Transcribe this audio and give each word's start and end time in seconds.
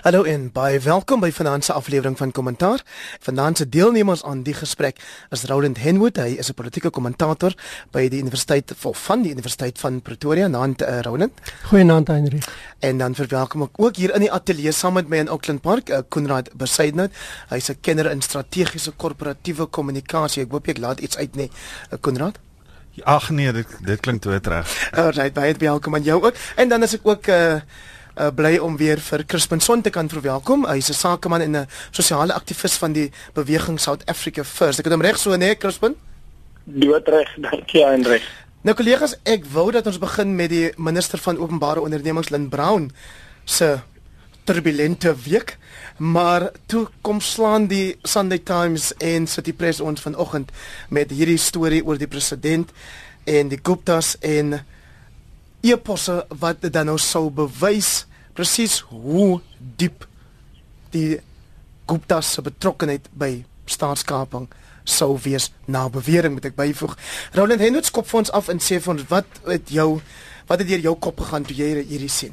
Hallo 0.00 0.22
en 0.24 0.46
baie 0.48 0.78
welkom 0.80 1.20
by 1.20 1.28
vanaand 1.28 1.66
se 1.66 1.74
aflewering 1.76 2.14
van 2.16 2.30
Kommentaar. 2.32 2.80
Vanaand 3.20 3.58
se 3.60 3.66
deelnemers 3.68 4.22
aan 4.24 4.38
die 4.42 4.54
gesprek 4.56 4.96
is 5.28 5.42
Roland 5.44 5.76
Henwood. 5.76 6.16
Hy 6.16 6.38
is 6.40 6.48
'n 6.48 6.54
politieke 6.56 6.90
kommentator 6.90 7.52
by 7.92 8.08
die 8.08 8.20
Universiteit 8.20 8.72
van 8.80 9.22
die 9.22 9.32
Universiteit 9.32 9.78
van 9.78 10.00
Pretoria. 10.00 10.48
Naand 10.48 10.82
uh, 10.82 11.00
Roland. 11.00 11.32
Goeienaand 11.68 12.08
Heinrich. 12.08 12.48
En 12.78 12.98
dan 12.98 13.14
verwelkom 13.14 13.62
ek 13.62 13.76
ook 13.76 13.96
hier 13.96 14.14
in 14.14 14.20
die 14.20 14.32
ateljee 14.32 14.72
saam 14.72 14.94
met 14.94 15.08
my 15.08 15.16
in 15.16 15.28
Auckland 15.28 15.60
Park, 15.60 15.90
uh, 15.90 15.98
Konrad 16.08 16.48
Besaidnout. 16.56 17.12
Hy's 17.48 17.68
'n 17.68 17.80
kenner 17.80 18.10
in 18.10 18.22
strategiese 18.22 18.90
korporatiewe 18.90 19.66
kommunikasie. 19.66 20.42
Ek 20.42 20.50
hoop 20.50 20.68
ek 20.68 20.78
laat 20.78 21.00
iets 21.00 21.16
uit 21.16 21.36
nie, 21.36 21.50
uh, 21.92 21.98
Konrad. 22.00 22.38
Ag 23.04 23.30
nee, 23.30 23.52
dit 23.52 23.66
dit 23.84 24.00
klink 24.00 24.22
toe 24.22 24.40
reg. 24.42 24.90
Alright, 24.92 25.34
baie 25.34 25.54
welkom 25.58 25.94
aan 25.94 26.02
jou 26.02 26.22
ook. 26.22 26.34
En 26.56 26.68
dan 26.68 26.82
is 26.82 26.94
ek 26.94 27.00
ook 27.06 27.26
'n 27.26 27.30
uh, 27.30 27.60
uh, 28.20 28.28
bly 28.34 28.58
om 28.60 28.76
weer 28.76 29.00
vir 29.00 29.24
Crispin 29.26 29.60
Son 29.60 29.82
te 29.82 29.90
kan 29.90 30.08
verwelkom. 30.08 30.66
Hy's 30.68 30.90
'n 30.90 30.94
sakeman 30.94 31.40
en 31.40 31.56
'n 31.56 31.66
sosiale 31.90 32.32
aktivis 32.32 32.76
van 32.76 32.92
die 32.92 33.10
beweging 33.34 33.80
South 33.80 34.04
Africa 34.06 34.44
First. 34.44 34.78
Ek 34.78 34.84
het 34.84 34.92
hom 34.92 35.02
reg 35.02 35.18
so 35.18 35.36
nee, 35.36 35.56
Crispin? 35.56 35.96
Doodreg, 36.64 37.28
dankie 37.36 37.84
Hendrik. 37.84 38.22
Nou 38.62 38.76
kollegas, 38.76 39.14
ek 39.24 39.44
wou 39.44 39.70
dat 39.72 39.86
ons 39.86 39.98
begin 39.98 40.34
met 40.36 40.50
die 40.50 40.72
minister 40.76 41.18
van 41.18 41.38
openbare 41.38 41.80
ondernemings 41.80 42.28
Lynn 42.28 42.48
Brown 42.48 42.90
se 43.44 43.78
turbulente 44.44 45.14
week, 45.24 45.56
maar 45.96 46.50
toe 46.66 46.88
kom 47.00 47.20
slaan 47.20 47.66
die 47.66 47.96
Sunday 48.02 48.38
Times 48.38 48.92
en 48.96 49.26
City 49.26 49.52
Press 49.52 49.80
ons 49.80 50.00
vanoggend 50.00 50.50
met 50.88 51.10
hierdie 51.10 51.38
storie 51.38 51.84
oor 51.84 51.98
die 51.98 52.08
president 52.10 52.70
en 53.24 53.48
die 53.48 53.60
Guptas 53.62 54.16
en 54.20 54.60
eposse 55.60 56.24
wat 56.40 56.60
dit 56.60 56.72
dan 56.72 56.88
nou 56.90 56.98
sou 56.98 57.30
bewys 57.30 58.06
presies 58.40 58.80
hoe 58.88 59.40
diep 59.76 60.06
die 60.94 61.20
Guptas 61.90 62.32
se 62.32 62.42
betrokkeheid 62.42 63.10
by 63.18 63.42
staatskaping 63.68 64.48
sou 64.88 65.16
wees 65.22 65.50
na 65.68 65.84
bewering 65.92 66.36
moet 66.36 66.48
ek 66.48 66.56
byvoeg. 66.56 66.94
Roland 67.36 67.60
Hendrik 67.60 67.88
skop 67.88 68.08
vir 68.08 68.22
ons 68.22 68.32
af 68.34 68.48
en 68.48 68.62
sê 68.62 68.78
vir 68.80 68.94
ons 68.94 69.04
wat 69.10 69.40
het 69.50 69.72
jou 69.74 69.90
wat 70.48 70.62
het 70.62 70.70
deur 70.70 70.86
jou 70.88 70.94
kop 70.98 71.20
gegaan 71.22 71.44
toe 71.46 71.54
jy 71.58 71.68
hierdie 71.84 72.10
sien? 72.10 72.32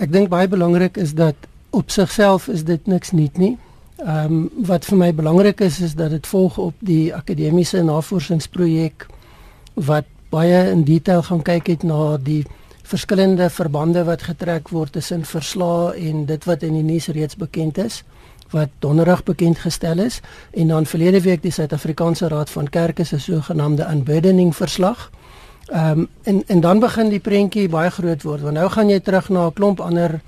Ek 0.00 0.12
dink 0.12 0.30
baie 0.32 0.48
belangrik 0.48 0.96
is 1.00 1.12
dat 1.18 1.48
op 1.76 1.90
sigself 1.92 2.46
is 2.48 2.62
dit 2.68 2.86
niks 2.88 3.12
nuut 3.16 3.40
nie. 3.40 3.56
Ehm 4.00 4.38
um, 4.38 4.46
wat 4.70 4.86
vir 4.88 5.00
my 5.02 5.10
belangrik 5.16 5.60
is 5.66 5.80
is 5.84 5.98
dat 5.98 6.14
dit 6.14 6.30
volg 6.30 6.56
op 6.70 6.78
die 6.78 7.10
akademiese 7.16 7.82
navorsingsprojek 7.84 9.08
wat 9.90 10.08
baie 10.30 10.62
in 10.70 10.86
detail 10.86 11.26
gaan 11.26 11.42
kyk 11.42 11.74
het 11.74 11.84
na 11.84 12.16
die 12.16 12.44
verskillende 12.90 13.50
verbande 13.50 14.04
wat 14.04 14.22
getrek 14.26 14.68
word 14.74 14.92
tussen 14.92 15.24
verslae 15.24 15.92
en 16.08 16.24
dit 16.26 16.44
wat 16.48 16.64
in 16.66 16.74
die 16.74 16.86
nuus 16.86 17.06
reeds 17.14 17.38
bekend 17.38 17.78
is 17.78 18.02
wat 18.50 18.72
donderdag 18.82 19.22
bekend 19.22 19.60
gestel 19.62 20.02
is 20.02 20.18
en 20.50 20.72
dan 20.72 20.86
verlede 20.86 21.20
week 21.22 21.42
die 21.42 21.54
Suid-Afrikaanse 21.54 22.28
Raad 22.32 22.50
van 22.50 22.68
Kerke 22.68 23.04
se 23.04 23.18
sogenaamde 23.18 23.86
unburdening 23.86 24.56
verslag. 24.56 25.10
Ehm 25.70 25.98
um, 25.98 26.08
en 26.22 26.42
en 26.46 26.60
dan 26.60 26.82
begin 26.82 27.08
die 27.08 27.20
prentjie 27.20 27.68
baie 27.68 27.90
groot 27.90 28.22
word 28.22 28.40
want 28.40 28.58
nou 28.58 28.68
gaan 28.68 28.90
jy 28.90 29.00
terug 29.00 29.28
na 29.28 29.46
'n 29.46 29.52
klomp 29.52 29.80
ander 29.80 30.20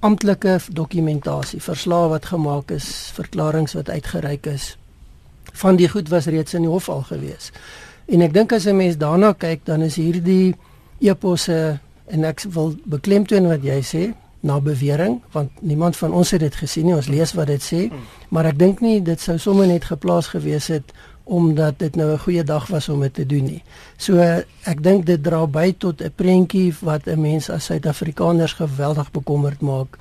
amptelike 0.00 0.58
dokumentasie, 0.72 1.60
verslae 1.62 2.08
wat 2.08 2.26
gemaak 2.26 2.70
is, 2.70 3.10
verklaringe 3.14 3.76
wat 3.76 3.90
uitgereik 3.90 4.46
is. 4.46 4.78
Van 5.52 5.76
die 5.76 5.88
goed 5.88 6.08
was 6.08 6.26
reeds 6.26 6.54
in 6.54 6.62
die 6.62 6.70
hof 6.70 6.88
al 6.88 7.02
gewees. 7.02 7.52
En 8.06 8.20
ek 8.20 8.32
dink 8.32 8.52
as 8.52 8.66
'n 8.66 8.76
mens 8.76 8.96
daarna 8.96 9.32
kyk, 9.32 9.64
dan 9.64 9.82
is 9.82 9.96
hierdie 9.96 10.56
eposse 11.02 11.78
en 12.06 12.24
ek 12.24 12.44
wil 12.54 12.74
beklemtoon 12.84 13.48
wat 13.48 13.64
jy 13.64 13.80
sê 13.82 14.02
na 14.42 14.58
bewering 14.60 15.20
want 15.32 15.50
niemand 15.62 15.96
van 15.96 16.12
ons 16.12 16.30
het 16.34 16.40
dit 16.40 16.54
gesien 16.54 16.86
nie 16.86 16.94
ons 16.94 17.08
lees 17.08 17.32
wat 17.38 17.46
dit 17.46 17.62
sê 17.62 17.80
maar 18.30 18.46
ek 18.50 18.58
dink 18.58 18.80
nie 18.80 19.00
dit 19.00 19.20
sou 19.20 19.38
sommer 19.38 19.66
net 19.66 19.84
geplaas 19.84 20.32
gewees 20.34 20.66
het 20.66 20.92
omdat 21.24 21.78
dit 21.78 21.96
nou 21.96 22.12
'n 22.12 22.18
goeie 22.18 22.44
dag 22.44 22.66
was 22.66 22.88
om 22.88 23.00
dit 23.00 23.14
te 23.14 23.26
doen 23.26 23.44
nie. 23.44 23.62
So 23.96 24.18
ek 24.62 24.82
dink 24.82 25.06
dit 25.06 25.22
dra 25.22 25.46
by 25.46 25.74
tot 25.78 26.02
'n 26.02 26.12
prentjie 26.14 26.74
wat 26.80 27.06
'n 27.06 27.20
mens 27.20 27.50
as 27.50 27.64
Suid-Afrikaners 27.64 28.52
geweldig 28.52 29.10
bekommerd 29.10 29.60
maak. 29.60 29.98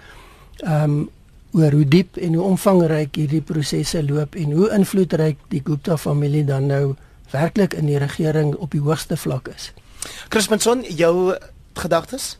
Ehm 0.58 0.84
um, 0.84 1.10
oor 1.54 1.72
hoe 1.72 1.88
diep 1.88 2.18
en 2.18 2.34
hoe 2.34 2.44
omvangryk 2.44 3.16
hierdie 3.16 3.42
prosesse 3.42 4.04
loop 4.04 4.36
en 4.36 4.52
hoe 4.52 4.70
invloedryk 4.70 5.38
die 5.48 5.62
Gupta 5.64 5.98
familie 5.98 6.46
dan 6.46 6.66
nou 6.66 6.96
werklik 7.32 7.74
in 7.74 7.86
die 7.86 7.98
regering 7.98 8.56
op 8.56 8.72
die 8.72 8.80
hoogste 8.80 9.18
vlak 9.18 9.48
is. 9.48 9.74
Chris 10.30 10.48
Manson, 10.48 10.82
jou 10.82 11.36
gedagtes? 11.74 12.40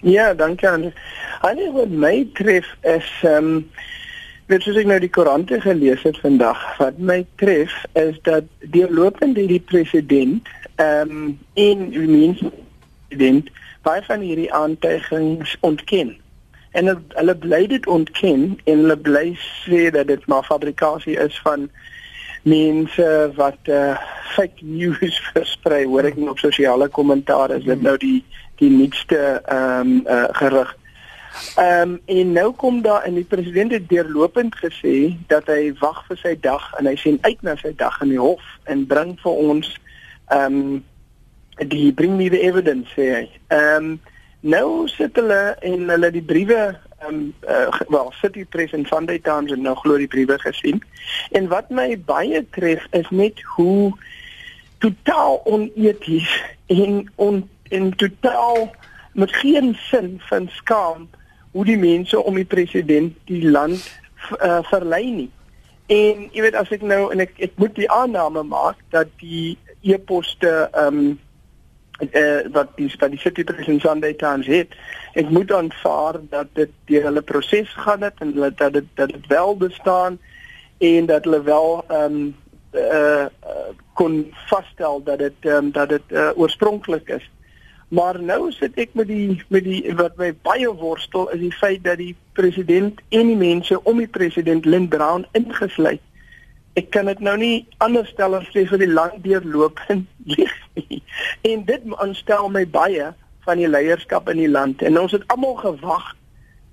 Ja, 0.00 0.34
dankie 0.34 0.68
aan. 0.68 0.92
Alles 1.40 1.72
wat 1.72 1.88
my 1.88 2.28
tref 2.32 2.66
is 2.82 3.08
ehm 3.22 3.44
um, 3.44 3.70
weet 4.48 4.64
jy 4.64 4.78
ek 4.80 4.86
nou 4.88 4.96
die 5.02 5.10
koerante 5.12 5.60
gelees 5.60 6.02
het 6.06 6.18
vandag. 6.22 6.60
Wat 6.78 6.98
my 6.98 7.18
tref 7.36 7.74
is 7.92 8.16
dat 8.22 8.46
deurlopend 8.72 9.36
die 9.36 9.60
president 9.60 10.48
ehm 10.76 11.10
um, 11.10 11.38
in 11.54 11.90
die 11.90 12.32
president 12.38 13.50
baie 13.82 14.02
van 14.06 14.20
hierdie 14.20 14.52
aantuigings 14.52 15.56
ontken. 15.60 16.16
En 16.70 16.90
hulle 17.08 17.36
bly 17.36 17.66
dit 17.66 17.86
ontken 17.86 18.58
en 18.64 18.82
hulle 18.84 18.96
bly 18.96 19.36
sê 19.66 19.88
dat 19.90 20.06
dit 20.06 20.26
maar 20.26 20.44
fabrikasie 20.44 21.18
is 21.18 21.40
van 21.44 21.68
mense 22.42 23.32
wat 23.36 23.70
uh, 23.72 23.96
fake 24.34 24.60
news 24.60 25.22
versprei 25.32 25.84
hoor 25.86 26.08
ek 26.08 26.18
op 26.18 26.38
sosiale 26.38 26.88
kommentaar 26.88 27.54
is 27.56 27.64
dit 27.64 27.82
nou 27.82 27.96
die 27.96 28.24
die 28.58 28.70
nuutste 28.70 29.18
ehm 29.46 29.80
um, 29.80 30.06
uh, 30.06 30.26
gerig. 30.40 30.76
Ehm 31.56 31.94
um, 31.94 32.00
en 32.06 32.32
nou 32.32 32.52
kom 32.52 32.82
daar 32.82 33.06
in 33.06 33.14
die 33.14 33.24
president 33.24 33.72
het 33.72 33.88
deurlopend 33.88 34.56
gesê 34.58 35.14
dat 35.26 35.46
hy 35.46 35.72
wag 35.78 36.02
vir 36.08 36.18
sy 36.22 36.34
dag 36.40 36.64
en 36.78 36.86
hy 36.90 36.96
sien 36.98 37.18
uit 37.22 37.42
na 37.46 37.54
sy 37.56 37.72
dag 37.76 38.00
in 38.02 38.14
die 38.14 38.22
hof 38.22 38.42
en 38.66 38.86
bring 38.86 39.14
vir 39.22 39.42
ons 39.50 39.74
ehm 40.28 40.62
um, 40.62 40.84
die 41.58 41.92
bring 41.92 42.14
me 42.16 42.28
the 42.30 42.42
evidence 42.42 42.90
sê 42.94 43.10
hy. 43.14 43.24
Ehm 43.54 43.92
um, 43.92 43.98
nou 44.40 44.86
sit 44.86 45.16
hulle 45.18 45.56
en 45.66 45.88
hulle 45.90 46.10
die 46.14 46.22
briewe 46.22 46.74
um, 47.06 47.34
uh, 47.48 47.80
wel 47.88 48.12
City 48.20 48.44
Press 48.44 48.72
en 48.72 48.86
Sunday 48.86 49.18
Times 49.18 49.50
het 49.50 49.60
nou 49.60 49.76
glo 49.76 49.96
die 49.96 50.10
briewe 50.10 50.38
gesien. 50.38 50.82
En 51.30 51.48
wat 51.48 51.70
my 51.70 51.98
baie 52.00 52.44
tref 52.50 52.86
is 52.90 53.10
net 53.10 53.42
hoe 53.56 53.92
totaal 54.78 55.40
oneties 55.44 56.42
en 56.66 57.10
on 57.14 57.48
en 57.68 57.96
totaal 57.96 58.70
met 59.12 59.32
geen 59.32 59.76
sin 59.90 60.20
van 60.28 60.48
skaam 60.52 61.08
hoe 61.50 61.64
die 61.64 61.78
mense 61.78 62.22
om 62.22 62.34
die 62.34 62.44
president 62.44 63.16
die 63.24 63.50
land 63.50 64.00
uh, 64.40 64.58
verlei 64.62 65.04
nie. 65.10 65.30
En 65.88 66.28
jy 66.32 66.44
weet 66.44 66.56
as 66.60 66.70
ek 66.74 66.84
nou 66.84 67.08
en 67.12 67.24
ek 67.24 67.32
ek 67.48 67.56
moet 67.60 67.74
die 67.76 67.90
aanname 67.90 68.44
maak 68.44 68.80
dat 68.94 69.10
die 69.22 69.56
e-poste 69.80 70.68
ehm 70.72 71.00
um, 71.00 71.16
uh, 71.98 72.40
wat 72.52 72.68
die 72.76 72.90
wat 72.98 73.10
die 73.10 73.20
City 73.20 73.44
Press 73.44 73.68
en 73.68 73.80
Sunday 73.80 74.14
Times 74.14 74.46
het, 74.46 74.74
ek 75.18 75.30
moet 75.30 75.52
aanvaar 75.52 76.20
dat 76.30 76.50
dit 76.58 76.70
deur 76.90 77.08
hulle 77.10 77.22
proses 77.22 77.72
gaan 77.84 78.02
het 78.06 78.20
en 78.24 78.34
dat 78.34 78.72
dit 78.72 78.84
dat 78.94 79.08
dit 79.08 79.26
wel 79.26 79.56
bestaan 79.56 80.18
en 80.78 81.06
dat 81.06 81.24
hulle 81.24 81.42
wel 81.42 81.84
ehm 81.88 82.20
um, 82.20 82.36
uh, 82.72 83.26
kon 83.94 84.32
vasstel 84.46 85.02
dat 85.02 85.18
dit 85.18 85.34
um, 85.42 85.72
dat 85.72 85.88
dit 85.88 86.02
uh, 86.08 86.30
oorspronklik 86.36 87.08
is. 87.08 87.30
Maar 87.88 88.22
nou 88.22 88.52
sit 88.52 88.76
ek 88.76 88.92
met 88.92 89.08
die 89.08 89.42
met 89.48 89.64
die 89.64 89.80
wat 89.96 90.16
my 90.20 90.34
baie 90.44 90.68
worstel 90.68 91.30
is 91.32 91.40
die 91.40 91.54
feit 91.56 91.84
dat 91.84 91.98
die 91.98 92.14
president 92.32 93.00
en 93.08 93.32
die 93.32 93.40
mense 93.40 93.82
om 93.82 93.98
die 93.98 94.10
president 94.18 94.68
Lynn 94.68 94.88
Brown 94.88 95.26
ingesluit 95.32 96.04
ek 96.78 96.90
kan 96.94 97.08
dit 97.10 97.20
nou 97.24 97.36
nie 97.40 97.66
anders 97.84 98.10
stel 98.14 98.36
as 98.38 98.46
sê 98.54 98.64
vir 98.70 98.82
die 98.82 98.90
land 98.90 99.16
deurloop 99.24 99.80
en 99.92 100.04
lieg 100.32 100.54
nie. 100.78 101.00
En 101.48 101.64
dit 101.68 101.88
aanstel 102.04 102.50
my 102.54 102.64
baie 102.78 103.10
van 103.46 103.62
die 103.62 103.70
leierskap 103.70 104.28
in 104.32 104.42
die 104.42 104.50
land 104.50 104.84
en 104.86 105.00
ons 105.00 105.16
het 105.16 105.26
almal 105.34 105.56
gewag 105.62 106.12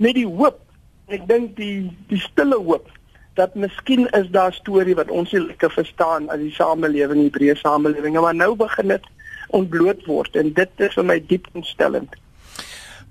met 0.03 0.17
die 0.19 0.27
hoop. 0.27 0.59
Ek 1.07 1.25
dink 1.29 1.55
die 1.59 1.87
die 2.11 2.21
stille 2.21 2.59
hoop 2.59 2.91
dat 3.35 3.55
miskien 3.59 4.07
is 4.15 4.29
daar 4.31 4.51
'n 4.51 4.59
storie 4.61 4.95
wat 4.95 5.11
ons 5.11 5.31
nie 5.31 5.41
lekker 5.41 5.71
verstaan 5.71 6.29
as 6.29 6.39
die 6.39 6.53
samelewing, 6.55 7.19
die 7.21 7.35
breë 7.37 7.55
samelewing, 7.59 8.15
maar 8.19 8.35
nou 8.35 8.55
begin 8.55 8.87
dit 8.87 9.03
ontbloot 9.47 10.05
word 10.05 10.35
en 10.35 10.53
dit 10.53 10.69
is 10.77 10.93
vir 10.93 11.05
my 11.05 11.19
diep 11.27 11.47
ontstellend. 11.53 12.15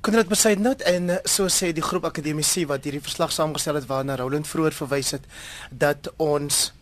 Konrad 0.01 0.29
besluit 0.29 0.59
net 0.59 0.83
en 0.83 1.11
eh, 1.11 1.19
so 1.25 1.49
sê 1.49 1.73
die 1.73 1.83
groep 1.83 2.05
akademici 2.05 2.67
wat 2.67 2.85
hierdie 2.85 3.01
verslag 3.01 3.33
saamgestel 3.33 3.75
het 3.75 3.87
waarna 3.89 4.17
Roland 4.17 4.49
vroeër 4.49 4.73
verwys 4.73 5.11
het 5.11 5.25
dat 5.71 6.13
ons 6.17 6.73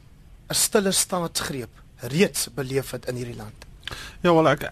'n 0.53 0.55
stille 0.55 0.93
staatsgreep 0.93 1.83
reeds 2.13 2.49
beleef 2.55 2.91
het 2.91 3.07
in 3.07 3.17
hierdie 3.17 3.37
land. 3.37 3.65
Ja, 4.21 4.33
wel 4.35 4.49
ek 4.49 4.69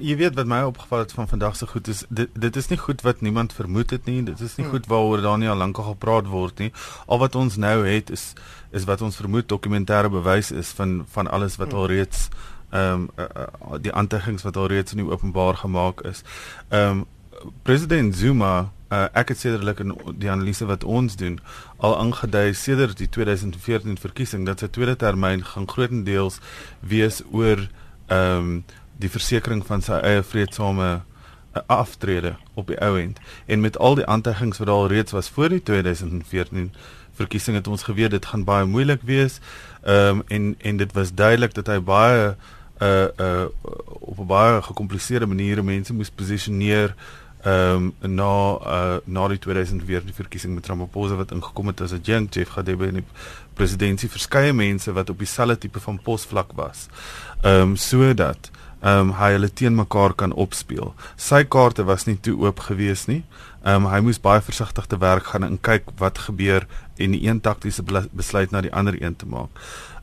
jy 0.00 0.14
weet 0.16 0.36
wat 0.38 0.48
my 0.48 0.62
opgeval 0.64 1.02
het 1.04 1.12
van 1.12 1.28
vandag 1.28 1.56
se 1.56 1.66
goed 1.68 1.88
is 1.88 2.04
dit 2.08 2.28
dit 2.32 2.56
is 2.56 2.68
nie 2.70 2.78
goed 2.80 3.02
wat 3.04 3.20
niemand 3.20 3.52
vermoed 3.52 3.90
het 3.90 4.04
nie. 4.08 4.22
Dit 4.24 4.40
is 4.40 4.56
nie 4.56 4.66
hmm. 4.66 4.74
goed 4.74 4.86
waaroor 4.86 5.20
daar 5.20 5.38
nie 5.38 5.48
al 5.48 5.56
lank 5.60 5.78
al 5.78 5.90
gepraat 5.92 6.26
word 6.26 6.58
nie. 6.58 6.72
Al 7.06 7.18
wat 7.18 7.34
ons 7.34 7.56
nou 7.56 7.86
het 7.86 8.10
is 8.10 8.32
is 8.70 8.84
wat 8.88 9.02
ons 9.02 9.16
vermoed 9.16 9.48
dokumentêre 9.48 10.10
bewys 10.10 10.50
is 10.50 10.72
van 10.78 11.04
van 11.12 11.28
alles 11.28 11.56
wat 11.56 11.72
al 11.72 11.86
hmm. 11.86 11.94
reeds 11.96 12.28
ehm 12.70 12.92
um, 12.92 13.08
uh, 13.18 13.24
uh, 13.36 13.78
die 13.82 13.92
aantekenings 13.92 14.46
wat 14.46 14.56
al 14.56 14.70
reeds 14.70 14.92
in 14.94 15.02
die 15.02 15.10
openbaar 15.10 15.56
gemaak 15.56 16.00
is. 16.00 16.22
Ehm 16.68 17.00
um, 17.00 17.06
president 17.62 18.16
Zuma 18.16 18.70
uh, 18.90 19.06
ek 19.12 19.34
het 19.34 19.38
sederlik 19.38 19.80
in 19.84 19.94
die 20.18 20.30
analise 20.30 20.66
wat 20.66 20.84
ons 20.84 21.16
doen 21.16 21.38
al 21.76 21.98
aangedui 21.98 22.52
sedert 22.54 22.98
die 22.98 23.08
2014 23.08 23.98
verkiesing 24.00 24.46
dat 24.46 24.60
sy 24.60 24.68
tweede 24.68 24.96
termyn 24.96 25.44
gaan 25.44 25.68
grootendeels 25.68 26.40
wees 26.80 27.22
oor 27.30 27.68
ehm 28.10 28.36
um, 28.36 28.52
die 29.00 29.08
versekering 29.08 29.62
van 29.64 29.80
sy 29.80 29.96
eie 30.04 30.20
vredesame 30.20 31.00
aftrede 31.72 32.34
op 32.54 32.66
die 32.68 32.76
ou 32.84 32.98
end 33.00 33.16
en 33.46 33.62
met 33.64 33.78
al 33.78 33.94
die 33.96 34.04
aantuigings 34.06 34.60
wat 34.60 34.68
al 34.68 34.90
reeds 34.92 35.14
was 35.16 35.30
voor 35.32 35.48
die 35.48 35.62
2014 35.62 36.68
verkiesing 37.20 37.56
het 37.56 37.68
ons 37.68 37.82
geweet 37.82 38.10
dit 38.10 38.26
gaan 38.26 38.44
baie 38.44 38.64
moeilik 38.64 39.02
wees. 39.02 39.40
Ehm 39.82 40.20
um, 40.20 40.22
en 40.28 40.54
en 40.58 40.76
dit 40.76 40.92
was 40.92 41.14
duidelik 41.14 41.54
dat 41.54 41.66
hy 41.66 41.80
baie 41.80 42.34
uh 42.80 43.08
uh 43.16 43.46
op 44.00 44.18
'n 44.18 44.26
baie 44.26 44.62
gekompliseerde 44.62 45.26
manier 45.26 45.64
mense 45.64 45.94
moes 45.94 46.10
posisioneer 46.10 46.94
ehm 47.42 47.92
um, 48.00 48.14
na 48.14 48.58
uh 48.60 48.96
na 49.04 49.28
die 49.28 49.38
2014 49.38 50.14
verkiesing 50.14 50.54
met 50.54 50.66
Ramaphosa 50.66 51.14
wat 51.16 51.30
ingekom 51.32 51.66
het 51.66 51.80
as 51.80 51.92
'n 51.92 52.00
junk 52.02 52.34
Jeff 52.34 52.50
Gadebe 52.50 52.86
in 52.86 52.94
die 52.94 53.04
presidentskap 53.54 54.10
verskeie 54.10 54.52
mense 54.52 54.92
wat 54.92 55.10
op 55.10 55.18
dieselfde 55.18 55.58
tipe 55.58 55.80
van 55.80 56.00
posvlak 56.02 56.52
was. 56.52 56.88
Ehm 57.42 57.60
um, 57.62 57.76
sodat 57.76 58.50
ehm 58.80 58.98
um, 58.98 59.12
hy 59.12 59.32
hulle 59.32 59.52
teen 59.52 59.74
mekaar 59.74 60.12
kan 60.14 60.32
opspeel. 60.32 60.94
Sy 61.16 61.44
kaarte 61.44 61.84
was 61.84 62.06
nie 62.06 62.20
toe 62.20 62.36
oop 62.36 62.60
gewees 62.60 63.06
nie. 63.06 63.24
Ehm 63.62 63.84
um, 63.84 63.90
hy 63.92 64.00
moes 64.00 64.20
baie 64.20 64.40
versigtig 64.40 64.86
te 64.86 64.98
werk 64.98 65.24
gaan 65.24 65.44
en 65.44 65.58
kyk 65.60 65.84
wat 65.98 66.18
gebeur 66.18 66.66
en 66.96 67.10
die 67.10 67.26
een 67.26 67.40
taktiese 67.40 67.82
besluit 68.12 68.50
na 68.50 68.60
die 68.60 68.72
ander 68.72 69.02
een 69.02 69.16
te 69.16 69.26
maak. 69.26 69.48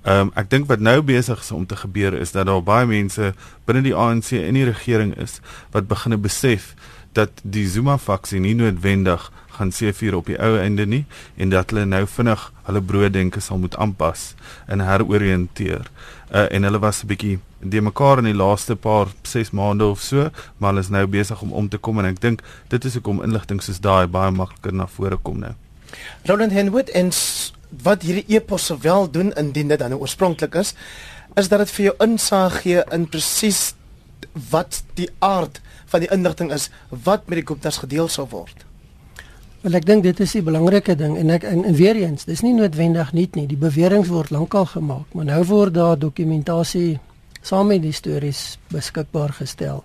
Ehm 0.04 0.28
um, 0.28 0.32
ek 0.36 0.50
dink 0.50 0.68
wat 0.70 0.80
nou 0.80 1.02
besig 1.02 1.40
is 1.40 1.52
om 1.52 1.66
te 1.66 1.76
gebeur 1.76 2.14
is 2.14 2.32
dat 2.32 2.46
daar 2.46 2.64
baie 2.64 2.86
mense 2.86 3.34
binne 3.66 3.82
die 3.82 3.96
ANC 3.96 4.32
en 4.32 4.54
die 4.54 4.70
regering 4.70 5.18
is 5.18 5.40
wat 5.72 5.88
begine 5.88 6.18
besef 6.18 6.76
dat 7.14 7.30
die 7.44 7.68
Zuma 7.68 7.98
faksie 7.98 8.40
nie 8.40 8.56
noodwendig 8.56 9.32
gaan 9.58 9.72
seëvier 9.74 10.16
op 10.18 10.30
die 10.30 10.38
ou 10.42 10.58
einde 10.60 10.86
nie 10.86 11.04
en 11.38 11.50
dat 11.54 11.72
hulle 11.74 11.86
nou 11.90 12.04
vinnig 12.08 12.44
hulle 12.68 12.82
brooddenke 12.82 13.42
sal 13.42 13.58
moet 13.62 13.78
aanpas 13.78 14.34
en 14.68 14.84
heroriënteer. 14.86 15.90
Uh, 16.28 16.46
en 16.52 16.68
hulle 16.68 16.80
was 16.84 17.04
'n 17.04 17.08
bietjie 17.08 17.40
die 17.60 17.82
mekaar 17.82 18.18
in 18.18 18.30
die 18.30 18.38
laaste 18.38 18.76
paar 18.76 19.08
6 19.24 19.52
maande 19.52 19.86
of 19.86 20.02
so, 20.02 20.30
maar 20.58 20.72
hulle 20.72 20.84
is 20.86 20.90
nou 20.90 21.08
besig 21.08 21.42
om 21.42 21.52
om 21.52 21.70
te 21.70 21.78
kom 21.78 22.00
en 22.00 22.06
ek 22.06 22.22
dink 22.22 22.42
dit 22.68 22.86
is 22.86 22.94
hoekom 22.94 23.24
inligting 23.24 23.62
soos 23.62 23.80
daai 23.80 24.08
baie 24.08 24.32
makliker 24.32 24.74
na 24.74 24.88
vore 24.88 25.18
kom 25.18 25.40
nou. 25.40 25.54
Roland 26.26 26.52
Henwood 26.52 26.90
en 26.90 27.12
wat 27.84 28.02
hierdie 28.02 28.26
epos 28.28 28.72
wel 28.82 29.12
doen 29.12 29.34
indien 29.34 29.68
dit 29.68 29.80
dan 29.80 29.90
nou 29.90 30.02
oorspronklik 30.02 30.56
is, 30.56 30.74
is 31.36 31.50
dat 31.50 31.60
dit 31.60 31.72
vir 31.72 31.86
jou 31.86 31.96
insig 32.00 32.62
gee 32.62 32.84
in 32.92 33.08
presies 33.08 33.74
wat 34.50 34.84
die 34.94 35.10
aard 35.20 35.62
van 35.86 36.00
die 36.00 36.12
inligting 36.12 36.52
is 36.54 36.70
wat 36.90 37.28
met 37.28 37.42
die 37.42 37.48
Gupta's 37.48 37.78
gedeel 37.78 38.08
sou 38.08 38.28
word. 38.30 38.66
Wel 39.62 39.74
ek 39.80 39.86
dink 39.86 40.04
dit 40.04 40.20
is 40.20 40.32
die 40.38 40.44
belangrike 40.46 40.96
ding 40.96 41.18
en 41.18 41.30
ek 41.34 41.44
en, 41.44 41.64
en 41.66 41.76
weer 41.76 41.96
eens, 41.96 42.28
dis 42.30 42.44
nie 42.46 42.54
noodwendig 42.54 43.14
nie 43.14 43.30
nie. 43.34 43.48
Die 43.48 43.58
beweringe 43.58 44.08
word 44.08 44.30
lankal 44.32 44.66
gemaak, 44.66 45.10
maar 45.14 45.26
nou 45.26 45.42
word 45.50 45.74
daar 45.74 45.98
dokumentasie 46.00 47.00
saam 47.42 47.68
met 47.72 47.82
die 47.82 47.96
stories 47.96 48.58
beskikbaar 48.74 49.34
gestel. 49.40 49.84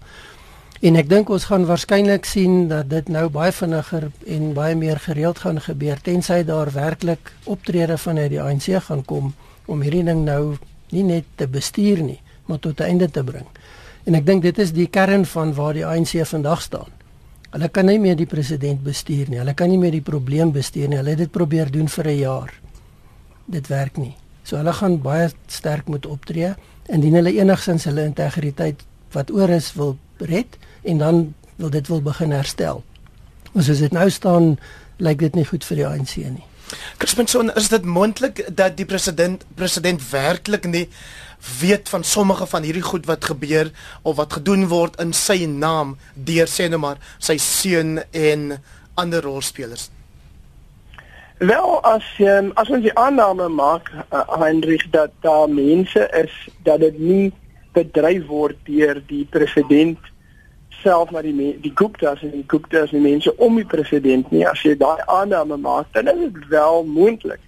En 0.83 0.99
ek 0.99 1.07
dink 1.07 1.29
ons 1.31 1.45
gaan 1.47 1.65
waarskynlik 1.69 2.27
sien 2.27 2.67
dat 2.71 2.89
dit 2.91 3.09
nou 3.09 3.29
baie 3.31 3.53
vinniger 3.55 4.09
en 4.35 4.49
baie 4.57 4.75
meer 4.75 4.99
gereeld 4.99 5.39
gaan 5.39 5.61
gebeur 5.63 6.01
tensy 6.03 6.41
daar 6.43 6.73
werklik 6.75 7.31
optrede 7.47 7.99
vanuit 7.99 8.33
die 8.35 8.41
ANC 8.43 8.67
gaan 8.89 9.05
kom 9.07 9.31
om 9.71 9.85
hierdie 9.87 10.03
ding 10.09 10.25
nou 10.27 10.57
nie 10.91 11.05
net 11.07 11.29
te 11.39 11.47
bestuur 11.47 12.03
nie, 12.03 12.19
maar 12.47 12.59
tot 12.59 12.81
'n 12.81 12.91
einde 12.91 13.11
te 13.11 13.23
bring. 13.23 13.47
En 14.05 14.15
ek 14.19 14.27
dink 14.27 14.43
dit 14.43 14.59
is 14.59 14.73
die 14.75 14.89
kern 14.91 15.27
van 15.27 15.55
waar 15.55 15.75
die 15.75 15.87
ANC 15.87 16.17
vandag 16.27 16.63
staan. 16.63 16.91
Hulle 17.53 17.69
kan 17.69 17.87
nie 17.87 18.01
meer 18.01 18.17
die 18.17 18.27
president 18.27 18.81
bestuur 18.83 19.29
nie. 19.29 19.39
Hulle 19.39 19.55
kan 19.55 19.69
nie 19.69 19.79
meer 19.79 19.93
die 19.93 20.05
probleem 20.05 20.53
bestuur 20.55 20.89
nie. 20.89 20.99
Hulle 20.99 21.15
het 21.15 21.21
dit 21.27 21.33
probeer 21.33 21.71
doen 21.71 21.89
vir 21.89 22.07
'n 22.09 22.19
jaar. 22.19 22.53
Dit 23.47 23.69
werk 23.69 23.97
nie. 23.97 24.17
So 24.45 24.57
hulle 24.57 24.73
gaan 24.73 25.03
baie 25.03 25.31
sterk 25.47 25.89
moet 25.89 26.07
optree 26.07 26.55
indien 26.89 27.15
hulle 27.15 27.33
enigsins 27.33 27.85
hulle 27.85 28.05
integriteit 28.05 28.81
wat 29.13 29.31
oor 29.31 29.49
is 29.49 29.73
wil 29.75 29.97
red 30.19 30.59
en 30.83 30.99
dan 30.99 31.35
wil 31.57 31.71
dit 31.71 31.89
wil 31.89 32.03
begin 32.03 32.31
herstel. 32.31 32.83
Ons 33.53 33.69
as 33.69 33.79
dit 33.79 33.93
nou 33.93 34.11
staan, 34.11 34.59
lyk 34.97 35.19
dit 35.19 35.35
nie 35.35 35.45
goed 35.45 35.65
vir 35.65 35.77
die 35.77 35.87
ANC 35.87 36.17
nie. 36.17 36.47
Crispinson, 36.97 37.53
is 37.55 37.69
dit 37.69 37.85
moontlik 37.85 38.47
dat 38.57 38.77
die 38.77 38.87
president 38.89 39.45
president 39.55 40.03
werklik 40.11 40.65
nie 40.65 40.89
weet 41.61 41.89
van 41.89 42.05
sommige 42.05 42.47
van 42.47 42.63
hierdie 42.63 42.83
goed 42.83 43.07
wat 43.07 43.25
gebeur 43.25 43.71
of 44.03 44.17
wat 44.17 44.33
gedoen 44.33 44.69
word 44.69 45.01
in 45.01 45.13
sy 45.13 45.45
naam 45.47 45.97
deur 46.15 46.47
sê 46.47 46.69
nou 46.71 46.81
maar 46.81 47.01
sy 47.19 47.37
seun 47.37 47.99
en 48.11 48.63
ander 48.95 49.23
rolspelers? 49.23 49.91
Wel 51.43 51.83
as 51.83 52.07
um, 52.19 52.53
as 52.55 52.69
ons 52.71 52.85
die 52.85 52.95
aanname 52.95 53.49
maak 53.51 53.91
uh, 53.91 54.23
Hendrik 54.39 54.85
dat 54.95 55.11
daar 55.27 55.49
mense 55.51 56.07
is 56.15 56.35
dat 56.63 56.81
dit 56.81 56.99
nie 56.99 57.33
bedryf 57.75 58.27
word 58.29 58.59
deur 58.69 59.01
die 59.09 59.25
president 59.31 59.99
self 60.83 61.11
maar 61.11 61.27
die 61.27 61.57
die 61.63 61.73
Gupta's 61.75 62.23
en 62.23 62.31
die 62.31 62.47
Gupta's 62.47 62.93
en 62.93 63.03
mense 63.03 63.35
om 63.37 63.59
die 63.59 63.67
president 63.67 64.31
nie 64.31 64.45
as 64.47 64.63
jy 64.63 64.77
daai 64.79 65.03
aanname 65.07 65.59
maak 65.59 65.91
dan 65.97 66.11
is 66.13 66.23
dit 66.29 66.47
wel 66.53 66.85
moontlik 66.85 67.43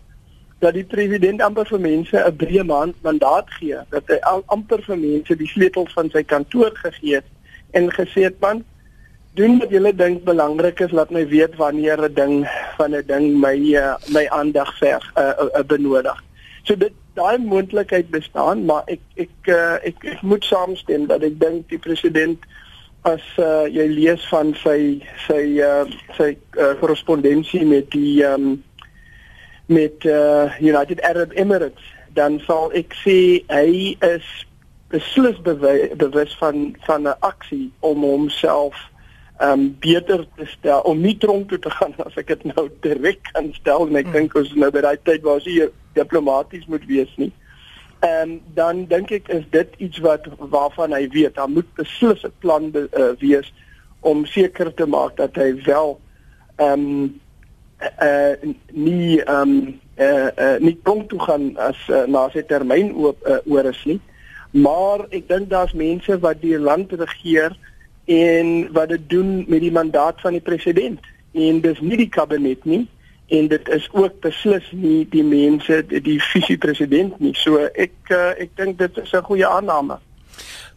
dat 0.64 0.76
die 0.76 0.86
president 0.88 1.42
amper 1.44 1.68
vir 1.68 1.80
mense 1.80 2.16
'n 2.16 2.36
breë 2.40 2.64
mandaat 3.06 3.50
gee 3.58 3.78
dat 3.94 4.08
hy 4.08 4.18
amper 4.56 4.82
vir 4.88 4.98
mense 4.98 5.36
die 5.36 5.50
sleutels 5.54 5.92
van 5.92 6.10
sy 6.10 6.22
kantoor 6.22 6.72
gegee 6.82 7.20
het 7.20 7.28
en 7.72 7.90
gesê 7.92 8.24
het 8.28 8.40
man 8.40 8.64
doen 9.34 9.58
wat 9.58 9.70
jy 9.74 9.92
dink 9.98 10.24
belangrik 10.24 10.80
is 10.80 10.92
laat 10.94 11.10
my 11.10 11.24
weet 11.28 11.56
wanneer 11.56 11.98
'n 12.08 12.14
ding 12.14 12.34
van 12.76 12.94
'n 12.94 13.06
ding 13.06 13.40
my 13.40 13.56
uh, 13.74 13.94
my 14.08 14.26
aandag 14.28 14.78
ver 14.78 15.02
uh, 15.16 15.32
uh, 15.38 15.64
benodig. 15.66 16.18
So 16.62 16.76
dit 16.76 16.92
daai 17.14 17.38
moontlikheid 17.38 18.10
bestaan 18.10 18.64
maar 18.64 18.82
ek 18.86 19.00
ek, 19.16 19.34
uh, 19.46 19.76
ek 19.82 19.96
ek 20.04 20.22
moet 20.22 20.44
saamstem 20.44 21.06
dat 21.06 21.22
ek 21.22 21.40
dink 21.40 21.68
die 21.68 21.78
president 21.78 22.38
as 23.02 23.24
uh, 23.38 23.66
jy 23.68 23.86
lees 23.86 24.22
van 24.28 24.54
sy 24.62 25.02
sy 25.26 25.60
uh, 25.60 25.84
sy 26.16 26.36
korrespondensie 26.80 27.62
uh, 27.62 27.68
met 27.68 27.90
die 27.90 28.22
um, 28.24 28.62
met 29.66 30.04
uh, 30.04 30.60
United 30.60 31.02
Arab 31.02 31.32
Emirates 31.32 31.92
dan 32.14 32.40
sal 32.46 32.72
ek 32.76 32.94
sê 33.02 33.18
hy 33.50 33.94
is 34.04 34.26
beslis 34.92 35.38
bewus 35.42 36.34
van 36.38 36.76
van 36.86 37.08
'n 37.08 37.16
aksie 37.20 37.72
om 37.80 38.02
homself 38.02 38.76
um 39.42 39.76
beter 39.80 40.26
te 40.36 40.46
stel 40.46 40.80
om 40.80 41.00
nie 41.00 41.16
tronk 41.18 41.48
toe 41.48 41.58
te 41.58 41.70
gaan 41.78 41.94
as 42.06 42.16
ek 42.16 42.26
dit 42.26 42.44
nou 42.54 42.68
direk 42.80 43.32
kan 43.32 43.50
stel 43.52 43.88
en 43.88 43.96
ek 43.96 44.06
hmm. 44.06 44.12
dink 44.12 44.36
ons 44.38 44.52
nou 44.54 44.70
by 44.70 44.84
daai 44.86 44.98
tyd 45.02 45.22
waar 45.26 45.42
hy 45.42 45.70
diplomaties 45.98 46.66
moet 46.66 46.86
wees 46.86 47.10
nie 47.16 47.32
en 48.04 48.10
ehm, 48.10 48.38
dan 48.54 48.84
dink 48.86 49.10
ek 49.10 49.28
is 49.32 49.44
dit 49.50 49.76
iets 49.78 49.98
wat 50.04 50.26
waarvan 50.38 50.92
hy 50.92 51.08
weet 51.08 51.34
daar 51.34 51.50
moet 51.50 51.68
beslis 51.74 52.22
'n 52.22 52.32
plan 52.38 52.70
be, 52.70 52.88
uh, 52.92 53.12
wees 53.18 53.52
om 54.00 54.26
seker 54.26 54.74
te 54.74 54.86
maak 54.86 55.16
dat 55.16 55.36
hy 55.40 55.54
wel 55.64 55.98
um, 56.60 57.20
uh, 57.80 58.34
nie 58.72 59.20
ehm 59.20 59.40
um, 59.40 59.80
uh, 59.98 60.30
uh, 60.36 60.56
nie 60.58 60.78
kom 60.82 61.06
toe 61.06 61.20
gaan 61.20 61.56
as 61.56 61.78
uh, 61.88 62.04
na 62.06 62.28
sy 62.32 62.42
termyn 62.42 62.94
oop 62.94 63.22
uh, 63.26 63.38
oor 63.46 63.70
is 63.70 63.80
nie 63.84 64.00
maar 64.54 65.06
ek 65.10 65.28
dink 65.28 65.50
daar's 65.50 65.74
mense 65.74 66.18
wat 66.22 66.40
die 66.42 66.58
land 66.58 66.92
regeer 66.92 67.56
en 68.04 68.72
wat 68.72 68.88
dit 68.88 69.08
doen 69.10 69.44
met 69.48 69.60
die 69.60 69.72
mandaat 69.72 70.20
van 70.22 70.36
die 70.36 70.44
president 70.44 71.00
en 71.32 71.60
dis 71.60 71.80
nie 71.80 71.98
die 71.98 72.10
kabinet 72.10 72.64
nie 72.64 72.84
en 73.34 73.48
dit 73.48 73.68
is 73.68 73.88
ook 73.92 74.20
beslis 74.22 74.66
nie 74.72 75.06
die 75.10 75.24
mense 75.24 75.80
die, 75.88 76.00
die 76.00 76.18
visie 76.32 76.58
president 76.60 77.16
nie. 77.20 77.32
So 77.40 77.62
ek 77.72 78.12
uh, 78.12 78.34
ek 78.38 78.52
dink 78.60 78.78
dit 78.78 78.98
is 79.02 79.12
'n 79.12 79.24
goeie 79.24 79.46
aanname. 79.46 79.98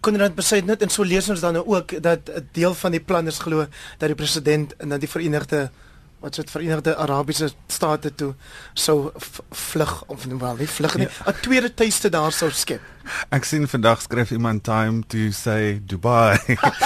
Konrad 0.02 0.36
besluit 0.36 0.66
net 0.66 0.82
en 0.82 0.90
so 0.90 1.04
lees 1.04 1.30
ons 1.30 1.42
dan 1.42 1.54
nou 1.54 1.66
ook 1.66 2.02
dat 2.02 2.30
'n 2.30 2.50
deel 2.52 2.74
van 2.74 2.92
die 2.92 3.04
planners 3.04 3.40
glo 3.40 3.66
dat 3.98 4.08
die 4.08 4.16
president 4.16 4.76
en 4.78 4.90
dan 4.90 5.00
die 5.00 5.10
Verenigde 5.10 5.70
wat 6.20 6.36
dit 6.36 6.52
Verenigde 6.52 6.96
Arabiese 6.96 7.50
State 7.68 8.16
toe 8.16 8.34
sou 8.74 9.12
vlug 9.52 10.04
of 10.08 10.28
nou 10.28 10.40
wel 10.40 10.56
nie 10.56 10.68
vlug 10.68 10.98
nie, 10.98 11.08
'n 11.08 11.12
ja. 11.26 11.32
tweede 11.42 11.74
tuiste 11.74 12.10
daar 12.10 12.32
sou 12.32 12.52
skep. 12.52 12.82
Ek 13.30 13.46
sien 13.48 13.68
vandag 13.68 14.02
skryf 14.02 14.32
iemand 14.32 14.64
time 14.64 15.04
to 15.08 15.32
say 15.32 15.82
Dubai. 15.86 16.38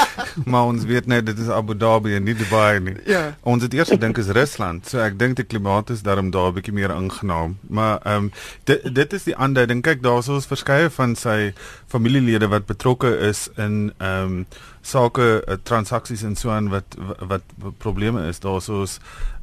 maar 0.52 0.70
ons 0.70 0.84
weet 0.86 1.08
net 1.10 1.26
dit 1.26 1.38
is 1.38 1.50
Abu 1.50 1.76
Dhabi 1.78 2.16
en 2.16 2.24
nie 2.24 2.36
Dubai 2.38 2.80
nie. 2.80 2.96
Ja. 3.10 3.36
Ons 3.42 3.66
het 3.66 3.74
eers 3.74 3.90
gedink 3.94 4.18
is 4.22 4.32
Rusland. 4.36 4.88
So 4.90 5.02
ek 5.02 5.18
dink 5.20 5.40
die 5.40 5.48
klimaat 5.48 5.90
is 5.90 6.04
daarom 6.06 6.32
daar 6.32 6.52
'n 6.52 6.58
bietjie 6.60 6.74
meer 6.74 6.94
aangenaam. 6.94 7.58
Maar 7.62 8.00
ehm 8.04 8.16
um, 8.16 8.32
dit 8.64 8.96
dit 8.96 9.14
is 9.14 9.24
die 9.24 9.36
aanduiding. 9.36 9.82
Kyk, 9.82 10.04
daar 10.04 10.20
is 10.20 10.46
verskeie 10.46 10.90
van 10.90 11.16
sy 11.16 11.54
familielede 11.88 12.48
wat 12.48 12.66
betrokke 12.66 13.18
is 13.18 13.50
in 13.58 13.94
ehm 13.98 14.24
um, 14.24 14.46
sake 14.82 15.44
uh, 15.48 15.56
transaksies 15.64 16.24
en 16.24 16.36
so 16.36 16.50
aan 16.50 16.70
wat, 16.70 16.96
wat 17.20 17.42
wat 17.58 17.78
probleme 17.78 18.28
is. 18.28 18.40
Daar 18.40 18.58
is 18.58 19.00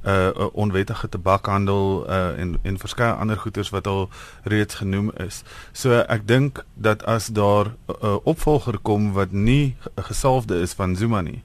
uh 0.07 0.31
onwettige 0.53 1.09
tabakhandel 1.09 2.05
uh 2.09 2.39
en 2.39 2.59
en 2.63 2.79
verskeie 2.79 3.13
ander 3.13 3.37
goederes 3.37 3.71
wat 3.71 3.87
al 3.87 4.09
reeds 4.43 4.75
genoem 4.75 5.11
is. 5.17 5.43
So 5.73 5.93
ek 5.93 6.29
dink 6.29 6.65
dat 6.75 7.05
as 7.05 7.27
daar 7.27 7.67
'n 7.67 7.95
uh, 8.03 8.17
opvolger 8.23 8.79
kom 8.79 9.13
wat 9.13 9.33
nie 9.33 9.77
gesalfde 9.97 10.61
is 10.61 10.73
van 10.73 10.97
Zuma 10.97 11.21
nie, 11.21 11.43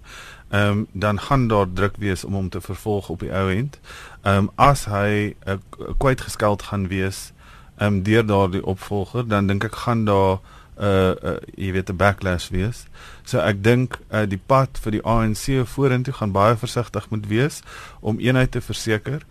ehm 0.49 0.69
um, 0.69 0.87
dan 0.91 1.19
gaan 1.19 1.47
daar 1.47 1.73
druk 1.73 1.95
wees 1.97 2.23
om 2.23 2.33
hom 2.33 2.49
te 2.49 2.61
vervolg 2.61 3.09
op 3.09 3.19
die 3.19 3.33
ou 3.33 3.51
end. 3.51 3.79
Ehm 4.21 4.37
um, 4.37 4.49
as 4.55 4.85
hy 4.85 5.35
uh, 5.47 5.53
kwyt 5.97 6.21
geskeld 6.21 6.61
gaan 6.61 6.87
wees 6.87 7.33
ehm 7.77 7.93
um, 7.93 8.03
deur 8.03 8.25
daardie 8.25 8.65
opvolger, 8.65 9.27
dan 9.27 9.47
dink 9.47 9.63
ek 9.63 9.75
gaan 9.75 10.05
daar 10.05 10.39
uh, 10.79 11.13
uh, 11.23 11.37
jy 11.55 11.71
weet 11.71 11.89
'n 11.89 11.97
backlash 11.97 12.49
wees. 12.49 12.85
So 13.23 13.39
ek 13.39 13.63
dink 13.63 13.99
uh, 14.11 14.25
die 14.25 14.41
pad 14.45 14.79
vir 14.83 14.91
die 14.91 15.03
ANC 15.03 15.65
vorentoe 15.65 16.13
gaan 16.13 16.31
baie 16.31 16.55
versigtig 16.55 17.09
moet 17.09 17.27
wees 17.27 17.61
om 18.01 18.19
eenheid 18.19 18.51
te 18.51 18.61
verseker. 18.61 19.21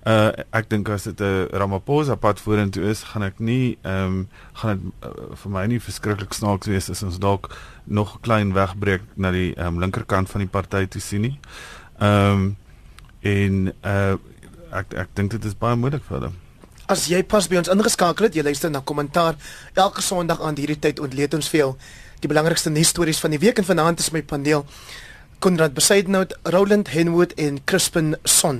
Uh 0.00 0.32
ek 0.56 0.70
dink 0.70 0.88
as 0.88 1.04
dit 1.04 1.20
'n 1.20 1.48
Ramaphosa 1.52 2.14
pad 2.16 2.40
vorentoe 2.40 2.88
is, 2.88 3.02
gaan 3.02 3.22
ek 3.22 3.38
nie 3.38 3.78
ehm 3.82 4.04
um, 4.04 4.28
gaan 4.52 4.78
dit 4.80 5.08
uh, 5.08 5.36
vir 5.36 5.50
my 5.52 5.66
nie 5.66 5.80
verskriklik 5.80 6.32
snaaks 6.32 6.66
wees 6.66 6.90
as 6.90 7.02
ons 7.02 7.18
dalk 7.18 7.52
nog 7.84 8.14
'n 8.16 8.20
klein 8.20 8.52
wegbreek 8.52 9.02
na 9.16 9.30
die 9.30 9.54
ehm 9.56 9.66
um, 9.66 9.80
linkerkant 9.80 10.30
van 10.30 10.40
die 10.40 10.48
party 10.48 10.86
toe 10.86 11.00
sien 11.00 11.20
nie. 11.20 11.38
Ehm 12.00 12.32
um, 12.32 12.56
en 13.20 13.72
uh 13.84 14.16
ek 14.72 14.94
ek 14.94 15.08
dink 15.14 15.30
dit 15.30 15.44
is 15.44 15.58
baie 15.58 15.76
moeilik 15.76 16.02
vir 16.08 16.18
hulle. 16.18 16.32
As 16.90 17.04
jy 17.06 17.20
pas 17.22 17.46
by 17.46 17.60
ons 17.60 17.68
ingeskakel 17.70 18.26
het, 18.26 18.34
jy 18.34 18.42
luister 18.42 18.70
na 18.72 18.80
kommentaar 18.82 19.36
elke 19.78 20.02
Sondag 20.02 20.40
aan 20.42 20.56
hierdie 20.58 20.80
tyd 20.82 20.98
ontleed 20.98 21.36
ons 21.38 21.46
vir 21.52 21.60
jou 21.60 21.68
die 22.18 22.30
belangrikste 22.32 22.72
nuusstories 22.74 23.20
van 23.22 23.30
die 23.30 23.38
week 23.38 23.60
en 23.62 23.68
vanaand 23.68 24.02
is 24.02 24.10
my 24.10 24.24
paneel 24.26 24.64
Konrad 25.40 25.72
Besaidnout, 25.72 26.34
Roland 26.52 26.90
Henwood 26.90 27.36
en 27.40 27.60
Crispin 27.64 28.16
Son. 28.28 28.58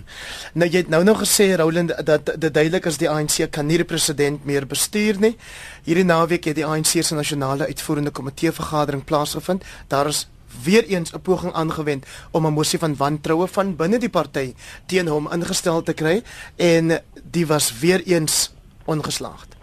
Nou 0.55 0.69
jy 0.71 0.85
het 0.85 0.93
nou 0.95 1.03
nog 1.05 1.25
gesê 1.25 1.51
Roland 1.59 1.91
dat 2.07 2.31
dit 2.31 2.55
duidelik 2.55 2.87
is 2.87 3.01
die 3.03 3.11
ANC 3.11 3.51
kan 3.51 3.67
nie 3.67 3.81
die 3.83 3.89
president 3.89 4.47
meer 4.49 4.65
bestuur 4.65 5.19
nie. 5.21 5.35
Hierdie 5.85 6.07
naweek 6.07 6.47
het 6.53 6.57
die 6.57 6.65
ANC 6.65 7.03
se 7.03 7.19
nasionale 7.19 7.67
uitvoerende 7.67 8.15
komitee 8.15 8.55
vergadering 8.55 9.03
plaasgevind. 9.05 9.67
Daar 9.91 10.15
is 10.15 10.29
weer 10.62 10.85
eens 10.85 11.12
'n 11.12 11.21
poging 11.21 11.52
aangewend 11.52 12.07
om 12.30 12.47
'n 12.47 12.52
mosie 12.52 12.78
van 12.78 12.97
wantroue 12.97 13.47
van 13.47 13.76
binne 13.76 13.99
die 13.99 14.09
party 14.09 14.54
teen 14.87 15.09
hom 15.09 15.28
ingestel 15.33 15.83
te 15.83 15.92
kry 15.92 16.23
en 16.57 17.00
die 17.30 17.47
was 17.47 17.78
weer 17.78 18.02
eens 18.02 18.52
ongeslaagd. 18.85 19.57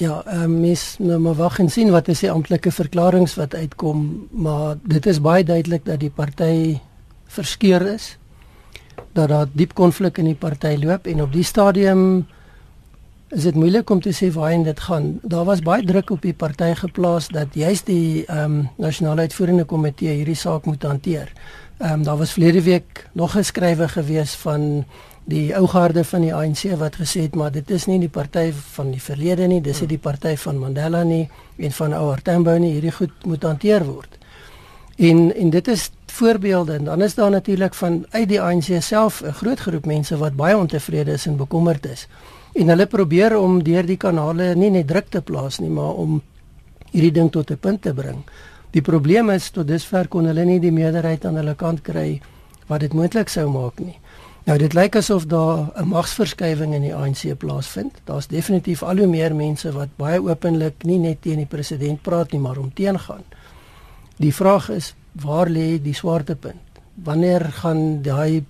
Ja, 0.00 0.22
ehm 0.24 0.60
mis 0.60 0.96
nou 0.98 1.18
maar 1.20 1.34
wag 1.34 1.58
en 1.58 1.68
sien 1.68 1.90
wat 1.90 2.08
is 2.08 2.22
die 2.24 2.30
amptelike 2.30 2.70
verklaringe 2.72 3.28
wat 3.36 3.54
uitkom, 3.54 4.28
maar 4.30 4.78
dit 4.82 5.06
is 5.06 5.20
baie 5.20 5.44
duidelik 5.44 5.84
dat 5.84 6.00
die 6.00 6.10
party 6.10 6.78
verskeur 7.26 7.84
is. 7.94 8.16
Dat 9.12 9.28
daar 9.28 9.46
diep 9.52 9.74
konflik 9.74 10.18
in 10.18 10.24
die 10.24 10.38
party 10.38 10.76
loop 10.80 11.06
en 11.06 11.22
op 11.22 11.32
die 11.32 11.44
stadium 11.44 12.26
is 13.30 13.42
dit 13.46 13.54
moeilik 13.54 13.90
om 13.90 14.00
te 14.02 14.10
sê 14.10 14.30
waarheen 14.34 14.64
dit 14.66 14.80
gaan. 14.80 15.18
Daar 15.22 15.44
was 15.46 15.62
baie 15.62 15.84
druk 15.86 16.10
op 16.10 16.22
die 16.22 16.34
party 16.34 16.72
geplaas 16.74 17.28
dat 17.30 17.54
juist 17.54 17.86
die 17.86 18.24
ehm 18.26 18.44
um, 18.44 18.68
nasionale 18.76 19.20
uitvoerende 19.20 19.64
komitee 19.64 20.16
hierdie 20.16 20.34
saak 20.34 20.64
moet 20.66 20.82
hanteer. 20.82 21.32
Ehm 21.78 21.92
um, 21.92 22.02
daar 22.02 22.16
was 22.18 22.32
verlede 22.32 22.62
week 22.62 23.06
nog 23.12 23.32
geskrywe 23.32 23.88
gewees 23.88 24.34
van 24.34 24.84
die 25.24 25.54
ou 25.56 25.66
garde 25.66 26.04
van 26.04 26.20
die 26.20 26.34
ANC 26.34 26.64
wat 26.78 26.96
gesê 26.98 27.22
het 27.28 27.34
maar 27.34 27.52
dit 27.52 27.70
is 27.70 27.86
nie 27.86 27.98
die 28.00 28.08
party 28.08 28.50
van 28.52 28.90
die 28.90 29.02
verlede 29.02 29.46
nie, 29.46 29.60
dis 29.60 29.80
nie 29.80 29.88
die 29.88 29.98
party 29.98 30.34
van 30.36 30.58
Mandela 30.58 31.02
nie 31.02 31.28
en 31.58 31.72
van 31.72 31.94
ouer 31.94 32.22
Tambo 32.22 32.56
nie, 32.58 32.72
hierdie 32.72 32.92
goed 32.92 33.14
moet 33.24 33.42
hanteer 33.42 33.84
word. 33.84 34.18
En 34.96 35.30
en 35.34 35.50
dit 35.50 35.68
is 35.68 35.90
voorbeelde 36.06 36.72
en 36.72 36.84
dan 36.84 37.02
is 37.02 37.14
daar 37.14 37.30
natuurlik 37.30 37.74
van 37.74 38.04
uit 38.10 38.28
die 38.28 38.40
ANC 38.40 38.82
self 38.82 39.22
'n 39.22 39.32
groot 39.32 39.60
groep 39.60 39.86
mense 39.86 40.16
wat 40.16 40.36
baie 40.36 40.56
ontevrede 40.56 41.12
is 41.12 41.26
en 41.26 41.36
bekommerd 41.36 41.86
is. 41.86 42.08
En 42.52 42.68
hulle 42.68 42.86
probeer 42.86 43.36
om 43.38 43.62
deur 43.62 43.86
die 43.86 43.96
kanale 43.96 44.54
nie 44.54 44.70
net 44.70 44.88
druk 44.88 45.10
te 45.10 45.22
plaas 45.22 45.60
nie, 45.60 45.70
maar 45.70 45.94
om 45.94 46.20
hierdie 46.90 47.12
ding 47.12 47.30
tot 47.30 47.50
'n 47.50 47.58
punt 47.58 47.82
te 47.82 47.94
bring. 47.94 48.24
Die 48.70 48.82
probleem 48.82 49.30
is 49.30 49.50
tot 49.50 49.66
dusver 49.66 50.08
kon 50.08 50.24
hulle 50.24 50.44
nie 50.44 50.60
die 50.60 50.72
meerderheid 50.72 51.24
aan 51.24 51.36
hulle 51.36 51.54
kant 51.54 51.82
kry 51.82 52.20
wat 52.66 52.80
dit 52.80 52.92
moontlik 52.92 53.28
sou 53.28 53.48
maak 53.50 53.80
nie. 53.80 53.98
Nou 54.46 54.58
dit 54.58 54.74
lyk 54.74 54.96
asof 54.96 55.26
daar 55.26 55.70
'n 55.76 55.88
magsverskywing 55.88 56.74
in 56.74 56.82
die 56.82 56.94
ANC 56.94 57.38
plaasvind. 57.38 58.00
Daar's 58.04 58.26
definitief 58.26 58.82
al 58.82 58.96
hoe 58.96 59.06
meer 59.06 59.34
mense 59.34 59.72
wat 59.72 59.88
baie 59.96 60.22
openlik 60.22 60.84
nie 60.84 60.98
net 60.98 61.22
teen 61.22 61.36
die 61.36 61.46
president 61.46 62.02
praat 62.02 62.32
nie, 62.32 62.40
maar 62.40 62.58
om 62.58 62.72
teengaan. 62.74 63.24
Die 64.16 64.34
vraag 64.34 64.68
is 64.70 64.94
waar 65.12 65.48
lê 65.48 65.82
die 65.82 65.94
swaartepunt? 65.94 66.60
Wanneer 66.94 67.40
gaan 67.40 68.02
daai 68.02 68.44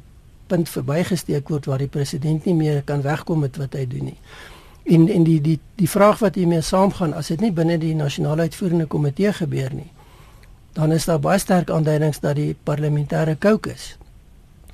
punt 0.51 0.69
verbygesteek 0.69 1.49
word 1.53 1.69
waar 1.71 1.83
die 1.83 1.91
president 1.91 2.45
nie 2.49 2.57
meer 2.59 2.83
kan 2.87 3.05
wegkom 3.07 3.47
met 3.47 3.57
wat 3.61 3.77
hy 3.79 3.87
doen 3.87 4.11
nie? 4.11 4.19
En 4.91 5.07
en 5.09 5.25
die 5.25 5.39
die 5.41 5.59
die 5.79 5.89
vraag 5.89 6.19
wat 6.25 6.35
hiermee 6.41 6.65
saamgaan, 6.67 7.15
as 7.15 7.31
dit 7.33 7.41
nie 7.41 7.53
binne 7.55 7.79
die 7.79 7.95
nasionale 7.95 8.49
uitvoerende 8.49 8.87
komitee 8.91 9.33
gebeur 9.33 9.75
nie, 9.75 9.91
dan 10.79 10.93
is 10.93 11.07
daar 11.11 11.21
baie 11.21 11.39
sterk 11.39 11.71
aanduidings 11.71 12.21
dat 12.21 12.39
die 12.39 12.55
parlementêre 12.65 13.39
caucus 13.39 13.97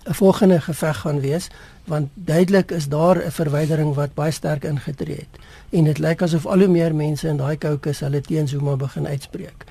'n 0.06 0.14
volgende 0.14 0.60
geveg 0.60 0.96
gaan 0.96 1.20
wees 1.20 1.48
want 1.84 2.08
duidelik 2.14 2.70
is 2.70 2.88
daar 2.88 3.16
'n 3.24 3.30
verwydering 3.30 3.94
wat 3.94 4.14
baie 4.14 4.30
sterk 4.30 4.64
ingetree 4.64 5.16
het 5.16 5.34
en 5.70 5.84
dit 5.84 5.98
lyk 5.98 6.22
asof 6.22 6.46
al 6.46 6.58
hoe 6.58 6.68
meer 6.68 6.94
mense 6.94 7.28
in 7.28 7.36
daai 7.36 7.58
caucus 7.58 8.00
hulle 8.00 8.20
teen 8.20 8.48
Zuma 8.48 8.76
begin 8.76 9.06
uitspreek. 9.06 9.64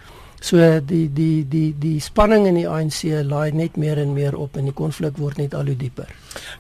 So 0.46 0.62
die 0.86 1.08
die 1.10 1.42
die 1.50 1.74
die 1.74 2.00
spanning 2.00 2.44
in 2.46 2.58
die 2.60 2.68
ANC 2.70 3.00
laai 3.26 3.50
net 3.58 3.80
meer 3.82 3.98
en 3.98 4.12
meer 4.14 4.36
op 4.38 4.60
en 4.60 4.68
die 4.70 4.76
konflik 4.78 5.18
word 5.18 5.40
net 5.42 5.56
al 5.58 5.72
hoe 5.72 5.78
dieper. 5.80 6.12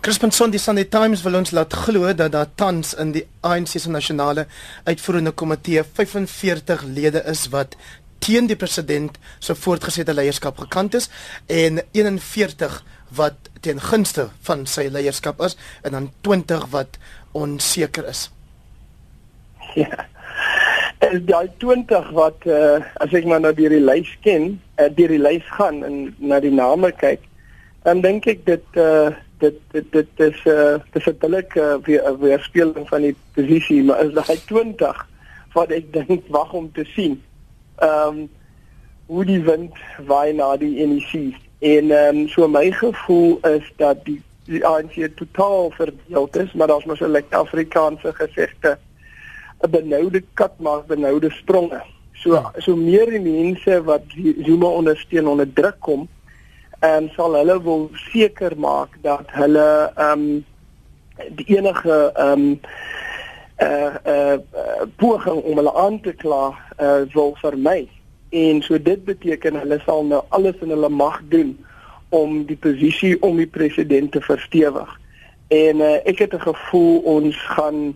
Crispin 0.01 0.33
Son 0.33 0.49
die 0.49 0.61
Sunday 0.61 0.87
Times 0.89 1.21
wil 1.21 1.37
ons 1.37 1.53
laat 1.53 1.75
glo 1.85 2.09
dat 2.17 2.33
daar 2.33 2.49
tans 2.57 2.95
in 2.97 3.11
die 3.13 3.21
ANC 3.45 3.75
se 3.77 3.91
nasionale 3.93 4.47
uitvoerende 4.89 5.35
komitee 5.37 5.83
45 5.85 6.87
lede 6.95 7.21
is 7.29 7.45
wat 7.53 7.77
teen 8.25 8.49
die 8.49 8.57
president 8.57 9.19
se 9.37 9.51
so 9.51 9.61
voortgesette 9.67 10.17
leierskap 10.17 10.57
gekant 10.65 10.97
is 10.97 11.11
en 11.45 11.83
41 11.93 12.81
wat 13.21 13.53
ten 13.61 13.77
gunste 13.91 14.31
van 14.49 14.65
sy 14.65 14.87
leierskap 14.89 15.45
is 15.45 15.59
en 15.85 15.99
dan 15.99 16.09
20 16.25 16.65
wat 16.73 16.97
onseker 17.37 18.09
is. 18.09 18.31
Ja. 19.75 20.07
En 21.11 21.25
daai 21.25 21.49
20 21.57 22.09
wat 22.17 22.45
uh, 22.45 22.79
as 23.03 23.13
ek 23.13 23.25
maar 23.29 23.41
nou 23.43 23.53
deur 23.53 23.73
die 23.73 23.83
lys 23.83 24.11
ken, 24.25 24.55
uh, 24.79 24.89
deur 24.97 25.13
die 25.13 25.21
lys 25.21 25.45
gaan 25.57 25.83
en 25.83 26.15
na 26.17 26.39
die 26.39 26.53
name 26.53 26.91
kyk, 26.91 27.23
dan 27.83 28.01
dink 28.01 28.27
ek 28.31 28.45
dit 28.45 28.79
uh, 28.81 29.11
dit 29.43 29.57
dit 29.75 29.91
dit 29.91 30.25
is 30.27 30.39
uh, 30.49 30.77
dis 30.95 31.07
'n 31.11 31.19
billike 31.21 31.59
uh, 31.61 31.77
weer, 31.87 32.19
weerspieëling 32.19 32.87
van 32.89 33.01
die 33.01 33.15
posisie, 33.35 33.83
maar 33.83 34.05
is 34.05 34.13
daai 34.13 34.39
20 34.47 35.05
wat 35.53 35.71
ek 35.71 35.93
dink 35.93 36.27
wag 36.27 36.53
om 36.53 36.71
te 36.71 36.85
sien. 36.95 37.21
Ehm 37.79 38.25
um, 38.25 38.27
hoe 39.05 39.25
die 39.25 39.41
wind 39.45 39.75
waai 40.09 40.33
na 40.33 40.55
die 40.57 40.81
NEC 40.81 41.37
En 41.59 41.91
ehm 41.91 42.17
um, 42.17 42.27
so 42.27 42.47
my 42.47 42.71
gevoel 42.71 43.39
is 43.41 43.73
dat 43.75 44.05
die 44.05 44.21
die 44.45 44.65
ANC 44.65 45.07
totaal 45.15 45.71
verdeel 45.71 46.27
is, 46.31 46.53
maar 46.53 46.67
daar's 46.67 46.85
mos 46.85 46.99
'n 46.99 47.09
lekker 47.09 47.37
Afrikaanse 47.37 48.13
gesegde 48.13 48.77
'n 49.65 49.69
benoude 49.69 50.23
kat 50.33 50.59
maak 50.59 50.87
benoude 50.87 51.29
spronge. 51.31 51.81
So 52.13 52.33
ja. 52.33 52.51
so 52.57 52.75
meer 52.75 53.09
die 53.09 53.19
mense 53.19 53.83
wat 53.83 54.03
Zuma 54.45 54.67
ondersteun 54.67 55.27
onder 55.27 55.53
druk 55.53 55.79
kom, 55.79 56.07
ehm, 56.79 57.07
sal 57.15 57.35
hulle 57.35 57.61
wil 57.63 57.89
seker 58.11 58.57
maak 58.57 58.97
dat 59.01 59.25
hulle 59.27 59.91
ehm 59.95 60.19
um, 60.19 60.45
die 61.35 61.57
enige 61.57 62.11
ehm 62.13 62.31
um, 62.31 62.59
uh 63.61 63.95
uh 64.05 64.37
poging 64.95 65.41
om 65.41 65.55
hulle 65.55 65.73
aan 65.73 66.01
te 66.01 66.13
kla 66.13 66.51
uh 66.79 67.01
wil 67.13 67.35
vermy 67.39 67.87
en 68.29 68.61
so 68.61 68.81
dit 68.81 69.05
beteken 69.05 69.59
hulle 69.59 69.79
sal 69.85 70.03
nou 70.03 70.23
alles 70.29 70.55
in 70.61 70.69
hulle 70.69 70.89
mag 70.89 71.21
doen 71.29 71.55
om 72.09 72.43
die 72.45 72.57
posisie 72.57 73.15
om 73.21 73.37
die 73.37 73.47
president 73.47 74.11
te 74.11 74.21
verstewig. 74.21 74.89
En 75.47 75.79
uh, 75.83 75.97
ek 76.03 76.19
het 76.19 76.33
'n 76.33 76.47
gevoel 76.47 76.99
ons 76.99 77.35
gaan 77.55 77.95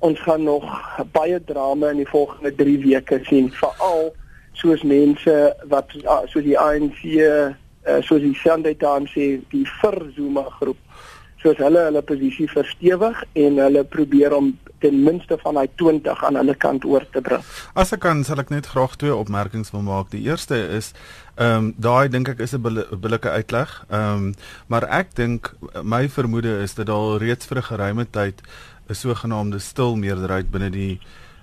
ons 0.00 0.20
gaan 0.24 0.42
nog 0.44 0.64
baie 1.12 1.38
drama 1.44 1.90
in 1.94 2.02
die 2.02 2.08
volgende 2.08 2.54
3 2.54 2.78
weke 2.84 3.20
sien, 3.28 3.50
veral 3.52 4.10
soos 4.52 4.82
mense 4.82 5.34
wat 5.72 5.92
uh, 6.02 6.22
soos 6.32 6.44
die 6.44 6.58
ANC, 6.58 7.02
uh, 7.04 8.00
soos 8.04 8.20
die 8.24 8.34
Sunday 8.42 8.74
Times 8.74 9.12
sê, 9.16 9.38
die 9.52 9.66
Verzuma 9.80 10.44
groep 10.58 10.80
soos 11.40 11.60
hulle 11.60 11.86
hulle 11.86 12.02
posisie 12.04 12.48
verstewig 12.50 13.22
en 13.40 13.56
hulle 13.62 13.84
probeer 13.88 14.34
om 14.36 14.50
ten 14.80 14.98
minste 15.04 15.36
van 15.40 15.56
daai 15.56 15.68
20 15.80 16.24
aan 16.24 16.36
hulle 16.40 16.56
kant 16.60 16.84
oor 16.88 17.04
te 17.12 17.22
bring. 17.24 17.44
As 17.72 17.92
ek 17.96 18.02
kan, 18.04 18.22
sal 18.24 18.40
ek 18.42 18.52
net 18.52 18.70
graag 18.72 18.96
twee 19.00 19.14
opmerkings 19.14 19.72
wil 19.74 19.84
maak. 19.86 20.10
Die 20.14 20.22
eerste 20.28 20.58
is 20.76 20.92
ehm 21.40 21.56
um, 21.56 21.68
daai 21.80 22.12
dink 22.12 22.28
ek 22.28 22.42
is 22.44 22.52
'n 22.52 22.62
billike 23.00 23.30
uitleg. 23.30 23.70
Ehm 23.88 24.28
um, 24.28 24.34
maar 24.68 24.84
ek 24.88 25.14
dink 25.16 25.54
my 25.82 26.08
vermoede 26.08 26.60
is 26.60 26.74
dat 26.74 26.86
daar 26.92 27.16
reeds 27.20 27.46
vir 27.46 27.58
'n 27.58 27.68
geruime 27.72 28.06
tyd 28.10 28.42
'n 28.90 28.94
sogenaamde 28.94 29.58
stil 29.58 29.96
meerderheid 29.96 30.50
binne 30.50 30.70
die 30.70 30.98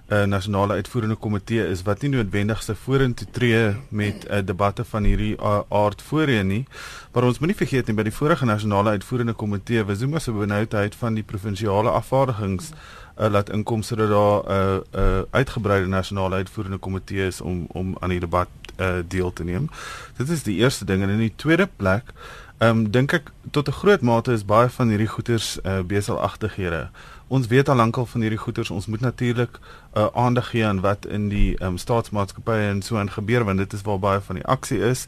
uh, 0.08 0.24
nasionale 0.24 0.74
uitvoerende 0.74 1.16
komitee 1.16 1.68
is 1.68 1.82
wat 1.88 2.02
nie 2.02 2.12
noodwendig 2.12 2.64
se 2.64 2.76
vorentoe 2.76 3.28
tree 3.32 3.76
met 3.90 4.26
'n 4.28 4.34
uh, 4.34 4.46
debatte 4.46 4.84
van 4.84 5.04
hierdie 5.04 5.36
uh, 5.36 5.60
aard 5.70 6.02
voorheen 6.02 6.48
nie. 6.48 6.66
Maar 7.14 7.24
ons 7.24 7.40
moenie 7.40 7.56
vergeet 7.56 7.88
nie 7.88 7.96
by 7.96 8.04
die 8.04 8.14
vorige 8.20 8.46
nasionale 8.46 8.90
uitvoerende 8.90 9.34
komitee 9.34 9.84
was 9.84 10.00
Zuma 10.00 10.20
se 10.20 10.32
benoudheid 10.32 10.96
van 10.96 11.14
die 11.14 11.24
provinsiale 11.24 11.90
afvaardigings 11.90 12.72
uh, 12.72 13.30
laat 13.30 13.50
inkomste 13.50 13.96
dat 13.96 14.10
daar 14.10 14.44
'n 14.44 14.52
uh, 14.52 14.80
uh, 15.02 15.22
uitgebreide 15.32 15.88
nasionale 15.88 16.36
uitvoerende 16.36 16.78
komitee 16.78 17.28
is 17.28 17.42
om 17.42 17.66
om 17.68 17.96
aan 18.00 18.10
die 18.10 18.20
debat 18.20 18.48
uh, 18.78 18.96
deel 19.08 19.34
te 19.34 19.44
neem. 19.44 19.70
Dit 20.18 20.30
is 20.30 20.44
die 20.44 20.58
eerste 20.58 20.86
ding 20.86 21.04
en 21.04 21.10
in 21.10 21.20
die 21.20 21.34
tweede 21.36 21.70
plek 21.76 22.14
Ehm 22.58 22.70
um, 22.70 22.92
dink 22.92 23.14
ek 23.14 23.28
tot 23.52 23.68
'n 23.68 23.72
groot 23.72 24.02
mate 24.02 24.32
is 24.34 24.46
baie 24.46 24.70
van 24.70 24.90
hierdie 24.90 25.08
goeders 25.08 25.60
uh, 25.62 25.80
beselagtighede. 25.86 26.90
Ons 27.28 27.48
weet 27.48 27.70
al 27.70 27.76
lankal 27.76 28.06
van 28.06 28.22
hierdie 28.22 28.40
goeders. 28.40 28.70
Ons 28.70 28.86
moet 28.86 29.00
natuurlik 29.00 29.60
uh, 29.60 30.08
aandag 30.14 30.50
gee 30.50 30.66
aan 30.66 30.80
wat 30.80 31.06
in 31.06 31.28
die 31.28 31.64
um, 31.64 31.78
staatsmaatskappye 31.78 32.70
en 32.70 32.82
so 32.82 32.98
aan 32.98 33.12
gebeur 33.12 33.44
want 33.44 33.58
dit 33.58 33.74
is 33.74 33.84
waar 33.84 34.00
baie 34.00 34.22
van 34.24 34.40
die 34.40 34.46
aksie 34.46 34.80
is 34.80 35.08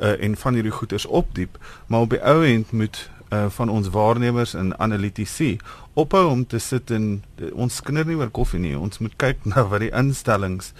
uh, 0.00 0.12
en 0.22 0.36
van 0.36 0.54
hierdie 0.54 0.74
goeders 0.74 1.06
opdiep. 1.06 1.56
Maar 1.86 2.00
op 2.00 2.10
die 2.10 2.20
ou 2.20 2.44
end 2.44 2.72
moet 2.72 3.08
uh, 3.32 3.46
van 3.48 3.68
ons 3.68 3.88
waarnemers 3.88 4.54
en 4.54 4.78
analitici 4.78 5.56
ophou 5.92 6.26
om 6.30 6.46
te 6.46 6.58
sit 6.58 6.90
en 6.90 7.24
ons 7.52 7.80
kinder 7.80 8.06
nie 8.06 8.20
oor 8.20 8.30
koffie 8.30 8.60
nie. 8.60 8.76
Ons 8.78 9.00
moet 9.00 9.16
kyk 9.16 9.44
na 9.54 9.64
wat 9.68 9.86
die 9.86 9.92
instellings 9.92 10.72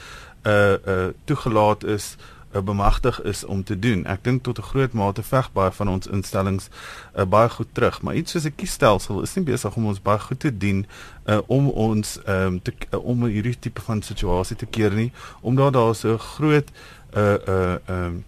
uh 0.44 0.76
uh 0.84 1.08
toegelaat 1.24 1.84
is 1.88 2.16
uh, 2.18 2.33
bemagtig 2.62 3.22
is 3.22 3.44
om 3.44 3.64
te 3.64 3.78
doen. 3.78 4.04
Ek 4.06 4.24
dink 4.24 4.42
tot 4.42 4.58
'n 4.58 4.62
groot 4.62 4.92
mate 4.92 5.22
veg 5.22 5.52
baie 5.52 5.70
van 5.70 5.88
ons 5.88 6.06
instellings 6.06 6.68
uh, 7.16 7.24
baie 7.24 7.48
goed 7.48 7.68
terug, 7.72 8.02
maar 8.02 8.14
iets 8.14 8.30
soos 8.30 8.44
'n 8.44 8.54
kiesstelsel 8.54 9.22
is 9.22 9.34
nie 9.34 9.44
besig 9.44 9.76
om 9.76 9.86
ons 9.86 10.02
baie 10.02 10.18
goed 10.18 10.40
te 10.40 10.56
dien 10.58 10.86
uh, 11.26 11.38
om 11.46 11.68
ons 11.68 12.18
um, 12.26 12.62
te 12.62 12.72
uh, 12.90 13.04
om 13.04 13.24
hierdie 13.24 13.58
tipe 13.58 13.80
van 13.80 14.02
situasie 14.02 14.56
te 14.56 14.66
keer 14.66 14.92
nie, 14.92 15.12
omdat 15.40 15.72
daar 15.72 15.94
so 15.94 16.12
'n 16.12 16.18
groot 16.18 16.68
uh 17.16 17.36
uh 17.48 17.76
um 17.88 18.24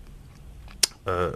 uh 1.06 1.32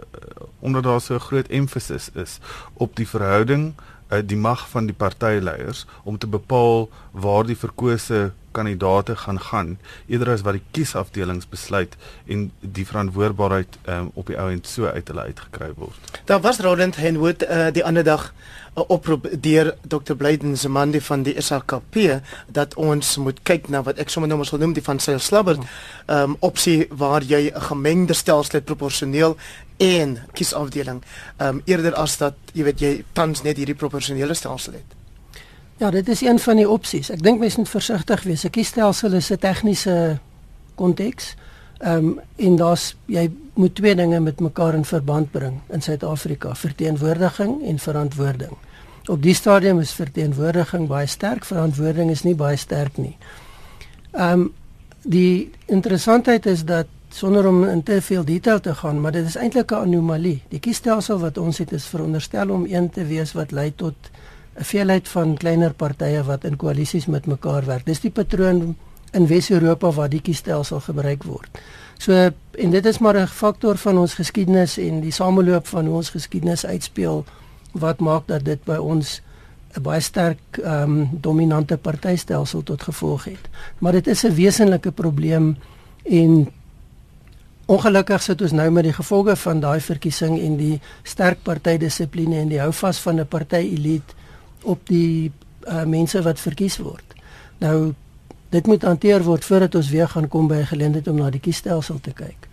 omdat 0.59 0.83
daar 0.83 1.01
so 1.01 1.13
'n 1.15 1.19
groot 1.19 1.47
emphasis 1.47 2.09
is 2.13 2.39
op 2.73 2.95
die 2.95 3.07
verhouding 3.07 3.73
uh, 4.11 4.19
die 4.25 4.37
mag 4.37 4.69
van 4.69 4.85
die 4.85 4.95
partyleiers 4.95 5.85
om 6.03 6.17
te 6.17 6.27
bepaal 6.27 6.89
waar 7.11 7.45
die 7.45 7.57
verkose 7.57 8.31
kandidate 8.51 9.15
gaan 9.15 9.39
gaan 9.39 9.79
eerder 10.07 10.33
as 10.33 10.41
wat 10.41 10.57
die 10.57 10.63
kiesafdelings 10.75 11.47
besluit 11.47 11.95
en 12.27 12.49
die 12.59 12.85
verantwoordbaarheid 12.87 13.77
um, 13.87 14.11
op 14.13 14.27
die 14.27 14.37
ou 14.39 14.49
end 14.51 14.67
so 14.67 14.85
uit 14.85 15.07
hulle 15.07 15.27
uitgekry 15.31 15.71
word. 15.77 16.21
Daar 16.25 16.41
was 16.43 16.59
Roland 16.59 16.99
Henwood 16.99 17.43
uh, 17.47 17.69
die 17.71 17.85
ander 17.85 18.03
dag 18.03 18.33
'n 18.75 18.87
oproep 18.87 19.27
deur 19.39 19.75
Dr. 19.87 20.15
Blyden 20.15 20.57
Zamandi 20.57 21.01
van 21.01 21.23
die 21.23 21.41
SAKP 21.41 22.21
dat 22.47 22.73
ons 22.73 23.17
moet 23.17 23.39
kyk 23.43 23.67
na 23.69 23.83
wat 23.83 23.97
ek 23.99 24.09
sommer 24.09 24.29
nou 24.29 24.37
maar 24.37 24.47
sal 24.47 24.59
noem 24.59 24.73
die 24.73 24.83
van 24.83 24.99
Cyril 24.99 25.19
Slabber 25.19 25.57
um, 26.07 26.35
opsie 26.39 26.87
waar 26.89 27.23
jy 27.23 27.51
'n 27.51 27.61
gemengde 27.61 28.13
stelsel 28.13 28.59
het 28.59 28.65
proporsioneel 28.65 29.37
en 29.77 30.17
kiesafdeling 30.31 31.03
um, 31.37 31.61
eerder 31.65 31.93
as 31.93 32.17
dat 32.17 32.35
jy 32.53 32.63
weet 32.63 32.79
jy 32.79 33.03
tans 33.13 33.41
net 33.41 33.57
hierdie 33.57 33.75
proporsionele 33.75 34.33
stelsel 34.33 34.73
het. 34.73 35.00
Ja, 35.81 35.89
dit 35.89 36.09
is 36.09 36.21
een 36.21 36.39
van 36.39 36.55
die 36.55 36.69
opsies. 36.69 37.07
Ek 37.09 37.23
dink 37.25 37.39
mense 37.41 37.57
moet 37.57 37.69
versigtig 37.69 38.23
wees. 38.23 38.43
'n 38.45 38.53
Kiesstelsel 38.53 39.13
is 39.17 39.31
'n 39.31 39.37
tegniese 39.41 40.19
konteks. 40.75 41.35
Ehm 41.79 41.97
um, 41.97 42.19
en 42.35 42.55
daar's 42.55 42.95
jy 43.05 43.31
moet 43.53 43.75
twee 43.75 43.95
dinge 43.95 44.19
met 44.19 44.39
mekaar 44.39 44.73
in 44.73 44.85
verband 44.85 45.31
bring 45.31 45.59
in 45.69 45.81
Suid-Afrika: 45.81 46.55
verteenwoordiging 46.55 47.65
en 47.65 47.79
verantwoording. 47.79 48.51
Op 49.05 49.21
die 49.21 49.33
stadium 49.33 49.79
is 49.79 49.93
verteenwoordiging 49.93 50.87
baie 50.87 51.07
sterk, 51.07 51.45
verantwoording 51.45 52.09
is 52.09 52.23
nie 52.23 52.35
baie 52.35 52.57
sterk 52.57 52.97
nie. 52.97 53.17
Ehm 54.11 54.39
um, 54.39 54.53
die 55.01 55.51
interessantheid 55.65 56.45
is 56.45 56.65
dat 56.65 56.87
sonder 57.09 57.47
om 57.47 57.63
in 57.63 57.83
te 57.83 58.01
veel 58.01 58.23
detail 58.23 58.59
te 58.59 58.75
gaan, 58.75 59.01
maar 59.01 59.11
dit 59.11 59.25
is 59.25 59.35
eintlik 59.35 59.71
'n 59.71 59.75
anomalie. 59.75 60.41
Die 60.49 60.59
kiesstelsel 60.59 61.19
wat 61.19 61.37
ons 61.37 61.57
het 61.57 61.71
is 61.71 61.85
veronderstel 61.85 62.49
om 62.49 62.65
een 62.69 62.89
te 62.89 63.05
wees 63.05 63.31
wat 63.31 63.51
lei 63.51 63.75
tot 63.75 63.95
'n 64.59 64.63
veelheid 64.63 65.07
van 65.07 65.37
kleiner 65.37 65.73
partye 65.73 66.23
wat 66.23 66.43
in 66.43 66.55
koalisies 66.55 67.05
met 67.05 67.25
mekaar 67.25 67.65
werk. 67.65 67.85
Dis 67.85 67.99
die 67.99 68.11
patroon 68.11 68.75
in 69.11 69.27
Wes-Europa 69.27 69.91
waar 69.91 70.09
die 70.09 70.21
kiesstelsel 70.21 70.79
gebruik 70.79 71.23
word. 71.23 71.61
So 71.97 72.13
en 72.51 72.69
dit 72.71 72.85
is 72.85 72.99
maar 72.99 73.17
'n 73.17 73.27
faktor 73.27 73.77
van 73.77 73.97
ons 73.97 74.13
geskiedenis 74.13 74.77
en 74.77 75.01
die 75.01 75.11
sameloop 75.11 75.67
van 75.67 75.85
hoe 75.85 75.95
ons 75.95 76.09
geskiedenis 76.09 76.65
uitspeel 76.65 77.25
wat 77.71 77.99
maak 77.99 78.27
dat 78.27 78.45
dit 78.45 78.63
by 78.63 78.75
ons 78.75 79.21
'n 79.77 79.81
baie 79.81 80.01
sterk 80.01 80.57
ehm 80.57 80.83
um, 80.83 81.09
dominante 81.11 81.77
partytelsel 81.77 82.63
tot 82.63 82.83
gevolg 82.83 83.23
het. 83.23 83.49
Maar 83.79 83.91
dit 83.91 84.07
is 84.07 84.23
'n 84.23 84.33
wesenlike 84.33 84.91
probleem 84.91 85.57
en 86.03 86.51
ongelukkig 87.65 88.21
sit 88.21 88.41
ons 88.41 88.51
nou 88.51 88.69
met 88.69 88.83
die 88.83 88.93
gevolge 88.93 89.35
van 89.35 89.59
daai 89.59 89.79
verkiesing 89.79 90.39
en 90.39 90.57
die 90.57 90.81
sterk 91.03 91.37
partydissipline 91.43 92.35
en 92.35 92.47
die 92.47 92.59
houvas 92.59 92.99
van 92.99 93.19
'n 93.19 93.27
party-elite 93.27 94.13
op 94.63 94.87
die 94.87 95.31
uh, 95.67 95.83
mense 95.83 96.21
wat 96.21 96.39
verkies 96.39 96.77
word. 96.77 97.17
Nou 97.57 97.93
dit 98.51 98.65
moet 98.67 98.83
hanteer 98.83 99.23
word 99.23 99.45
voordat 99.45 99.75
ons 99.75 99.89
weer 99.89 100.09
gaan 100.11 100.27
kom 100.27 100.47
by 100.47 100.55
'n 100.55 100.71
geleentheid 100.73 101.07
om 101.07 101.15
na 101.15 101.29
die 101.29 101.39
kiesstelsel 101.39 101.99
te 102.01 102.11
kyk. 102.11 102.51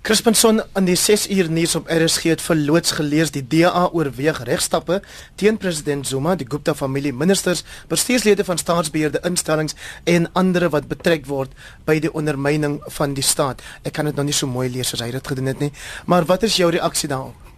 Crispinson 0.00 0.62
aan 0.72 0.86
die 0.88 0.96
6 0.96 1.26
uur 1.28 1.50
nuus 1.52 1.74
op 1.76 1.90
RSG 1.92 2.22
het 2.32 2.40
verloots 2.40 2.94
gelees 2.96 3.30
die 3.34 3.42
DA 3.46 3.82
oorweeg 3.92 4.38
regstappe 4.48 5.02
teen 5.34 5.58
president 5.60 6.06
Zuma, 6.08 6.34
die 6.40 6.46
Gupta 6.48 6.74
familie, 6.74 7.12
ministers, 7.12 7.64
bestuurslede 7.88 8.44
van 8.44 8.58
staatsbeheerde 8.58 9.20
instellings 9.28 9.76
en 10.04 10.32
ander 10.32 10.70
wat 10.70 10.88
betrek 10.88 11.28
word 11.28 11.52
by 11.84 11.98
die 12.00 12.12
ondermyning 12.12 12.80
van 12.96 13.12
die 13.14 13.24
staat. 13.24 13.60
Ek 13.84 13.92
kan 13.92 14.08
dit 14.08 14.16
nog 14.16 14.24
nie 14.24 14.38
so 14.40 14.48
mooi 14.48 14.70
lees 14.72 14.94
as 14.96 15.04
hy 15.04 15.10
dit 15.10 15.32
gedoen 15.34 15.52
het 15.52 15.60
nie, 15.60 15.72
maar 16.06 16.24
wat 16.24 16.48
is 16.48 16.56
jou 16.56 16.72
reaksie 16.72 17.08
daarop? 17.08 17.49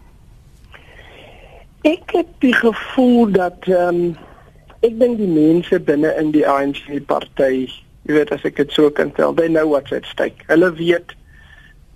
Ek 1.82 2.12
het 2.14 2.28
die 2.38 2.54
gevoel 2.54 3.32
dat 3.34 3.64
ehm 3.66 3.88
um, 3.88 4.12
ek 4.86 4.94
dink 4.98 5.16
die 5.18 5.30
mense 5.30 5.80
binne 5.82 6.12
in 6.18 6.30
die 6.34 6.44
ANC 6.46 6.84
party, 7.10 7.66
jy 8.06 8.14
weet 8.14 8.30
as 8.34 8.44
ek 8.46 8.60
dit 8.60 8.70
so 8.74 8.90
kan 8.90 9.10
stel, 9.14 9.34
they 9.34 9.50
know 9.50 9.66
what's 9.70 9.94
at 9.94 10.06
stake. 10.06 10.46
Hulle 10.46 10.70
weet 10.78 11.10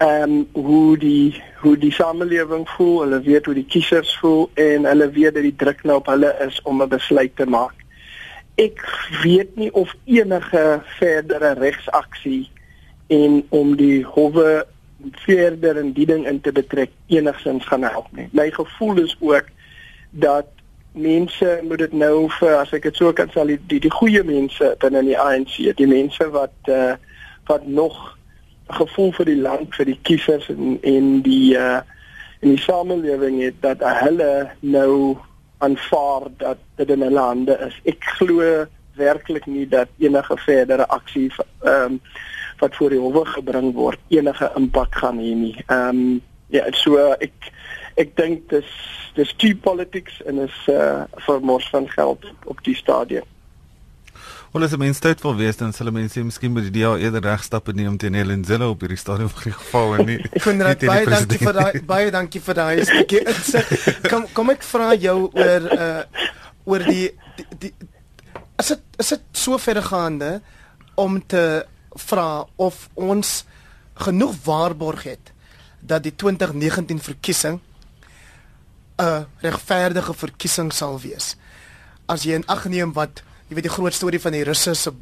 ehm 0.02 0.42
um, 0.56 0.64
hoe 0.66 0.98
die 0.98 1.38
hoe 1.62 1.76
die 1.78 1.92
samelewing 1.94 2.66
voel, 2.74 3.04
hulle 3.04 3.22
weet 3.22 3.46
hoe 3.46 3.54
die 3.54 3.66
kiesers 3.76 4.10
voel 4.18 4.48
en 4.58 4.90
hulle 4.90 5.06
weet 5.14 5.38
dat 5.38 5.46
die 5.46 5.54
druk 5.62 5.86
nou 5.86 6.00
op 6.02 6.10
hulle 6.10 6.34
is 6.48 6.58
om 6.66 6.82
'n 6.82 6.90
besluit 6.90 7.36
te 7.38 7.46
maak. 7.46 7.78
Ek 8.58 8.82
weet 9.22 9.54
nie 9.56 9.70
of 9.70 9.94
enige 10.04 10.82
verdere 10.98 11.54
regsaksie 11.62 12.50
en 13.06 13.44
om 13.48 13.76
die 13.76 14.02
howe 14.02 14.66
verder 15.12 15.76
in 15.76 15.92
die 15.92 16.06
ding 16.06 16.26
in 16.26 16.40
te 16.40 16.52
betrek 16.52 16.90
enigsins 17.06 17.66
gaan 17.70 17.86
help 17.86 18.10
nie. 18.10 18.28
My 18.32 18.50
gevoel 18.50 19.04
is 19.06 19.16
ook 19.20 19.54
dat 20.22 20.48
mense 20.96 21.60
moet 21.68 21.78
dit 21.78 21.92
nou 21.92 22.28
vir 22.38 22.54
as 22.56 22.72
ek 22.76 22.88
dit 22.88 22.96
so 22.96 23.12
kan 23.12 23.28
sê 23.32 23.44
die 23.50 23.58
die, 23.68 23.80
die 23.84 23.92
goeie 23.92 24.22
mense 24.24 24.72
binne 24.80 25.02
die 25.04 25.18
ANC, 25.20 25.58
die 25.76 25.90
mense 25.90 26.30
wat 26.34 26.72
uh 26.72 26.94
wat 27.46 27.66
nog 27.70 27.94
gevoel 28.74 29.12
vir 29.14 29.28
die 29.28 29.38
land, 29.38 29.74
vir 29.78 29.86
die 29.92 29.98
kiesers 30.08 30.48
en 30.50 30.78
en 30.82 31.20
die 31.26 31.54
uh 31.54 31.82
in 32.44 32.52
die 32.52 32.62
samelewing 32.62 33.40
het 33.40 33.60
dat 33.64 33.84
hulle 34.02 34.48
nou 34.60 35.16
aanvaar 35.64 36.28
dat 36.36 36.58
dit 36.76 36.90
in 36.92 37.04
hulle 37.06 37.20
hande 37.20 37.56
is. 37.66 37.76
Ek 37.88 38.04
glo 38.18 38.66
werklik 38.96 39.46
nie 39.46 39.66
dat 39.68 39.88
enige 39.98 40.36
verdere 40.44 40.88
aksie 40.88 41.28
ehm 41.64 41.96
um, 41.96 42.00
wat 42.56 42.76
voor 42.76 42.90
die 42.90 43.00
hof 43.00 43.28
gebring 43.34 43.74
word 43.76 44.00
enige 44.08 44.48
impak 44.56 44.94
gaan 44.96 45.20
hê 45.20 45.34
nie. 45.36 45.56
Ehm 45.66 45.88
um, 45.88 46.22
ja, 46.54 46.66
so 46.72 46.98
ek 47.20 47.52
ek 47.96 48.12
dink 48.18 48.48
dis 48.52 48.68
dis 49.16 49.32
too 49.40 49.56
politics 49.64 50.20
en 50.28 50.42
is 50.44 50.58
uh 50.72 51.06
vir 51.26 51.40
mors 51.40 51.66
van 51.72 51.88
geld 51.88 52.26
op 52.44 52.60
die 52.66 52.76
stadium. 52.76 53.24
Wel 54.52 54.64
as 54.64 54.76
mense 54.80 55.02
tyd 55.04 55.20
wil 55.24 55.34
wees 55.36 55.58
dan 55.60 55.72
sal 55.76 55.90
mense 55.92 56.22
miskien 56.24 56.52
met 56.52 56.68
die 56.68 56.80
DA 56.80 56.94
eerder 57.00 57.24
regstappe 57.24 57.74
neem 57.76 57.96
teen 58.00 58.14
Helen 58.16 58.44
Zille 58.44 58.68
op 58.68 58.84
hierdie 58.84 59.00
stadium 59.00 59.28
van 59.32 59.48
die 59.48 59.52
geval 59.56 59.94
en 59.96 60.08
nie. 60.12 60.18
ek 60.30 60.46
vind 60.46 60.64
dit 60.64 60.86
baie 60.88 61.08
dankie 61.12 61.40
vir 61.42 61.58
daai 61.58 61.80
baie 61.90 62.14
dankie 62.14 62.42
vir 62.48 62.58
daai 62.60 62.84
stukkie 62.88 63.22
insig. 63.24 63.72
Kom 64.12 64.24
kom 64.36 64.52
ek 64.54 64.64
vra 64.64 64.92
jou 64.94 65.18
oor 65.28 65.70
uh 65.76 66.02
oor 66.66 66.82
die 66.88 67.10
die, 67.38 67.46
die 67.66 67.72
as 68.58 68.72
dit 68.72 69.00
is 69.02 69.12
dit 69.14 69.26
so 69.44 69.60
verregaande 69.60 70.38
om 70.96 71.20
te 71.20 71.44
vra 72.08 72.46
of 72.56 72.86
ons 72.94 73.38
genoeg 74.06 74.36
waarborg 74.44 75.04
het 75.08 75.35
dat 75.86 76.02
die 76.02 76.14
2019 76.14 77.00
verkiesing 77.00 77.60
'n 78.96 79.26
regverdige 79.40 80.14
verkiesing 80.14 80.72
sal 80.72 81.00
wees. 81.00 81.36
As 82.06 82.22
jy 82.22 82.34
in 82.34 82.46
ag 82.46 82.64
neem 82.64 82.92
wat 82.92 83.22
jy 83.48 83.54
weet 83.54 83.68
die 83.68 83.76
groot 83.76 83.94
storie 83.94 84.20
van 84.20 84.32
die 84.32 84.44
Russe 84.44 84.74
se 84.74 84.92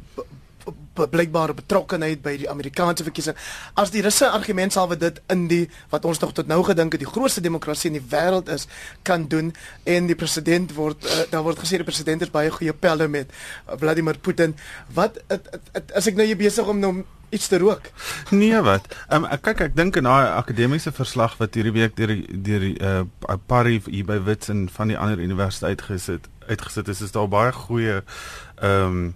blykbare 1.11 1.53
betrokkenheid 1.53 2.21
by 2.23 2.35
die 2.41 2.49
Amerikaanse 2.49 3.03
verkiesing. 3.03 3.37
As 3.75 3.91
die 3.93 4.03
Russe 4.05 4.29
argument 4.29 4.75
sal 4.75 4.89
wat 4.91 5.01
dit 5.03 5.21
in 5.33 5.47
die 5.51 5.63
wat 5.91 6.05
ons 6.05 6.21
nog 6.23 6.33
tot 6.37 6.47
nou 6.51 6.61
gedink 6.67 6.95
het 6.95 7.03
die 7.03 7.09
grootste 7.09 7.43
demokrasie 7.43 7.91
in 7.91 7.99
die 7.99 8.07
wêreld 8.11 8.51
is 8.53 8.67
kan 9.07 9.27
doen 9.31 9.53
en 9.83 10.07
die 10.07 10.17
president 10.19 10.75
word 10.77 11.03
uh, 11.05 11.25
daar 11.31 11.43
word 11.45 11.59
gesê 11.61 11.81
die 11.81 11.87
president 11.87 12.23
het 12.23 12.33
baie 12.35 12.53
goeie 12.53 12.73
pelle 12.73 13.07
met 13.07 13.31
uh, 13.31 13.75
Vladimir 13.79 14.17
Putin. 14.21 14.55
Wat 14.93 15.19
het, 15.27 15.51
het, 15.51 15.69
het, 15.73 15.93
as 15.95 16.07
ek 16.07 16.17
nou 16.19 16.27
jy 16.27 16.37
besig 16.39 16.71
om 16.71 16.79
nou 16.79 16.93
iets 17.35 17.47
te 17.51 17.57
rook? 17.57 17.89
Nee 18.29 18.61
wat. 18.63 18.87
Um, 19.11 19.25
ek 19.27 19.43
kyk 19.49 19.65
ek 19.69 19.75
dink 19.77 19.97
in 19.99 20.07
daai 20.07 20.29
akademiese 20.37 20.93
verslag 20.95 21.35
wat 21.41 21.57
hierdie 21.57 21.75
week 21.75 21.97
deur 21.99 22.15
deur 22.29 22.65
die 22.69 22.77
uh 22.79 23.37
Parry 23.49 23.81
hier 23.89 24.07
by 24.07 24.21
Wits 24.23 24.51
en 24.53 24.67
van 24.71 24.93
die 24.93 24.97
ander 24.99 25.21
universiteit 25.21 25.83
gesit 25.89 26.29
uitgesit 26.47 26.89
is 26.93 27.01
is 27.01 27.13
daar 27.15 27.29
baie 27.29 27.53
goeie 27.65 28.01
ehm 28.55 28.97
um, 28.97 29.13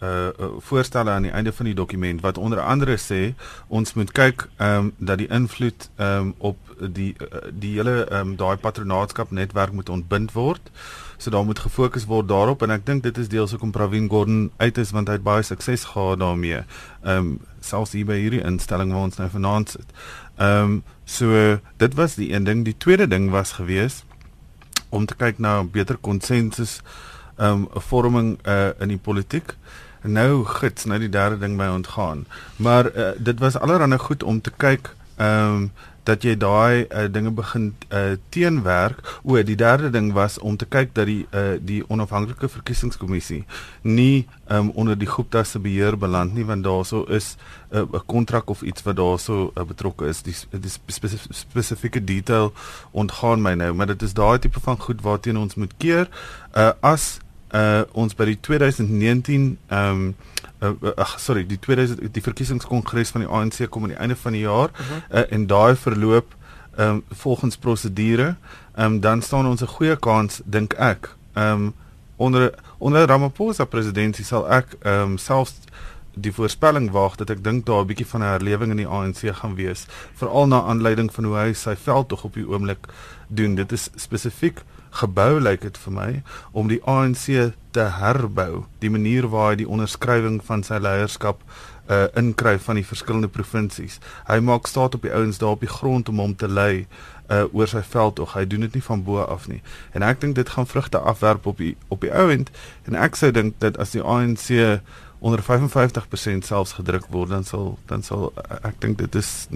uh 0.00 0.28
voorstelle 0.58 1.10
aan 1.10 1.22
die 1.22 1.30
einde 1.30 1.52
van 1.52 1.64
die 1.64 1.74
dokument 1.74 2.20
wat 2.20 2.38
onder 2.38 2.60
andere 2.60 2.96
sê 2.96 3.34
ons 3.68 3.92
moet 3.94 4.12
kyk 4.12 4.48
ehm 4.56 4.76
um, 4.76 4.92
dat 4.98 5.18
die 5.18 5.28
invloed 5.28 5.90
ehm 5.96 6.16
um, 6.16 6.34
op 6.38 6.56
die 6.80 7.14
uh, 7.20 7.50
die 7.52 7.74
hele 7.76 8.04
ehm 8.04 8.28
um, 8.28 8.36
daai 8.36 8.56
patronaatskap 8.56 9.30
netwerk 9.30 9.72
moet 9.72 9.88
ontbind 9.88 10.32
word. 10.32 10.70
So 11.16 11.30
daar 11.30 11.44
moet 11.44 11.58
gefokus 11.58 12.06
word 12.06 12.28
daarop 12.28 12.62
en 12.62 12.70
ek 12.70 12.86
dink 12.86 13.02
dit 13.02 13.18
is 13.18 13.28
deels 13.28 13.50
hoekom 13.50 13.70
Pravin 13.70 14.08
Gordhan 14.08 14.50
uit 14.56 14.78
is 14.78 14.90
want 14.90 15.08
hy 15.08 15.18
het 15.18 15.22
baie 15.26 15.42
sukses 15.42 15.84
gehad 15.84 16.18
daarmee. 16.18 16.64
Ehm 17.02 17.16
um, 17.16 17.38
selfs 17.60 17.92
hier 17.92 18.06
by 18.08 18.16
hierdie 18.16 18.44
instelling 18.44 18.92
waar 18.92 19.10
ons 19.10 19.20
nou 19.20 19.28
vanaand 19.28 19.76
sit. 19.76 19.92
Ehm 20.36 20.62
um, 20.62 20.82
so 21.04 21.58
dit 21.76 21.94
was 21.94 22.14
die 22.14 22.32
een 22.32 22.44
ding. 22.44 22.64
Die 22.64 22.76
tweede 22.76 23.08
ding 23.08 23.30
was 23.30 23.52
gewees 23.52 24.04
om 24.88 25.06
te 25.06 25.14
kyk 25.14 25.38
na 25.38 25.62
beter 25.62 25.96
konsensus 26.00 26.80
ehm 27.36 27.66
um, 27.68 27.82
vorming 27.90 28.38
uh, 28.46 28.72
in 28.80 28.88
die 28.88 28.98
politiek. 28.98 29.56
Nou 30.02 30.44
gits 30.44 30.84
nou 30.84 30.98
die 30.98 31.08
derde 31.12 31.38
ding 31.38 31.56
by 31.56 31.68
ontgaan. 31.68 32.26
Maar 32.56 32.90
uh, 32.96 33.08
dit 33.18 33.38
was 33.38 33.58
allerhande 33.58 33.98
goed 33.98 34.22
om 34.22 34.40
te 34.40 34.52
kyk 34.56 34.94
ehm 35.16 35.54
um, 35.54 35.70
dat 36.08 36.24
jy 36.24 36.32
daai 36.40 36.86
uh, 36.88 37.04
dinge 37.12 37.30
begin 37.36 37.74
uh, 37.92 38.16
teenwerk. 38.32 39.02
O, 39.22 39.36
die 39.44 39.56
derde 39.56 39.90
ding 39.92 40.12
was 40.16 40.38
om 40.38 40.56
te 40.56 40.66
kyk 40.66 40.94
dat 40.96 41.06
die 41.06 41.26
uh, 41.36 41.58
die 41.60 41.82
onafhanklike 41.92 42.48
verkiesingskommissie 42.48 43.42
nie 43.82 44.26
um, 44.48 44.70
onder 44.74 44.98
die 44.98 45.08
Gupta 45.08 45.44
se 45.44 45.60
beheer 45.60 45.98
beland 46.00 46.34
nie 46.34 46.46
want 46.48 46.64
daarso 46.64 47.04
is 47.04 47.36
'n 47.70 47.86
uh, 47.92 48.00
kontrak 48.06 48.50
of 48.50 48.62
iets 48.62 48.82
wat 48.82 48.96
daarso 48.96 49.52
uh, 49.54 49.64
betrokke 49.64 50.06
is. 50.06 50.22
Die, 50.22 50.34
die 50.50 50.72
spesifieke 51.46 52.04
detail 52.04 52.52
ontgaan 52.90 53.42
my 53.42 53.54
nou, 53.54 53.72
maar 53.74 53.86
dit 53.86 54.02
is 54.02 54.12
daai 54.12 54.38
tipe 54.38 54.60
van 54.60 54.80
goed 54.80 55.02
waarteen 55.02 55.36
ons 55.36 55.54
moet 55.54 55.74
keer 55.76 56.08
uh, 56.56 56.72
as 56.80 57.20
uh, 57.54 57.82
ons 57.92 58.14
by 58.14 58.24
die 58.24 58.38
2019 58.40 59.58
ehm 59.68 59.90
um, 59.90 60.14
uh, 60.60 60.92
ag 60.96 61.16
sorry 61.20 61.46
die 61.46 61.58
2000 61.58 62.12
die 62.14 62.22
verkiesingskongres 62.22 63.12
van 63.14 63.24
die 63.24 63.30
ANC 63.30 63.68
kom 63.70 63.86
aan 63.86 63.94
die 63.94 64.00
einde 64.00 64.16
van 64.16 64.32
die 64.36 64.44
jaar 64.44 64.70
uh 64.70 64.88
-huh. 64.88 65.18
uh, 65.18 65.32
en 65.32 65.46
daai 65.46 65.76
verloop 65.76 66.34
ehm 66.76 66.88
um, 66.88 67.04
volgens 67.08 67.56
prosedure 67.56 68.34
ehm 68.74 68.84
um, 68.86 69.00
dan 69.00 69.22
staan 69.22 69.46
ons 69.46 69.62
'n 69.62 69.66
goeie 69.76 69.96
kans 69.96 70.40
dink 70.44 70.72
ek 70.72 71.14
ehm 71.34 71.52
um, 71.52 71.74
onder 72.16 72.54
onder 72.78 73.06
Ramaphosa 73.06 73.64
presidentskap 73.64 74.26
sal 74.26 74.50
ek 74.50 74.76
ehm 74.80 75.02
um, 75.02 75.18
selfs 75.18 75.54
die 76.14 76.32
voorspelling 76.32 76.90
waag 76.90 77.16
dat 77.16 77.30
ek 77.30 77.44
dink 77.44 77.66
daar 77.66 77.82
'n 77.82 77.86
bietjie 77.86 78.06
van 78.06 78.20
'n 78.20 78.32
herlewing 78.34 78.70
in 78.70 78.76
die 78.76 78.86
ANC 78.86 79.36
gaan 79.36 79.54
wees 79.54 79.86
veral 80.14 80.46
na 80.46 80.62
aanleiding 80.62 81.12
van 81.12 81.24
hoe 81.24 81.36
hy 81.36 81.52
sy 81.52 81.76
veld 81.76 82.08
tog 82.08 82.24
op 82.24 82.34
die 82.34 82.48
oomblik 82.48 82.86
doen 83.28 83.54
dit 83.54 83.72
is 83.72 83.90
spesifiek 83.94 84.62
gebou 84.90 85.40
lyk 85.40 85.62
dit 85.62 85.78
vir 85.78 85.92
my 85.92 86.10
om 86.52 86.68
die 86.68 86.80
ANC 86.88 87.54
te 87.70 87.86
herbou, 88.00 88.64
die 88.82 88.90
manier 88.90 89.28
waar 89.30 89.52
hy 89.52 89.60
die 89.62 89.68
onderskrywing 89.68 90.40
van 90.44 90.64
sy 90.66 90.80
leierskap 90.82 91.44
uh 91.90 92.06
inkry 92.14 92.58
van 92.62 92.78
die 92.78 92.86
verskillende 92.86 93.28
provinsies. 93.28 93.98
Hy 94.28 94.38
maak 94.46 94.68
staat 94.70 94.94
op 94.94 95.02
die 95.02 95.12
ouens 95.14 95.38
daar 95.42 95.56
op 95.56 95.64
die 95.64 95.70
grond 95.70 96.08
om 96.08 96.22
hom 96.22 96.36
te 96.38 96.48
lei 96.48 96.86
uh 97.30 97.46
oor 97.54 97.70
sy 97.70 97.82
veld 97.82 98.16
tog. 98.18 98.34
Hy 98.34 98.44
doen 98.46 98.66
dit 98.66 98.78
nie 98.78 98.84
van 98.86 99.02
bo 99.06 99.22
af 99.22 99.48
nie. 99.50 99.60
En 99.94 100.06
ek 100.06 100.20
dink 100.22 100.38
dit 100.38 100.48
gaan 100.54 100.66
vrugte 100.70 100.98
afwerp 100.98 101.46
op 101.46 101.58
die 101.62 101.76
op 101.88 102.06
die 102.06 102.12
ouend 102.14 102.50
en 102.86 102.98
ek 102.98 103.18
sou 103.18 103.30
dink 103.34 103.58
dat 103.58 103.78
as 103.78 103.94
die 103.96 104.02
ANC 104.02 104.50
onder 105.20 105.42
55% 105.42 106.44
selfs 106.48 106.72
gedruk 106.72 107.06
word 107.12 107.28
dan 107.28 107.44
sal 107.44 107.78
dan 107.86 108.02
sal 108.02 108.30
ek 108.64 108.80
dink 108.80 108.98
dit 108.98 109.14
is 109.20 109.48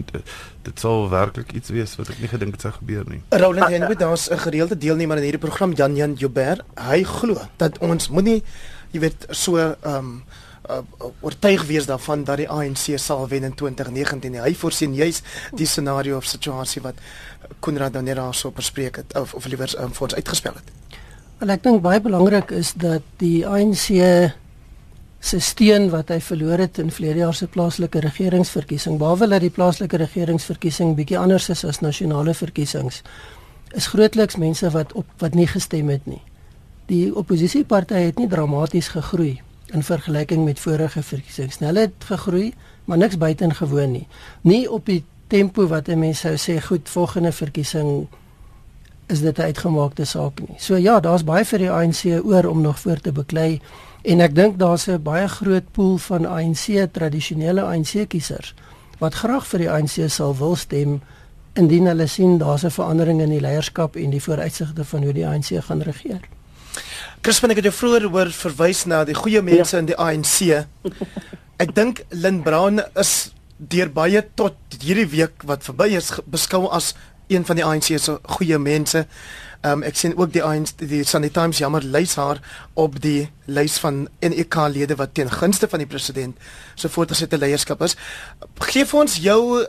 dit 0.62 0.80
sal 0.80 1.08
werklik 1.08 1.54
iets 1.56 1.72
wees 1.72 1.96
wat 1.96 2.12
ek 2.12 2.20
nie 2.20 2.28
gedink 2.28 2.58
het 2.58 2.66
sou 2.66 2.72
gebeur 2.76 3.04
nie. 3.08 3.22
Roland 3.32 3.72
Henwood 3.72 3.98
daar's 3.98 4.28
'n 4.30 4.38
gereelde 4.44 4.76
deelnemer 4.76 5.16
in 5.16 5.22
hierdie 5.30 5.44
program 5.46 5.72
Jan 5.72 5.96
Jan 5.96 6.14
Joubert. 6.14 6.60
Hy 6.76 7.02
glo 7.02 7.40
dat 7.56 7.78
ons 7.78 8.08
moenie 8.08 8.42
jy 8.92 9.00
weet 9.00 9.26
so 9.30 9.56
ehm 9.56 9.96
um, 9.96 10.24
uh, 10.70 10.80
oortuig 11.20 11.66
wees 11.66 11.86
daarvan 11.86 12.24
dat 12.24 12.36
die 12.36 12.48
ANC 12.48 12.96
sal 12.96 13.28
wen 13.28 13.42
in 13.42 13.54
2019. 13.54 14.34
Hy 14.34 14.54
voorsien 14.54 14.94
juis 14.94 15.22
die 15.52 15.66
scenario 15.66 16.16
of 16.16 16.24
situasie 16.24 16.82
wat 16.82 16.94
Konrad 17.60 17.92
Danera 17.92 18.32
so 18.32 18.50
bespreek 18.50 18.96
het 18.96 19.16
of 19.16 19.34
of 19.34 19.46
liewer 19.46 19.74
um, 19.80 19.92
vir 19.92 20.02
ons 20.08 20.14
uitgespel 20.14 20.54
het. 20.54 20.72
Wel 21.38 21.56
ek 21.56 21.62
dink 21.62 21.82
baie 21.82 22.00
belangrik 22.00 22.50
is 22.50 22.72
dat 22.76 23.02
die 23.16 23.46
ANC 23.46 23.88
se 25.24 25.40
steun 25.40 25.88
wat 25.92 26.10
hy 26.12 26.18
verloor 26.20 26.60
het 26.60 26.78
in 26.82 26.90
vlede 26.92 27.22
jaar 27.22 27.34
se 27.34 27.46
plaaslike 27.48 28.02
regeringsverkiesing, 28.04 28.98
behalwe 29.00 29.28
dat 29.32 29.40
die 29.40 29.52
plaaslike 29.52 29.96
regeringsverkiesing 30.02 30.92
bietjie 30.98 31.18
anders 31.18 31.48
is 31.48 31.64
as 31.64 31.80
nasionale 31.80 32.34
verkiesings, 32.36 33.00
is 33.72 33.88
grootliks 33.92 34.36
mense 34.36 34.68
wat 34.74 34.92
op 34.92 35.08
wat 35.24 35.34
nie 35.34 35.48
gestem 35.48 35.88
het 35.88 36.04
nie. 36.06 36.20
Die 36.92 37.08
oppositiepartye 37.16 38.10
het 38.10 38.20
nie 38.20 38.28
dramaties 38.28 38.90
gegroei 38.92 39.38
in 39.72 39.82
vergelyking 39.82 40.44
met 40.44 40.60
vorige 40.60 41.02
verkiesings. 41.02 41.58
Hulle 41.58 41.86
het 41.86 42.04
gegroei, 42.04 42.52
maar 42.84 43.00
niks 43.00 43.16
buitengewoon 43.18 43.96
nie. 43.96 44.06
Nie 44.42 44.68
op 44.70 44.84
die 44.86 45.02
tempo 45.32 45.66
wat 45.66 45.88
'n 45.88 45.98
mens 45.98 46.20
sou 46.20 46.36
sê 46.36 46.60
goed 46.60 46.88
volgende 46.88 47.32
verkiesing 47.32 48.06
is 49.08 49.20
dit 49.20 49.38
'n 49.38 49.42
uitgemaakte 49.42 50.04
saak 50.04 50.40
nie. 50.40 50.58
So 50.58 50.76
ja, 50.76 51.00
daar's 51.00 51.24
baie 51.24 51.44
vir 51.44 51.58
die 51.58 51.70
ANC 51.70 52.04
oor 52.24 52.44
om 52.46 52.60
nog 52.60 52.78
voor 52.78 53.00
te 53.00 53.12
beklei 53.12 53.60
En 54.04 54.20
ek 54.20 54.34
dink 54.36 54.58
daar's 54.60 54.86
'n 54.86 55.02
baie 55.02 55.28
groot 55.28 55.72
pool 55.72 55.96
van 55.98 56.26
ANC 56.26 56.92
tradisionele 56.92 57.62
ANC 57.62 58.08
kiesers 58.08 58.54
wat 58.98 59.14
graag 59.14 59.46
vir 59.46 59.58
die 59.58 59.70
ANC 59.70 60.10
sal 60.10 60.36
wil 60.36 60.56
stem 60.56 61.00
indien 61.54 61.86
hulle 61.86 62.06
sien 62.06 62.38
daar's 62.38 62.64
'n 62.64 62.70
verandering 62.70 63.20
in 63.20 63.30
die 63.30 63.40
leierskap 63.40 63.96
en 63.96 64.10
die 64.10 64.22
vooruitsigte 64.22 64.84
van 64.84 65.02
hoe 65.02 65.12
die 65.12 65.26
ANC 65.26 65.64
gaan 65.64 65.82
regeer. 65.82 66.20
Crispin 67.20 67.50
ek 67.50 67.56
het 67.56 67.64
jou 67.64 67.74
vroeër 67.74 68.10
hoor 68.10 68.30
verwys 68.30 68.84
na 68.84 69.04
die 69.04 69.14
goeie 69.14 69.42
mense 69.42 69.76
ja. 69.76 69.80
in 69.80 69.86
die 69.86 69.96
ANC. 69.96 70.66
Ek 71.56 71.74
dink 71.74 72.04
Lynn 72.10 72.42
Brown 72.42 72.80
is 72.94 73.32
deur 73.56 73.88
baie 73.92 74.24
tot 74.34 74.56
hierdie 74.82 75.08
week 75.08 75.42
wat 75.46 75.64
verby 75.64 75.94
is 75.96 76.10
beskou 76.26 76.68
as 76.68 76.94
een 77.28 77.44
van 77.44 77.56
die 77.56 77.64
ANC 77.64 77.98
se 77.98 78.18
goeie 78.22 78.58
mense. 78.58 79.06
Ehm 79.64 79.80
um, 79.80 79.82
ek 79.88 79.96
sien 79.96 80.12
ook 80.16 80.32
die 80.32 80.42
ANC 80.44 80.74
die 80.76 81.04
Sunday 81.08 81.30
Times 81.32 81.58
jammer 81.58 81.84
lys 81.88 82.18
haar 82.20 82.36
op 82.76 82.98
die 83.00 83.30
lys 83.48 83.78
van 83.80 84.02
NEK 84.20 84.58
lede 84.68 84.98
wat 85.00 85.14
teen 85.16 85.30
gunste 85.32 85.68
van 85.72 85.80
die 85.80 85.88
president 85.88 86.36
so 86.74 86.92
voortgesette 86.92 87.38
leierskap 87.40 87.80
is. 87.86 87.96
Geef 88.60 88.92
ons 88.94 89.16
jou 89.24 89.64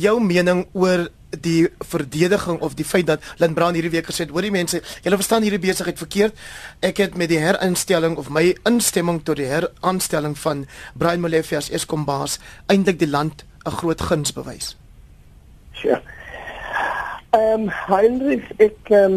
jou 0.00 0.14
mening 0.20 0.64
oor 0.72 1.04
die 1.44 1.68
verdediging 1.90 2.62
of 2.64 2.78
die 2.78 2.88
feit 2.88 3.06
dat 3.06 3.20
Brown 3.36 3.76
hierdie 3.76 3.92
week 3.92 4.08
gesê 4.08 4.24
het 4.24 4.32
hoor 4.32 4.48
die 4.48 4.54
mense 4.54 4.80
julle 5.04 5.20
verstaan 5.20 5.44
hierdie 5.44 5.60
besigheid 5.60 5.98
verkeerd 5.98 6.40
ek 6.80 7.04
het 7.04 7.20
met 7.20 7.28
die 7.28 7.42
herinstelling 7.42 8.16
of 8.16 8.30
my 8.30 8.54
instemming 8.64 9.20
tot 9.28 9.36
die 9.36 9.50
heraanstelling 9.50 10.38
van 10.38 10.64
Brian 10.94 11.20
Molefe 11.20 11.60
as 11.60 11.68
Eskom 11.68 12.08
baas 12.08 12.38
eintlik 12.66 12.98
die 12.98 13.12
land 13.12 13.44
'n 13.66 13.76
groot 13.76 14.00
guns 14.00 14.32
bewys. 14.32 14.76
Ja. 15.72 15.80
Sure. 15.80 16.13
Ehm 17.34 17.62
um, 17.62 17.68
Heinrich 17.68 18.46
ek 18.62 18.90
um, 18.94 19.14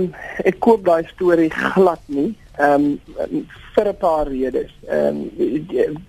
ek 0.50 0.56
koop 0.66 0.86
daai 0.88 1.06
storie 1.12 1.52
glad 1.54 2.02
nie. 2.10 2.32
Ehm 2.58 2.86
um, 3.22 3.44
vir 3.76 3.90
'n 3.92 3.98
paar 4.02 4.26
redes. 4.32 4.72
Ehm 4.90 5.20
um, 5.38 6.00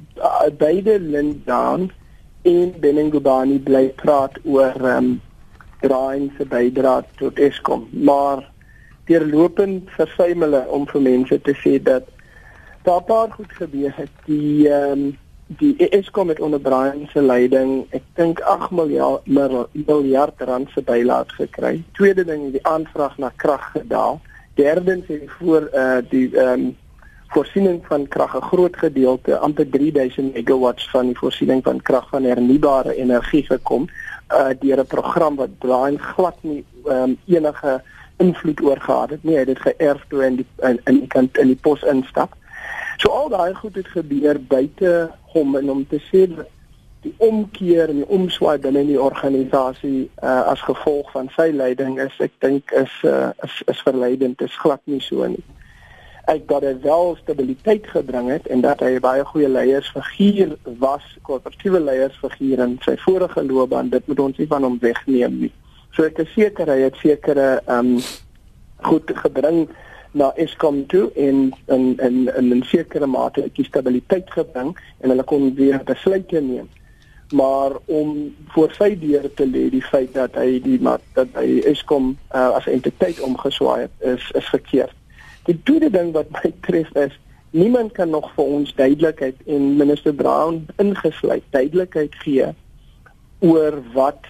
beide 0.63 0.95
Lindan 0.99 1.91
en 2.53 2.73
Benengubani 2.81 3.59
bly 3.69 3.85
praat 4.01 4.41
oor 4.45 4.73
ehm 4.73 4.97
um, 4.97 5.11
draaiing 5.85 6.33
se 6.39 6.49
bydrae 6.49 7.05
tot 7.21 7.39
Eskom, 7.39 7.85
maar 7.93 8.41
deurlopend 9.11 9.93
versuim 10.01 10.43
hulle 10.47 10.65
om 10.69 10.89
vir 10.89 11.05
mense 11.11 11.41
te 11.45 11.55
sê 11.65 11.77
dat 11.91 12.09
daar 12.89 13.03
'n 13.05 13.09
paar 13.13 13.31
goed 13.37 13.53
gebeur 13.61 13.93
het. 14.01 14.15
Die 14.25 14.69
ehm 14.69 14.93
um, 14.93 15.19
die 15.49 15.89
Eskom 15.89 16.27
met 16.27 16.41
onder 16.41 16.61
Brian 16.61 17.09
se 17.13 17.23
leiding, 17.23 17.87
ek 17.97 18.05
dink 18.21 18.41
8 18.45 18.71
miljard 18.71 19.25
miljard 19.73 20.43
rand 20.45 20.69
se 20.75 20.83
bylaat 20.85 21.33
gekry. 21.33 21.79
Tweede 21.97 22.25
ding, 22.29 22.51
die 22.53 22.65
aanvraag 22.69 23.17
na 23.19 23.33
krag 23.37 23.71
gedaal. 23.73 24.21
Derdens 24.61 25.09
het 25.09 25.25
voor 25.39 25.71
uh 25.73 25.99
die 26.11 26.29
ehm 26.37 26.53
um, 26.53 26.77
voorsiening 27.29 27.81
van 27.87 28.09
krag 28.09 28.37
'n 28.37 28.49
groot 28.51 28.77
gedeelte, 28.77 29.39
amper 29.39 29.69
3000 29.71 30.35
megawatts 30.35 30.91
van 30.91 31.07
die 31.07 31.17
voorsiening 31.17 31.63
van 31.63 31.83
krag 31.83 32.09
van 32.09 32.25
hernubare 32.25 32.95
energie 32.95 33.45
gekom 33.45 33.89
uh 34.33 34.53
deur 34.61 34.81
'n 34.81 34.87
program 34.87 35.37
wat 35.37 35.59
Brian 35.59 35.99
glad 35.99 36.37
nie 36.41 36.65
ehm 36.85 37.03
um, 37.03 37.19
enige 37.27 37.83
invloed 38.17 38.61
oor 38.61 38.81
gehad 38.81 39.11
het 39.11 39.23
nie. 39.23 39.35
Hy 39.35 39.39
het 39.39 39.47
dit 39.55 39.61
geërf 39.61 40.05
toe 40.09 40.25
in 40.25 40.37
die 40.37 40.47
in 40.63 40.81
in 40.85 40.99
die 40.99 41.07
kant 41.07 41.39
in 41.39 41.47
die 41.47 41.61
pos 41.61 41.83
instap. 41.83 42.37
So 42.97 43.09
al 43.09 43.29
daai 43.29 43.55
goed 43.55 43.75
het 43.75 43.89
gebeur 43.89 44.41
buite 44.41 45.11
kom 45.39 45.57
en 45.57 45.71
om 45.71 45.85
te 45.87 46.01
sê 46.11 46.27
dat 46.35 46.49
die 47.07 47.15
omkeer 47.23 47.93
en 47.93 48.01
die 48.01 48.09
omswaai 48.11 48.59
binne 48.63 48.83
die 48.89 48.99
organisasie 49.01 50.09
uh, 50.23 50.51
as 50.51 50.63
gevolg 50.67 51.13
van 51.15 51.31
sy 51.37 51.53
leiding 51.55 52.01
is 52.03 52.17
ek 52.25 52.35
dink 52.43 52.75
is 52.75 52.95
uh, 53.07 53.31
is 53.47 53.61
is 53.71 53.83
verleidend 53.87 54.43
is 54.43 54.57
glad 54.65 54.83
nie 54.91 55.01
so 55.05 55.29
nie. 55.31 55.45
Ek 56.29 56.43
dat 56.51 56.67
hy 56.67 56.75
wel 56.83 57.15
stabiliteit 57.23 57.87
gebring 57.89 58.33
het 58.35 58.51
en 58.53 58.65
dat 58.67 58.83
hy 58.85 58.99
baie 59.01 59.23
goeie 59.31 59.49
leiersfiguur 59.49 60.57
was, 60.83 61.07
korporatiewe 61.25 61.81
leiersfiguur 61.87 62.65
in 62.67 62.77
sy 62.85 62.99
vorige 63.07 63.47
loopbaan, 63.47 63.95
dit 63.95 64.11
moet 64.11 64.25
ons 64.27 64.43
nie 64.43 64.51
van 64.51 64.67
hom 64.67 64.77
wegneem 64.83 65.39
nie. 65.47 65.53
So 65.95 66.05
ek 66.05 66.19
is 66.27 66.35
seker 66.35 66.69
hy 66.75 66.83
het 66.89 66.99
sekere 67.05 67.51
ehm 67.61 67.95
um, 67.95 68.09
goed 68.89 69.09
gebring 69.23 69.65
na 70.19 70.33
Eskom 70.37 70.83
toe 70.91 71.07
en 71.15 71.53
in 71.75 71.85
in 72.09 72.19
in 72.37 72.51
'n 72.55 72.65
sekere 72.67 73.07
mate 73.07 73.47
het 73.47 73.55
die 73.55 73.69
stabiliteit 73.69 74.31
gebring 74.31 74.75
en 75.01 75.15
hulle 75.15 75.25
kon 75.25 75.55
weer 75.55 75.81
besluite 75.85 76.41
neem 76.41 76.69
maar 77.33 77.71
om 77.85 78.35
voor 78.47 78.73
sy 78.73 78.99
deur 78.99 79.35
te 79.35 79.47
lê 79.47 79.69
die 79.71 79.83
feit 79.85 80.15
dat 80.15 80.37
hy 80.39 80.61
die 80.65 80.79
dat 81.13 81.35
hy 81.37 81.61
Eskom 81.69 82.17
uh, 82.33 82.55
as 82.57 82.67
entiteit 82.67 83.21
omgeswaai 83.21 83.81
het 83.87 84.07
is 84.17 84.31
is 84.39 84.49
verkeerd. 84.49 84.95
Die 85.45 85.59
tweede 85.63 85.91
ding 85.91 86.13
wat 86.13 86.31
my 86.33 86.53
tref 86.65 86.89
is 86.97 87.19
niemand 87.51 87.93
kan 87.93 88.11
nog 88.11 88.31
vir 88.37 88.45
ons 88.45 88.75
duidelikheid 88.75 89.37
en 89.47 89.77
minister 89.77 90.15
Brown 90.15 90.67
ingesluit 90.77 91.45
duidelikheid 91.51 92.15
gee 92.25 92.49
oor 93.45 93.83
wat 93.93 94.25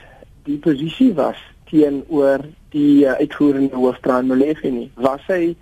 die 0.44 0.58
posisie 0.58 1.12
was 1.14 1.38
teenoor 1.70 2.42
die 2.74 3.04
uh, 3.04 3.14
uitvoerende 3.20 3.76
hoof 3.76 3.98
Tran 4.02 4.26
Molefe 4.26 4.70
nie. 4.72 4.90
Was 4.94 5.22
hy 5.28 5.54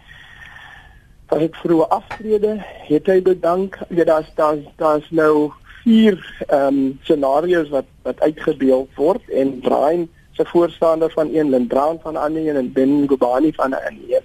was 1.28 1.38
dit 1.38 1.56
vroeë 1.62 1.88
aftrede? 1.88 2.56
Het 2.88 3.06
hy 3.06 3.22
bedank? 3.22 3.78
Ja, 3.88 4.04
daar's 4.04 4.30
daar's 4.34 4.66
daar's 4.76 5.08
nou 5.10 5.52
vier 5.82 6.18
ehm 6.46 6.66
um, 6.66 6.98
scenario's 7.02 7.68
wat 7.68 7.88
wat 8.02 8.20
uitgebeeld 8.20 8.94
word 8.94 9.30
en 9.30 9.58
Brian 9.60 10.08
se 10.32 10.44
voorstander 10.44 11.10
van 11.10 11.34
een 11.34 11.50
Lindraan 11.50 11.98
van 12.02 12.16
ander 12.16 12.56
en 12.56 12.72
Ben 12.72 13.08
Gubani 13.08 13.52
van 13.52 13.70
'n 13.70 13.82
ander. 13.90 14.22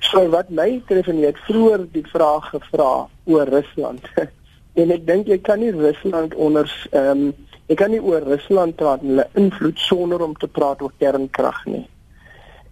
So 0.00 0.28
wat 0.28 0.48
my 0.48 0.82
tref 0.86 1.06
en 1.06 1.18
jy 1.18 1.26
het 1.26 1.44
vroeër 1.48 1.86
die 1.92 2.06
vraag 2.06 2.50
gevra 2.50 3.08
oor 3.24 3.48
Rusland. 3.48 4.00
en 4.80 4.90
ek 4.90 5.06
dink 5.06 5.26
jy 5.26 5.38
kan 5.38 5.58
nie 5.58 5.70
Rusland 5.70 6.34
onder 6.34 6.88
ehm 6.90 7.10
um, 7.10 7.34
jy 7.68 7.74
kan 7.74 7.90
nie 7.90 8.02
oor 8.02 8.22
Rusland 8.22 8.76
praat 8.76 9.02
en 9.02 9.08
hulle 9.08 9.28
invloed 9.34 9.78
sonder 9.78 10.22
om 10.24 10.34
te 10.36 10.48
praat 10.48 10.82
oor 10.82 10.92
kernkrag 10.98 11.64
nie. 11.66 11.88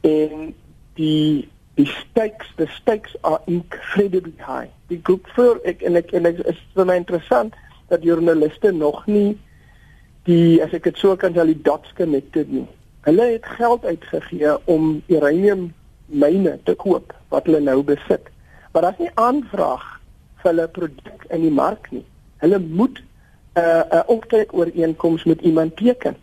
En 0.00 0.55
die 0.94 1.48
die 1.77 1.87
stakes 1.87 2.47
the 2.57 2.67
stakes 2.81 3.17
are 3.23 3.41
incredibly 3.47 4.35
high. 4.41 4.69
Die 4.89 5.01
groep 5.05 5.29
vir 5.37 5.61
ek 5.69 5.83
en 5.85 5.99
ek 6.01 6.12
en 6.17 6.29
ek 6.31 6.41
is 6.49 6.61
vir 6.77 6.89
my 6.89 6.97
interessant 7.01 7.57
dat 7.91 8.05
joernaliste 8.07 8.73
nog 8.73 9.03
nie 9.07 9.37
die 10.27 10.62
as 10.65 10.73
ek 10.75 10.89
dit 10.89 10.99
so 10.99 11.17
kan 11.21 11.37
sê 11.37 11.45
die 11.47 11.62
dots 11.69 11.93
connected 11.99 12.49
nie. 12.53 12.67
Hulle 13.07 13.27
het 13.37 13.47
geld 13.59 13.85
uitgegee 13.85 14.57
om 14.73 14.97
uranium 15.12 15.69
myne 16.07 16.57
te 16.67 16.75
koop 16.75 17.12
wat 17.35 17.47
hulle 17.47 17.61
nou 17.62 17.83
besit. 17.87 18.33
Maar 18.73 18.89
daar's 18.89 19.03
nie 19.05 19.12
aanvraag 19.21 19.85
vir 20.41 20.51
hulle 20.51 20.67
produk 20.79 21.29
in 21.35 21.45
die 21.45 21.55
mark 21.55 21.91
nie. 21.93 22.05
Hulle 22.43 22.59
moet 22.59 22.99
'n 22.99 23.61
uh, 23.61 23.85
'n 24.01 24.09
optrek 24.12 24.53
ooreenkoms 24.53 25.25
met 25.25 25.41
iemand 25.41 25.77
teken. 25.77 26.17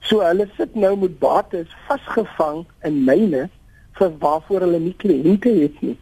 So 0.00 0.20
hulle 0.20 0.48
sit 0.56 0.74
nou 0.74 0.96
met 0.96 1.18
bates 1.18 1.68
vasgevang 1.88 2.64
in 2.82 3.04
myne 3.04 3.48
vir 3.98 4.10
waarvoor 4.18 4.66
hulle 4.66 4.78
nie 4.78 4.96
kliënte 4.98 5.52
het 5.60 5.80
nie. 5.80 5.96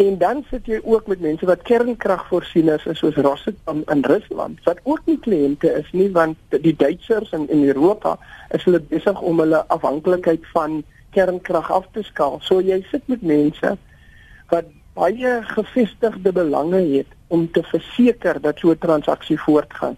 En 0.00 0.18
dan 0.18 0.44
sit 0.50 0.66
jy 0.66 0.80
ook 0.82 1.06
met 1.06 1.20
mense 1.20 1.46
wat 1.46 1.62
kernkragvoorsieners 1.68 2.86
is 2.90 2.98
soos 3.02 3.18
Rosatom 3.26 3.82
in 3.92 4.04
Rusland 4.08 4.62
wat 4.64 4.80
ook 4.82 5.02
nie 5.06 5.18
kliënte 5.20 5.68
is 5.78 5.90
nie 5.92 6.08
want 6.16 6.38
die 6.64 6.74
Duitsers 6.76 7.32
in 7.36 7.48
in 7.52 7.66
Europa 7.68 8.16
is 8.56 8.64
hulle 8.64 8.80
besig 8.80 9.20
om 9.20 9.42
hulle 9.44 9.60
afhanklikheid 9.76 10.46
van 10.54 10.80
kernkrag 11.12 11.70
af 11.70 11.86
te 11.92 12.02
skaal. 12.02 12.38
So 12.40 12.60
jy 12.60 12.80
sit 12.90 13.04
met 13.12 13.22
mense 13.22 13.76
wat 14.48 14.70
baie 14.96 15.34
gevestigde 15.52 16.32
belange 16.32 16.80
het 16.96 17.12
om 17.28 17.50
te 17.50 17.62
verseker 17.62 18.40
dat 18.40 18.58
so 18.58 18.70
'n 18.70 18.78
transaksie 18.78 19.40
voortgaan. 19.40 19.96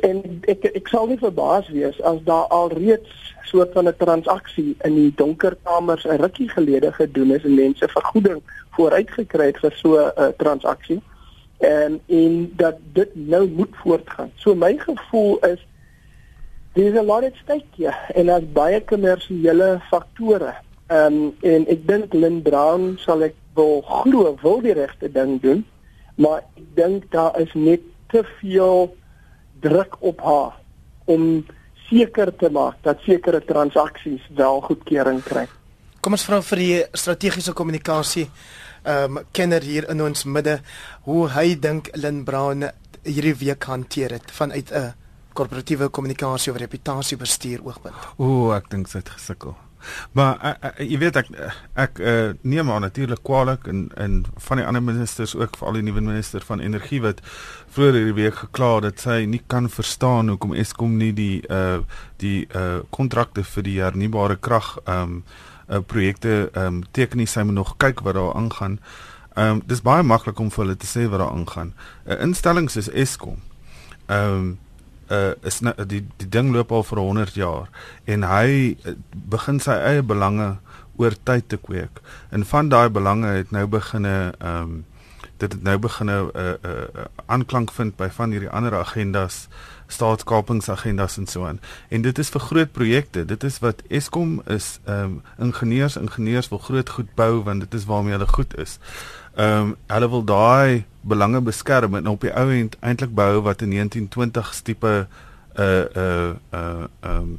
En 0.00 0.40
ek 0.48 0.64
ek 0.64 0.88
sal 0.88 1.06
nie 1.06 1.18
verbaas 1.18 1.68
wees 1.68 2.00
as 2.02 2.20
daar 2.24 2.46
alreeds 2.48 3.34
soort 3.52 3.72
van 3.72 3.88
'n 3.88 3.96
transaksie 3.96 4.76
in 4.88 4.94
die 4.94 5.12
donker 5.16 5.56
kamers 5.62 6.04
'n 6.04 6.20
rukkie 6.20 6.48
gelede 6.48 6.92
gedoen 6.92 7.30
is 7.34 7.44
en 7.44 7.54
mense 7.54 7.88
vergoeding 7.88 8.42
vooruitgekry 8.70 9.46
het 9.46 9.58
vir 9.58 9.72
so 9.76 9.96
'n 9.96 10.12
uh, 10.16 10.28
transaksie 10.36 11.02
en 11.58 12.00
en 12.06 12.52
dat 12.56 12.76
dit 12.92 13.10
nou 13.14 13.48
moet 13.48 13.74
voortgaan. 13.82 14.30
So 14.36 14.54
my 14.54 14.76
gevoel 14.78 15.38
is 15.38 15.66
there's 16.72 16.96
a 16.96 17.02
lot 17.02 17.24
at 17.24 17.34
stake 17.42 17.76
here 17.76 17.94
en 18.14 18.28
as 18.28 18.52
baie 18.52 18.80
kommersiële 18.84 19.80
faktore. 19.90 20.54
Ehm 20.86 21.06
um, 21.12 21.34
en 21.40 21.66
ek 21.68 21.86
dink 21.86 22.12
Lynn 22.12 22.42
Brown 22.42 22.96
sal 22.98 23.22
ek 23.22 23.34
wil 23.54 23.80
glo 23.82 24.36
wil 24.42 24.60
die 24.60 24.72
regte 24.72 25.12
ding 25.12 25.40
doen, 25.40 25.66
maar 26.14 26.38
ek 26.38 26.64
dink 26.74 27.10
daar 27.10 27.40
is 27.40 27.52
net 27.54 27.80
te 28.08 28.24
veel 28.40 28.96
druk 29.62 29.96
op 30.00 30.20
haar 30.26 30.58
om 31.10 31.44
seker 31.88 32.32
te 32.36 32.50
maak 32.50 32.80
dat 32.86 33.02
sekere 33.06 33.42
transaksies 33.44 34.24
wel 34.36 34.60
goedkeuring 34.68 35.22
kry. 35.26 35.46
Kom 36.02 36.16
ons 36.16 36.26
vra 36.26 36.40
vir 36.42 36.62
die 36.62 36.82
strategiese 36.98 37.54
kommunikasie 37.54 38.28
ehm 38.82 39.18
um, 39.18 39.24
kenner 39.30 39.62
hier 39.62 39.86
in 39.90 40.00
ons 40.02 40.24
midde 40.26 40.56
hoe 41.06 41.28
hy 41.30 41.54
dink 41.54 41.92
Lynn 41.94 42.24
Brown 42.26 42.64
hierdie 43.06 43.36
week 43.38 43.64
hanteer 43.70 44.16
het 44.18 44.30
vanuit 44.30 44.72
'n 44.72 44.94
korporatiewe 45.32 45.88
kommunikasie 45.88 46.52
of 46.52 46.58
reputasiebestuur 46.58 47.62
oogpunt. 47.64 47.94
Ooh, 48.18 48.56
ek 48.56 48.70
dink 48.70 48.88
sy 48.88 48.98
het 48.98 49.08
gesukkel. 49.08 49.54
Maar 50.12 50.38
uh, 50.42 50.54
uh, 50.70 50.72
jy 50.90 50.98
weet 50.98 51.16
ek 51.16 51.30
ek 51.74 52.00
uh, 52.00 52.32
neem 52.42 52.66
maar 52.66 52.80
natuurlik 52.80 53.22
kwaliek 53.22 53.66
en 53.66 53.88
en 53.96 54.24
van 54.48 54.60
die 54.60 54.66
ander 54.66 54.82
ministers 54.82 55.36
ook 55.36 55.56
veral 55.56 55.80
die 55.80 55.86
nuwe 55.86 56.00
minister 56.00 56.44
van 56.46 56.60
energie 56.60 57.00
wat 57.02 57.22
vroeër 57.74 58.00
hierdie 58.00 58.18
week 58.22 58.34
gekla 58.34 58.74
het 58.74 58.82
dat 58.82 59.06
sy 59.06 59.22
nie 59.26 59.42
kan 59.46 59.70
verstaan 59.70 60.28
hoekom 60.28 60.54
Eskom 60.54 60.96
nie 60.96 61.12
die 61.12 61.42
uh 61.48 61.80
die 62.22 62.46
uh 62.54 62.82
kontrakte 62.90 63.44
vir 63.44 63.62
die 63.62 63.80
hernubare 63.80 64.36
krag 64.36 64.76
um 64.86 65.22
uh, 65.72 65.80
projekte 65.86 66.50
um, 66.52 66.82
teken 66.92 67.22
nie 67.22 67.28
sy 67.30 67.44
moet 67.46 67.58
nog 67.58 67.76
kyk 67.82 68.02
wat 68.06 68.14
daar 68.18 68.34
aangaan. 68.34 68.78
Um, 69.34 69.62
dis 69.66 69.80
baie 69.84 70.04
maklik 70.04 70.40
om 70.40 70.50
vir 70.52 70.64
hulle 70.64 70.76
te 70.76 70.88
sê 70.88 71.06
wat 71.08 71.22
daar 71.22 71.32
aangaan. 71.32 71.72
'n 72.04 72.12
uh, 72.12 72.22
Instelling 72.22 72.68
soos 72.70 72.90
Eskom. 72.90 73.40
Um, 74.06 74.58
uh 75.12 75.32
is 75.48 75.60
nou 75.60 75.74
die 75.86 76.04
die 76.16 76.28
ding 76.28 76.52
loop 76.54 76.72
al 76.72 76.86
vir 76.88 76.98
100 76.98 77.34
jaar 77.34 77.68
en 78.04 78.24
hy 78.28 78.76
uh, 78.84 78.94
begin 79.12 79.60
sy 79.60 79.76
eie 79.76 80.02
belange 80.02 80.56
oor 80.96 81.14
tyd 81.24 81.48
te 81.48 81.56
kweek. 81.56 82.00
En 82.30 82.44
van 82.46 82.68
daai 82.68 82.88
belange 82.88 83.36
het 83.40 83.50
nou 83.50 83.66
begine 83.66 84.32
ehm 84.38 84.62
um, 84.62 84.80
dit 85.42 85.52
het 85.52 85.62
nou 85.62 85.78
begine 85.78 86.16
'n 86.22 86.30
uh, 86.36 86.42
'n 86.42 86.66
uh, 86.66 86.82
uh, 86.94 87.04
aanklank 87.26 87.72
vind 87.72 87.96
by 87.96 88.08
van 88.08 88.30
hierdie 88.30 88.50
ander 88.50 88.74
agendas 88.74 89.48
staatskapingsagendas 89.86 91.16
en 91.16 91.26
so 91.26 91.46
aan. 91.46 91.60
En 91.88 92.02
dit 92.02 92.18
is 92.18 92.28
vir 92.28 92.40
groot 92.40 92.72
projekte. 92.72 93.24
Dit 93.24 93.44
is 93.44 93.58
wat 93.58 93.82
Eskom 93.88 94.42
is 94.46 94.78
ehm 94.84 95.04
um, 95.04 95.22
ingenieurs 95.38 95.96
ingenieurs 95.96 96.48
wil 96.48 96.58
groot 96.58 96.88
goed 96.88 97.14
bou 97.14 97.42
want 97.42 97.60
dit 97.60 97.74
is 97.74 97.84
waarmee 97.84 98.12
hulle 98.12 98.28
goed 98.28 98.58
is. 98.58 98.78
Ehm 99.34 99.60
um, 99.60 99.76
hulle 99.86 100.08
wil 100.08 100.24
daai 100.24 100.84
belange 101.02 101.40
beskerm 101.40 101.94
en 101.94 102.06
op 102.06 102.20
die 102.20 102.32
ou 102.34 102.50
end 102.50 102.76
eintlik 102.80 103.14
bou 103.14 103.40
wat 103.42 103.62
'n 103.62 103.72
1920s 103.72 104.62
tipe 104.62 105.06
'n 105.54 105.86
'n 105.94 106.38
'n 106.52 106.88
ehm 107.00 107.38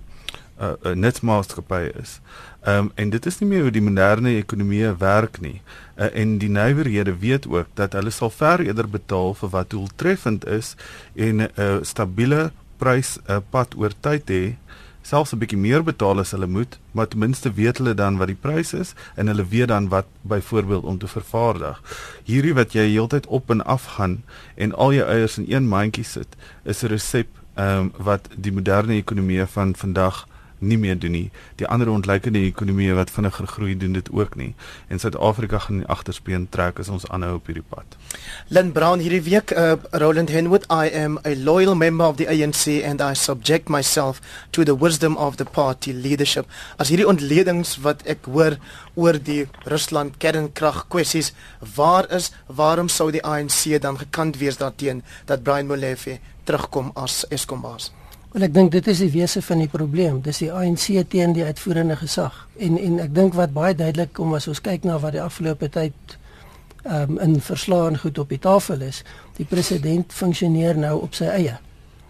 'n 0.64 1.00
netmaatskappy 1.00 1.92
is. 2.02 2.20
Ehm 2.62 2.78
um, 2.78 2.92
en 2.96 3.10
dit 3.10 3.26
is 3.26 3.40
nie 3.40 3.50
meer 3.50 3.62
hoe 3.62 3.72
die 3.72 3.82
moderne 3.82 4.36
ekonomie 4.36 4.92
werk 4.98 5.42
nie. 5.42 5.62
Uh, 5.98 6.16
en 6.16 6.38
die 6.38 6.50
nywerhede 6.50 7.18
weet 7.18 7.48
ook 7.48 7.68
dat 7.74 7.94
hulle 7.94 8.10
sal 8.10 8.30
ver 8.30 8.60
eerder 8.60 8.90
betaal 8.90 9.34
vir 9.34 9.50
wat 9.50 9.70
doeltreffend 9.70 10.46
is 10.46 10.76
en 11.16 11.36
'n 11.36 11.50
uh, 11.56 11.78
stabiele 11.82 12.52
prys 12.78 13.18
uh, 13.28 13.38
pad 13.50 13.76
oor 13.76 13.92
tyd 14.00 14.30
hê 14.30 14.56
selfs 15.04 15.34
'n 15.34 15.40
bietjie 15.40 15.60
meer 15.60 15.84
betaal 15.84 16.20
as 16.20 16.32
hulle 16.32 16.48
moet, 16.48 16.80
maar 16.92 17.08
ten 17.08 17.20
minste 17.20 17.52
weet 17.54 17.78
hulle 17.78 17.94
dan 17.94 18.18
wat 18.18 18.28
die 18.32 18.40
prys 18.40 18.74
is 18.74 18.94
en 19.16 19.28
hulle 19.28 19.46
weet 19.46 19.68
dan 19.68 19.90
wat 19.90 20.06
byvoorbeeld 20.22 20.84
om 20.84 20.98
te 20.98 21.08
vervaardig. 21.08 21.82
Hierdie 22.24 22.54
wat 22.54 22.74
jy 22.74 22.88
heeltyd 22.90 23.28
op 23.28 23.50
en 23.50 23.66
af 23.66 23.86
gaan 23.86 24.24
en 24.56 24.76
al 24.76 24.94
jou 24.94 25.08
eiers 25.08 25.38
in 25.38 25.46
een 25.48 25.68
mandjie 25.68 26.04
sit, 26.04 26.36
is 26.64 26.84
'n 26.84 26.88
resep 26.88 27.28
ehm 27.56 27.80
um, 27.80 27.92
wat 27.98 28.30
die 28.36 28.52
moderne 28.52 28.94
ekonomie 28.94 29.46
van 29.46 29.76
vandag 29.76 30.28
nie 30.64 30.78
meer 30.78 30.98
doen 31.00 31.12
nie. 31.12 31.28
Die 31.60 31.68
ander 31.68 31.90
ontleikende 31.92 32.42
ekonomieë 32.48 32.96
wat 32.98 33.12
vinniger 33.14 33.48
groei 33.48 33.76
doen 33.78 33.94
dit 33.98 34.10
ook 34.12 34.36
nie. 34.40 34.54
En 34.88 35.00
Suid-Afrika 35.00 35.60
gaan 35.66 35.84
die 35.84 35.90
agterspeen 35.92 36.48
trek 36.50 36.80
as 36.80 36.90
ons 36.90 37.08
aanhou 37.10 37.36
op 37.40 37.50
hierdie 37.52 37.66
pad. 37.70 37.98
Lynn 38.48 38.72
Brown 38.76 39.04
hierdie 39.04 39.24
week 39.26 39.52
uh, 39.52 39.76
Roland 39.92 40.32
Henwood 40.34 40.68
I 40.72 40.90
am 41.04 41.20
a 41.26 41.36
loyal 41.36 41.76
member 41.76 42.08
of 42.08 42.18
the 42.18 42.28
ANC 42.28 42.84
and 42.84 43.02
I 43.02 43.14
subject 43.14 43.70
myself 43.70 44.22
to 44.52 44.64
the 44.64 44.76
wisdom 44.76 45.18
of 45.18 45.38
the 45.38 45.46
party 45.46 45.94
leadership. 45.94 46.50
As 46.78 46.90
hierdie 46.94 47.08
ontledings 47.08 47.78
wat 47.86 48.06
ek 48.10 48.30
hoor 48.32 48.58
oor 48.96 49.18
die 49.18 49.48
Rusland 49.70 50.20
kernkrag 50.22 50.86
kwessies, 50.94 51.34
waar 51.76 52.10
is 52.14 52.32
waarom 52.48 52.92
sou 52.92 53.10
die 53.12 53.24
ANC 53.24 53.80
dan 53.82 53.98
gekant 53.98 54.38
wees 54.38 54.62
daarteen 54.62 55.04
dat 55.26 55.44
Brian 55.44 55.68
Molefe 55.68 56.20
terugkom 56.44 56.92
as 57.00 57.24
Eskom 57.30 57.64
baas? 57.64 57.92
Wel 58.34 58.48
ek 58.48 58.54
dink 58.56 58.72
dit 58.74 58.88
is 58.90 58.98
die 58.98 59.12
wese 59.14 59.44
van 59.46 59.60
die 59.62 59.70
probleem. 59.70 60.16
Dis 60.26 60.40
die 60.42 60.50
ANC 60.50 60.88
teen 61.14 61.36
die 61.38 61.44
uitvoerende 61.46 62.00
gesag. 62.00 62.34
En 62.58 62.80
en 62.82 62.96
ek 63.04 63.12
dink 63.14 63.36
wat 63.38 63.54
baie 63.54 63.76
duidelik 63.78 64.16
kom 64.18 64.34
as 64.34 64.48
ons 64.50 64.62
kyk 64.66 64.88
na 64.90 64.96
wat 65.04 65.14
die 65.14 65.22
afgelope 65.22 65.70
tyd 65.70 66.16
ehm 66.84 67.14
um, 67.14 67.20
in 67.22 67.36
verslae 67.46 67.92
en 67.92 68.00
goed 68.02 68.18
op 68.18 68.34
die 68.34 68.42
tafel 68.42 68.82
is, 68.82 69.04
die 69.38 69.46
president 69.46 70.18
funksioneer 70.18 70.82
nou 70.82 70.96
op 71.06 71.14
sy 71.14 71.30
eie. 71.30 71.60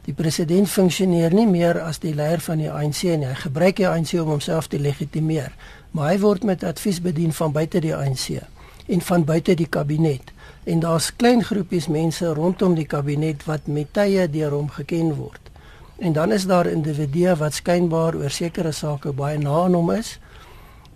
Die 0.08 0.16
president 0.16 0.72
funksioneer 0.72 1.36
nie 1.36 1.48
meer 1.48 1.82
as 1.84 2.00
die 2.00 2.16
leier 2.16 2.40
van 2.48 2.64
die 2.64 2.72
ANC 2.72 3.04
nie. 3.04 3.28
Hy 3.28 3.36
gebruik 3.44 3.84
die 3.84 3.92
ANC 3.92 4.16
om 4.24 4.32
homself 4.32 4.72
te 4.72 4.80
legitimeer, 4.80 5.52
maar 5.92 6.14
hy 6.14 6.18
word 6.24 6.48
met 6.48 6.64
advies 6.64 7.04
bedien 7.04 7.36
van 7.36 7.52
buite 7.52 7.84
die 7.84 7.96
ANC 7.96 8.40
en 8.88 9.04
van 9.12 9.28
buite 9.28 9.60
die 9.60 9.68
kabinet. 9.68 10.32
En 10.64 10.80
daar's 10.80 11.12
klein 11.16 11.44
groepies 11.44 11.92
mense 11.92 12.32
rondom 12.34 12.80
die 12.80 12.88
kabinet 12.88 13.44
wat 13.44 13.68
met 13.68 13.92
tye 13.92 14.30
deur 14.32 14.56
hom 14.56 14.72
geken 14.72 15.18
word. 15.20 15.43
En 16.04 16.14
dan 16.14 16.32
is 16.32 16.46
daar 16.46 16.68
individue 16.68 17.36
wat 17.36 17.54
skynbaar 17.54 18.16
oor 18.20 18.30
sekere 18.30 18.72
sake 18.76 19.14
baie 19.16 19.38
na 19.40 19.62
aan 19.64 19.74
hom 19.74 19.92
is. 19.92 20.18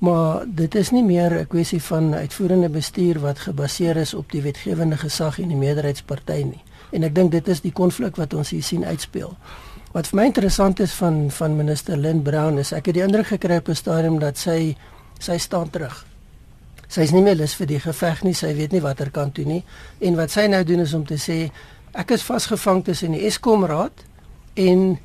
Maar 0.04 0.43
dit 0.48 0.76
is 0.76 0.89
nie 0.91 1.04
meer 1.04 1.32
'n 1.39 1.48
kwessie 1.48 1.82
van 1.84 2.13
uitvoerende 2.13 2.70
bestuur 2.70 3.20
wat 3.20 3.39
gebaseer 3.39 3.98
is 3.98 4.13
op 4.13 4.32
die 4.32 4.41
wetgewende 4.41 4.98
gesag 4.98 5.39
en 5.39 5.48
die 5.48 5.58
meerderheidsparty 5.58 6.43
nie. 6.43 6.63
En 6.91 7.04
ek 7.04 7.15
dink 7.15 7.32
dit 7.32 7.48
is 7.48 7.62
die 7.62 7.72
konflik 7.72 8.15
wat 8.15 8.34
ons 8.34 8.50
hier 8.50 8.63
sien 8.63 8.86
uitspeel. 8.86 9.38
Wat 9.91 10.08
vir 10.08 10.15
my 10.20 10.26
interessant 10.26 10.80
is 10.80 10.91
van 10.91 11.32
van 11.32 11.56
minister 11.56 11.98
Lynn 11.98 12.22
Brown 12.22 12.58
is 12.58 12.72
ek 12.72 12.86
het 12.86 12.96
die 12.96 13.04
indruk 13.04 13.28
gekry 13.28 13.58
op 13.58 13.67
'n 13.70 13.76
stadium 13.76 14.20
dat 14.20 14.38
sy 14.38 14.76
sy 15.20 15.38
staan 15.38 15.70
terug. 15.70 16.06
Sy 16.88 17.02
is 17.02 17.12
nie 17.12 17.22
meer 17.22 17.36
lus 17.36 17.56
vir 17.56 17.67
die 17.67 17.80
geveg 17.80 18.24
nie, 18.24 18.34
sy 18.34 18.56
weet 18.56 18.72
nie 18.72 18.82
watter 18.82 19.10
kant 19.10 19.34
toe 19.34 19.46
nie. 19.46 19.63
En 20.00 20.15
wat 20.15 20.32
sy 20.32 20.48
nou 20.48 20.63
doen 20.63 20.80
is 20.80 20.93
om 20.93 21.06
te 21.06 21.17
sê 21.17 21.52
ek 21.93 22.12
is 22.12 22.24
vasgevang 22.24 22.84
tussen 22.84 23.12
die 23.12 23.26
Eskom 23.26 23.65
raad 23.65 24.07
en 24.58 24.98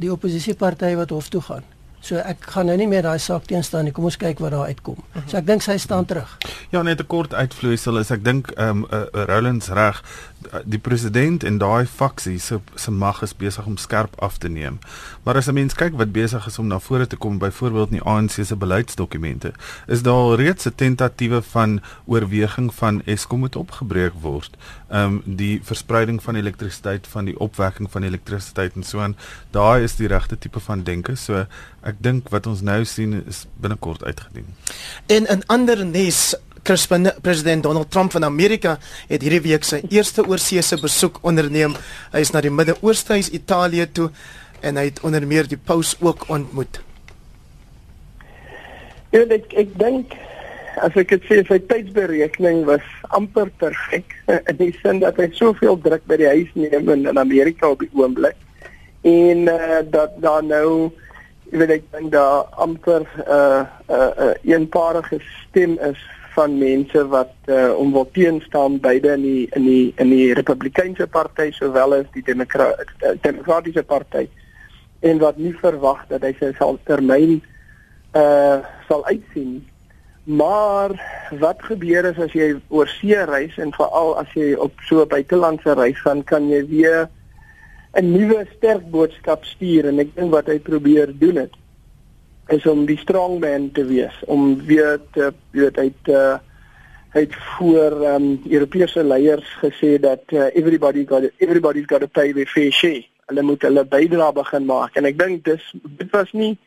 die 0.00 0.12
oppositieparty 0.12 0.94
wat 0.98 1.10
hof 1.10 1.28
toe 1.32 1.42
gaan. 1.42 1.64
So 2.06 2.20
ek 2.22 2.44
gaan 2.54 2.68
nou 2.70 2.76
nie 2.78 2.86
meer 2.86 3.02
daai 3.02 3.18
saak 3.18 3.48
teenstaan 3.50 3.88
nie. 3.88 3.92
Kom 3.94 4.06
ons 4.06 4.18
kyk 4.20 4.38
wat 4.44 4.52
daar 4.54 4.70
uitkom. 4.70 4.98
So 5.26 5.40
ek 5.40 5.46
dink 5.48 5.64
sy 5.64 5.74
staan 5.82 6.06
terug. 6.06 6.36
Ja, 6.70 6.82
net 6.82 7.00
'n 7.00 7.06
kort 7.06 7.34
uitvloeisel 7.34 7.98
is 7.98 8.10
ek 8.10 8.22
dink 8.24 8.52
ehm 8.54 8.84
um, 8.84 8.86
uh, 8.92 9.24
Rollins 9.26 9.68
reg 9.68 10.02
die 10.64 10.78
president 10.78 11.44
en 11.44 11.58
daai 11.58 11.86
faksie 11.86 12.38
se 12.38 12.60
se 12.74 12.90
mag 12.90 13.22
is 13.22 13.34
besig 13.36 13.66
om 13.66 13.76
skerp 13.76 14.14
af 14.20 14.38
te 14.38 14.48
neem. 14.48 14.78
Maar 15.22 15.36
as 15.36 15.48
'n 15.48 15.54
mens 15.54 15.74
kyk 15.74 15.96
wat 15.96 16.12
besig 16.12 16.46
is 16.46 16.58
om 16.58 16.66
na 16.66 16.78
vore 16.78 17.06
te 17.06 17.16
kom 17.16 17.38
byvoorbeeld 17.38 17.90
in 17.90 17.98
die 17.98 18.06
ANC 18.06 18.30
se 18.30 18.56
beleidsdokumente, 18.56 19.52
is 19.86 20.02
daar 20.02 20.36
reeds 20.36 20.66
'n 20.66 20.74
tentatiewe 20.74 21.42
van 21.42 21.80
oorweging 22.04 22.74
van 22.74 23.02
Eskom 23.04 23.38
moet 23.38 23.56
opgebreek 23.56 24.12
word. 24.20 24.56
Ehm 24.88 25.02
um, 25.02 25.22
die 25.24 25.60
verspreiding 25.62 26.22
van 26.22 26.34
elektrisiteit 26.34 27.06
van 27.06 27.24
die 27.24 27.38
opwekking 27.38 27.90
van 27.90 28.02
elektrisiteit 28.02 28.74
en 28.74 28.82
so 28.82 29.00
aan, 29.00 29.16
daai 29.50 29.82
is 29.82 29.96
die 29.96 30.08
regte 30.08 30.38
tipe 30.38 30.60
van 30.60 30.82
denke. 30.82 31.14
So 31.14 31.46
ek 31.82 31.94
dink 31.98 32.28
wat 32.28 32.46
ons 32.46 32.60
nou 32.60 32.84
sien 32.84 33.24
is 33.26 33.46
binnekort 33.60 34.04
uitgedien. 34.04 34.46
En 35.06 35.22
'n 35.22 35.42
ander 35.46 35.86
nes 35.86 36.34
president 36.66 37.62
Donald 37.62 37.90
Trump 37.90 38.12
van 38.12 38.24
Amerika 38.24 38.78
het 39.06 39.22
hierdie 39.22 39.42
week 39.44 39.64
sy 39.64 39.78
eerste 39.88 40.24
oorseese 40.26 40.78
besoek 40.82 41.20
onderneem. 41.22 41.76
Hy 42.10 42.22
is 42.24 42.32
na 42.34 42.42
die 42.42 42.50
Midde-Ooste, 42.50 43.14
hy's 43.14 43.30
Italië 43.30 43.86
toe 43.94 44.10
en 44.66 44.80
hy 44.80 44.88
het 44.88 44.98
onder 45.06 45.26
meer 45.26 45.46
die 45.46 45.60
paus 45.60 45.94
ook 46.02 46.26
ontmoet. 46.32 46.80
Ja, 49.14 49.22
ek 49.22 49.54
ek 49.54 49.76
dink 49.78 50.16
as 50.82 50.96
ek 50.98 51.14
dit 51.14 51.28
sê 51.28 51.38
sy 51.46 51.60
tydsberekening 51.70 52.64
was 52.66 52.84
amper 53.16 53.48
perfek 53.62 54.16
in 54.50 54.58
die 54.58 54.72
sin 54.82 55.00
dat 55.04 55.20
hy 55.22 55.30
soveel 55.38 55.78
druk 55.86 56.04
by 56.10 56.18
die 56.20 56.32
huis 56.32 56.50
neem 56.58 56.90
in, 56.92 57.06
in 57.06 57.22
Amerika 57.22 57.70
op 57.72 57.84
die 57.84 57.92
oomblik 57.94 58.36
en 59.06 59.46
uh, 59.48 59.80
dat 59.86 60.18
daar 60.20 60.42
nou 60.42 60.90
jy 61.52 61.62
weet 61.62 61.76
ek 61.78 61.88
dink 61.94 62.10
daar 62.12 62.50
amper 62.58 63.06
'n 63.06 63.22
uh, 63.22 63.62
'n 63.62 63.94
uh, 63.94 64.10
uh, 64.26 64.34
eenparige 64.42 65.22
stem 65.22 65.78
is 65.78 66.02
van 66.36 66.58
mense 66.60 67.02
wat 67.12 67.32
uh, 67.48 67.72
om 67.80 67.92
wil 67.92 68.08
teenstaan 68.12 68.80
beide 68.80 69.14
in 69.16 69.22
die 69.24 69.46
in 69.56 69.64
die 69.64 69.92
in 70.02 70.10
die 70.12 70.34
Republikeinse 70.36 71.06
party 71.06 71.50
sowel 71.56 71.96
as 72.00 72.10
die 72.14 72.24
Demokra 72.26 72.72
Demokratiese 73.24 73.82
party. 73.82 74.26
En 75.00 75.22
wat 75.22 75.40
nie 75.40 75.54
verwag 75.62 76.04
dat 76.12 76.26
hy 76.26 76.34
sy 76.40 76.52
sal 76.58 76.78
termyn 76.88 77.40
uh 78.16 78.60
sal 78.88 79.04
uitsien. 79.08 79.58
Maar 80.26 80.94
wat 81.40 81.62
gebeur 81.62 82.08
is 82.10 82.18
as 82.22 82.32
jy 82.34 82.52
oor 82.68 82.88
see 82.90 83.18
reis 83.30 83.56
en 83.62 83.74
veral 83.76 84.16
as 84.20 84.32
jy 84.34 84.54
op 84.54 84.74
so 84.88 85.04
'n 85.04 85.12
buitelandse 85.12 85.76
reis 85.78 86.00
gaan 86.04 86.24
kan 86.24 86.48
jy 86.50 86.64
weer 86.66 87.08
'n 87.96 88.12
nuwe 88.12 88.46
sterk 88.56 88.90
boodskap 88.90 89.44
stuur 89.44 89.88
en 89.88 90.00
ek 90.04 90.14
dink 90.16 90.32
wat 90.32 90.46
hy 90.52 90.58
probeer 90.58 91.12
doen 91.18 91.36
het 91.46 91.54
is 92.48 92.66
om 92.66 92.84
die 92.86 92.98
strong 92.98 93.40
man 93.40 93.70
te 93.72 93.84
wees 93.84 94.14
om 94.26 94.56
weer 94.66 95.00
te 95.12 95.32
weet 95.50 95.78
uit 95.78 96.12
uh 96.14 96.36
het 97.16 97.34
voor 97.34 97.92
um 98.14 98.42
Europese 98.48 99.04
leiers 99.04 99.56
gesê 99.62 99.96
dat 100.00 100.20
uh, 100.32 100.46
everybody 100.52 101.04
got 101.06 101.22
everybody's 101.36 101.86
got 101.86 102.00
to 102.00 102.06
pay 102.06 102.32
their 102.32 102.46
fair 102.46 102.72
share. 102.72 103.06
Hulle 103.26 103.42
moet 103.42 103.62
hulle 103.62 103.84
bydrae 103.84 104.32
begin 104.36 104.66
maak 104.68 104.98
en 105.00 105.08
ek 105.08 105.16
dink 105.18 105.44
dis 105.44 105.64
dit 105.82 106.10
was 106.12 106.32
nie 106.36 106.58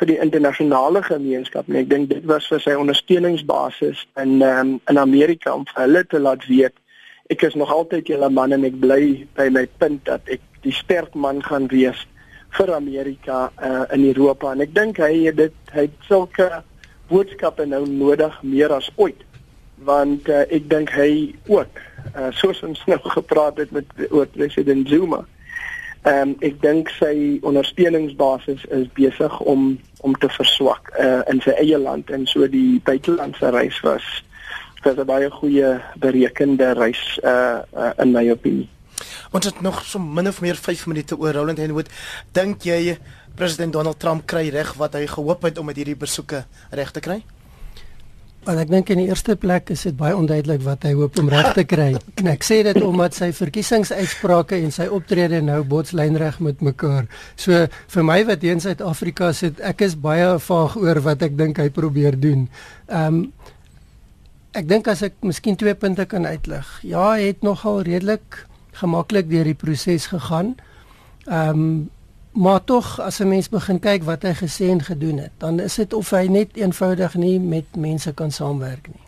vir 0.00 0.08
die 0.08 0.16
internasionale 0.24 1.02
gemeenskap 1.04 1.68
nie. 1.68 1.82
Ek 1.82 1.90
dink 1.90 2.08
dit 2.14 2.24
was 2.24 2.48
vir 2.48 2.62
sy 2.64 2.78
ondersteuningsbasis 2.80 4.06
in 4.22 4.40
um 4.46 4.78
in 4.88 5.02
Amerika 5.02 5.52
om 5.52 5.68
vir 5.68 5.82
hulle 5.84 6.04
te 6.08 6.22
laat 6.22 6.48
weet 6.48 6.76
ek 7.30 7.44
is 7.46 7.54
nog 7.54 7.70
altyd 7.70 8.08
julle 8.10 8.30
man 8.32 8.56
en 8.56 8.64
ek 8.66 8.80
bly 8.80 9.02
by 9.36 9.50
my 9.52 9.66
punt 9.82 10.06
dat 10.08 10.32
ek 10.32 10.42
die 10.64 10.74
sterk 10.74 11.12
man 11.14 11.44
gaan 11.44 11.68
wees 11.70 12.00
vir 12.58 12.74
Amerika 12.74 13.50
uh, 13.62 13.84
in 13.94 14.04
Europa. 14.04 14.52
En 14.52 14.60
ek 14.60 14.74
dink 14.74 15.00
hy 15.02 15.26
het 15.26 15.36
dit 15.36 15.74
hy 15.74 15.86
het 15.86 16.06
sulke 16.08 16.62
boodskappe 17.10 17.66
nou 17.66 17.84
nodig 17.88 18.36
meer 18.42 18.72
as 18.74 18.90
ooit. 18.96 19.22
Want 19.86 20.28
uh, 20.28 20.44
ek 20.52 20.68
dink 20.70 20.92
hy 20.94 21.34
ook 21.48 21.82
uh, 22.14 22.30
soos 22.36 22.62
ons 22.66 22.80
nou 22.90 23.00
gepraat 23.16 23.62
het 23.62 23.70
met 23.74 23.86
oor 24.10 24.26
president 24.34 24.88
Zuma 24.88 25.24
ehm 26.00 26.30
um, 26.30 26.36
ek 26.40 26.54
dink 26.62 26.88
sy 26.96 27.36
ondersteuningsbasis 27.44 28.62
is 28.72 28.86
besig 28.96 29.34
om 29.40 29.74
om 30.00 30.14
te 30.16 30.30
verswak 30.32 30.88
uh, 30.96 31.20
in 31.28 31.42
sy 31.44 31.52
eie 31.60 31.76
land. 31.78 32.08
En 32.08 32.24
so 32.26 32.48
die 32.48 32.80
buitelandse 32.84 33.50
reis 33.52 33.80
was 33.84 34.06
was 34.80 34.96
'n 34.96 35.04
baie 35.04 35.28
goeie 35.30 35.76
berekende 36.00 36.72
reis 36.72 37.20
uh, 37.24 37.60
uh, 37.76 37.92
in 38.00 38.16
my 38.16 38.30
opinie 38.30 38.68
Ons 39.30 39.50
het 39.50 39.60
nog 39.60 39.82
so 39.86 39.98
min 39.98 40.28
of 40.28 40.40
meer 40.40 40.56
5 40.56 40.86
minute 40.86 41.18
oor 41.18 41.32
Roland 41.32 41.58
Henwood. 41.58 41.90
Dink 42.32 42.64
jy 42.68 42.98
president 43.34 43.72
Donald 43.72 44.00
Trump 44.00 44.26
kry 44.26 44.48
reg 44.52 44.74
wat 44.78 44.96
hy 44.98 45.06
gehoop 45.06 45.42
het 45.48 45.58
om 45.58 45.70
met 45.70 45.78
hierdie 45.78 45.98
besoeke 45.98 46.44
reg 46.70 46.90
te 46.90 47.00
kry? 47.04 47.22
Want 48.40 48.56
ek 48.56 48.70
dink 48.72 48.88
in 48.88 49.02
die 49.02 49.10
eerste 49.12 49.34
plek 49.36 49.68
is 49.74 49.82
dit 49.84 49.96
baie 49.98 50.14
onduidelik 50.16 50.62
wat 50.64 50.86
hy 50.88 50.94
hoop 50.96 51.18
om 51.20 51.28
reg 51.28 51.50
te 51.58 51.64
kry. 51.68 51.90
En 52.20 52.30
ek 52.32 52.44
sê 52.44 52.62
dit 52.64 52.78
omdat 52.80 53.16
sy 53.16 53.28
verkiesingsuitsprake 53.36 54.56
en 54.56 54.72
sy 54.72 54.86
optrede 54.88 55.42
nou 55.44 55.60
botslynreg 55.68 56.40
met 56.44 56.64
mekaar. 56.64 57.08
So 57.36 57.66
vir 57.68 58.06
my 58.06 58.22
wat 58.28 58.44
hier 58.44 58.56
in 58.56 58.64
Suid-Afrika 58.64 59.34
sit, 59.36 59.60
ek 59.60 59.84
is 59.84 59.96
baie 60.00 60.38
vaag 60.40 60.78
oor 60.80 61.02
wat 61.04 61.24
ek 61.28 61.36
dink 61.36 61.60
hy 61.60 61.68
probeer 61.74 62.16
doen. 62.20 62.48
Ehm 62.88 63.20
um, 63.20 63.24
ek 64.50 64.66
dink 64.66 64.88
as 64.90 65.04
ek 65.06 65.20
miskien 65.22 65.54
twee 65.54 65.76
punte 65.78 66.02
kan 66.10 66.24
uitlig. 66.26 66.66
Ja, 66.82 67.12
hy 67.14 67.28
het 67.28 67.44
nogal 67.46 67.84
redelik 67.86 68.40
gemaklik 68.72 69.30
deur 69.30 69.44
die 69.44 69.54
proses 69.54 70.06
gegaan. 70.06 70.54
Ehm 71.24 71.48
um, 71.48 71.90
maar 72.30 72.64
tog 72.64 73.00
as 73.00 73.18
'n 73.18 73.28
mens 73.28 73.48
begin 73.48 73.78
kyk 73.78 74.02
wat 74.02 74.22
hy 74.22 74.32
gesê 74.34 74.70
en 74.70 74.82
gedoen 74.82 75.18
het, 75.18 75.30
dan 75.38 75.60
is 75.60 75.74
dit 75.74 75.92
of 75.92 76.10
hy 76.10 76.26
net 76.26 76.56
eenvoudig 76.56 77.14
nie 77.14 77.40
met 77.40 77.64
mense 77.76 78.12
kan 78.12 78.30
saamwerk 78.30 78.88
nie. 78.88 79.06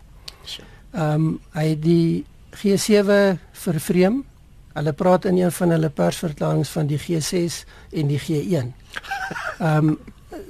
Ehm 0.92 1.14
um, 1.14 1.40
hy 1.52 1.68
het 1.68 1.82
die 1.82 2.24
G7 2.52 3.38
vervreem. 3.52 4.24
Hulle 4.72 4.92
praat 4.92 5.24
in 5.24 5.36
een 5.36 5.52
van 5.52 5.70
hulle 5.70 5.88
persverklaringe 5.88 6.64
van 6.64 6.86
die 6.86 6.98
G6 6.98 7.64
en 7.90 8.06
die 8.06 8.20
G1. 8.20 8.72
Ehm 9.58 9.88
um, 9.88 9.98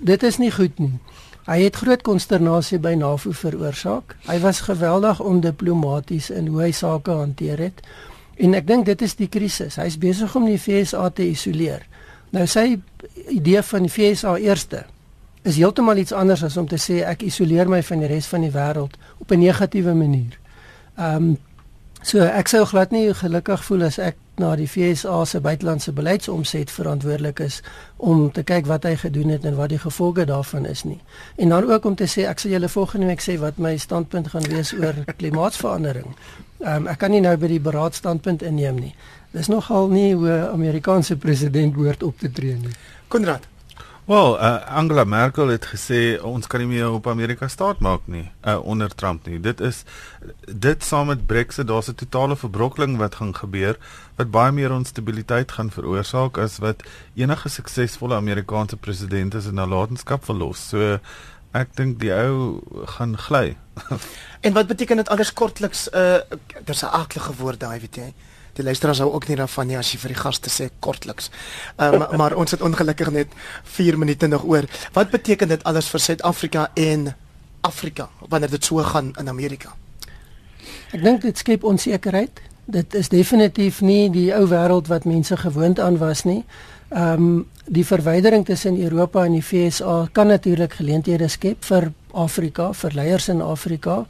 dit 0.01 0.23
is 0.23 0.39
nie 0.39 0.51
goed 0.51 0.79
nie. 0.79 0.99
Hy 1.43 1.59
het 1.65 1.77
groot 1.77 2.03
konsternasie 2.03 2.79
by 2.79 2.95
NAVO 2.95 3.33
veroorsaak. 3.35 4.17
Hy 4.27 4.39
was 4.41 4.61
geweldig 4.61 5.21
ondiplomaties 5.21 6.31
in 6.31 6.47
hoe 6.47 6.61
hy 6.61 6.71
sake 6.71 7.11
hanteer 7.11 7.59
het. 7.59 7.83
En 8.43 8.57
ek 8.59 8.67
dink 8.67 8.89
dit 8.89 9.03
is 9.07 9.15
die 9.19 9.29
krisis. 9.31 9.79
Hy's 9.79 9.99
besig 10.03 10.33
om 10.39 10.49
die 10.49 10.59
FSA 10.59 11.09
te 11.15 11.29
isoleer. 11.31 11.85
Nou 12.35 12.47
sy 12.51 12.81
idee 13.29 13.63
van 13.63 13.87
die 13.87 13.93
FSA 13.93 14.37
eerste 14.43 14.85
is 15.47 15.59
heeltemal 15.59 15.99
iets 15.99 16.15
anders 16.15 16.45
as 16.47 16.57
om 16.57 16.69
te 16.71 16.79
sê 16.81 17.01
ek 17.07 17.25
isoleer 17.27 17.71
my 17.71 17.83
van 17.87 18.03
die 18.03 18.11
res 18.11 18.29
van 18.31 18.45
die 18.47 18.53
wêreld 18.55 18.95
op 19.19 19.31
'n 19.31 19.43
negatiewe 19.43 19.95
manier. 19.95 20.39
Ehm 20.97 21.17
um, 21.17 21.39
so 22.03 22.25
ek 22.25 22.49
sou 22.49 22.65
glad 22.67 22.91
nie 22.91 23.13
gelukkig 23.15 23.65
voel 23.65 23.87
as 23.89 23.99
ek 23.99 24.17
na 24.41 24.55
die 24.57 24.67
FSA 24.67 25.25
se 25.29 25.41
buitelandse 25.41 25.93
beleidsomset 25.93 26.71
verantwoordelik 26.71 27.41
is 27.45 27.61
om 27.97 28.31
te 28.33 28.43
kyk 28.43 28.67
wat 28.67 28.87
hy 28.89 28.95
gedoen 28.97 29.35
het 29.35 29.45
en 29.45 29.59
wat 29.59 29.71
die 29.75 29.81
gevolge 29.83 30.25
daarvan 30.27 30.67
is 30.67 30.85
nie. 30.89 30.99
En 31.37 31.53
dan 31.53 31.69
ook 31.71 31.85
om 31.85 31.97
te 31.97 32.09
sê 32.09 32.25
ek 32.29 32.41
sal 32.41 32.55
julle 32.57 32.69
volgende 32.73 33.11
week 33.13 33.23
sê 33.23 33.37
wat 33.39 33.61
my 33.61 33.77
standpunt 33.77 34.33
gaan 34.33 34.49
wees 34.49 34.73
oor 34.73 35.05
klimaatsverandering. 35.17 36.17
Um, 36.63 36.89
ek 36.89 37.03
kan 37.03 37.13
nie 37.13 37.21
nou 37.21 37.37
by 37.37 37.51
die 37.51 37.63
beraadstandpunt 37.63 38.43
inneem 38.47 38.81
nie. 38.81 38.95
Dis 39.33 39.49
nogal 39.53 39.89
nie 39.89 40.15
hoe 40.15 40.29
'n 40.29 40.53
Amerikaanse 40.53 41.17
president 41.17 41.75
behoort 41.75 42.03
op 42.03 42.19
te 42.19 42.33
tree 42.33 42.57
nie. 42.57 42.77
Konrad 43.09 43.52
Wel, 44.05 44.39
uh, 44.43 44.67
Angela 44.67 45.05
Merkel 45.05 45.49
het 45.49 45.67
gesê 45.71 46.19
ons 46.27 46.47
kan 46.51 46.59
nie 46.59 46.67
meer 46.67 46.91
op 46.91 47.07
Amerika 47.07 47.47
staat 47.49 47.79
maak 47.79 48.09
nie 48.11 48.25
uh, 48.43 48.57
onder 48.59 48.91
Trump 48.91 49.29
nie. 49.31 49.39
Dit 49.41 49.61
is 49.63 49.85
dit 50.47 50.83
saam 50.83 51.07
met 51.13 51.23
Brexit, 51.27 51.69
daar's 51.71 51.87
'n 51.89 51.95
totale 51.95 52.37
verbrokkeling 52.37 52.97
wat 52.99 53.15
gaan 53.15 53.35
gebeur 53.35 53.79
wat 54.17 54.31
baie 54.31 54.53
meer 54.53 54.73
onstabiliteit 54.73 55.53
gaan 55.53 55.71
veroorsaak 55.71 56.39
as 56.39 56.59
wat 56.59 56.83
enige 57.15 57.49
suksesvolle 57.49 58.15
Amerikaanse 58.15 58.77
president 58.77 59.35
is 59.35 59.47
in 59.47 59.55
nalatenskap 59.55 60.25
verlos. 60.25 60.69
So 60.69 60.99
ek 61.53 61.77
dink 61.77 62.01
die 62.01 62.13
ou 62.13 62.59
gaan 62.99 63.17
gly. 63.19 63.57
en 64.47 64.53
wat 64.53 64.67
beteken 64.67 64.97
dit 64.97 65.09
alles 65.09 65.33
kortliks? 65.33 65.89
Uh 65.95 66.19
daar's 66.65 66.83
'n 66.83 66.91
aardige 66.91 67.33
woord 67.39 67.61
daai, 67.61 67.81
weet 67.81 67.97
jy 67.97 68.15
die 68.57 68.65
luisteraars 68.65 68.99
hou 68.99 69.11
ook 69.13 69.29
nie 69.29 69.37
daarvan 69.37 69.67
nie 69.67 69.79
as 69.79 69.93
jy 69.93 69.99
vir 70.03 70.15
die 70.15 70.21
gaste 70.21 70.51
sê 70.53 70.69
kortliks. 70.81 71.31
Ehm 71.77 72.03
um, 72.03 72.17
maar 72.21 72.37
ons 72.37 72.51
het 72.51 72.63
ongelukkig 72.63 73.11
net 73.11 73.29
4 73.65 73.99
minute 73.99 74.27
nog 74.27 74.45
oor. 74.45 74.69
Wat 74.93 75.11
beteken 75.11 75.49
dit 75.49 75.65
alles 75.65 75.89
vir 75.89 76.01
Suid-Afrika 76.01 76.71
en 76.75 77.15
Afrika 77.61 78.09
wanneer 78.29 78.51
dit 78.51 78.65
so 78.65 78.83
gaan 78.83 79.13
in 79.19 79.29
Amerika? 79.29 79.75
Ek 80.93 81.03
dink 81.03 81.23
dit 81.23 81.39
skep 81.39 81.65
onsekerheid. 81.65 82.41
Dit 82.65 82.95
is 82.95 83.09
definitief 83.09 83.81
nie 83.81 84.11
die 84.11 84.29
ou 84.37 84.47
wêreld 84.49 84.89
wat 84.89 85.05
mense 85.05 85.37
gewoond 85.37 85.81
aan 85.81 85.99
was 85.99 86.25
nie. 86.25 86.45
Ehm 86.93 87.13
um, 87.13 87.47
die 87.67 87.87
verwydering 87.87 88.45
tussen 88.45 88.77
Europa 88.83 89.25
en 89.25 89.33
die 89.33 89.45
VSA 89.45 90.09
kan 90.13 90.27
natuurlik 90.27 90.73
geleenthede 90.73 91.29
skep 91.29 91.65
vir 91.65 91.93
Afrika, 92.13 92.73
vir 92.73 92.91
leiers 92.95 93.29
in 93.29 93.41
Afrika. 93.41 94.07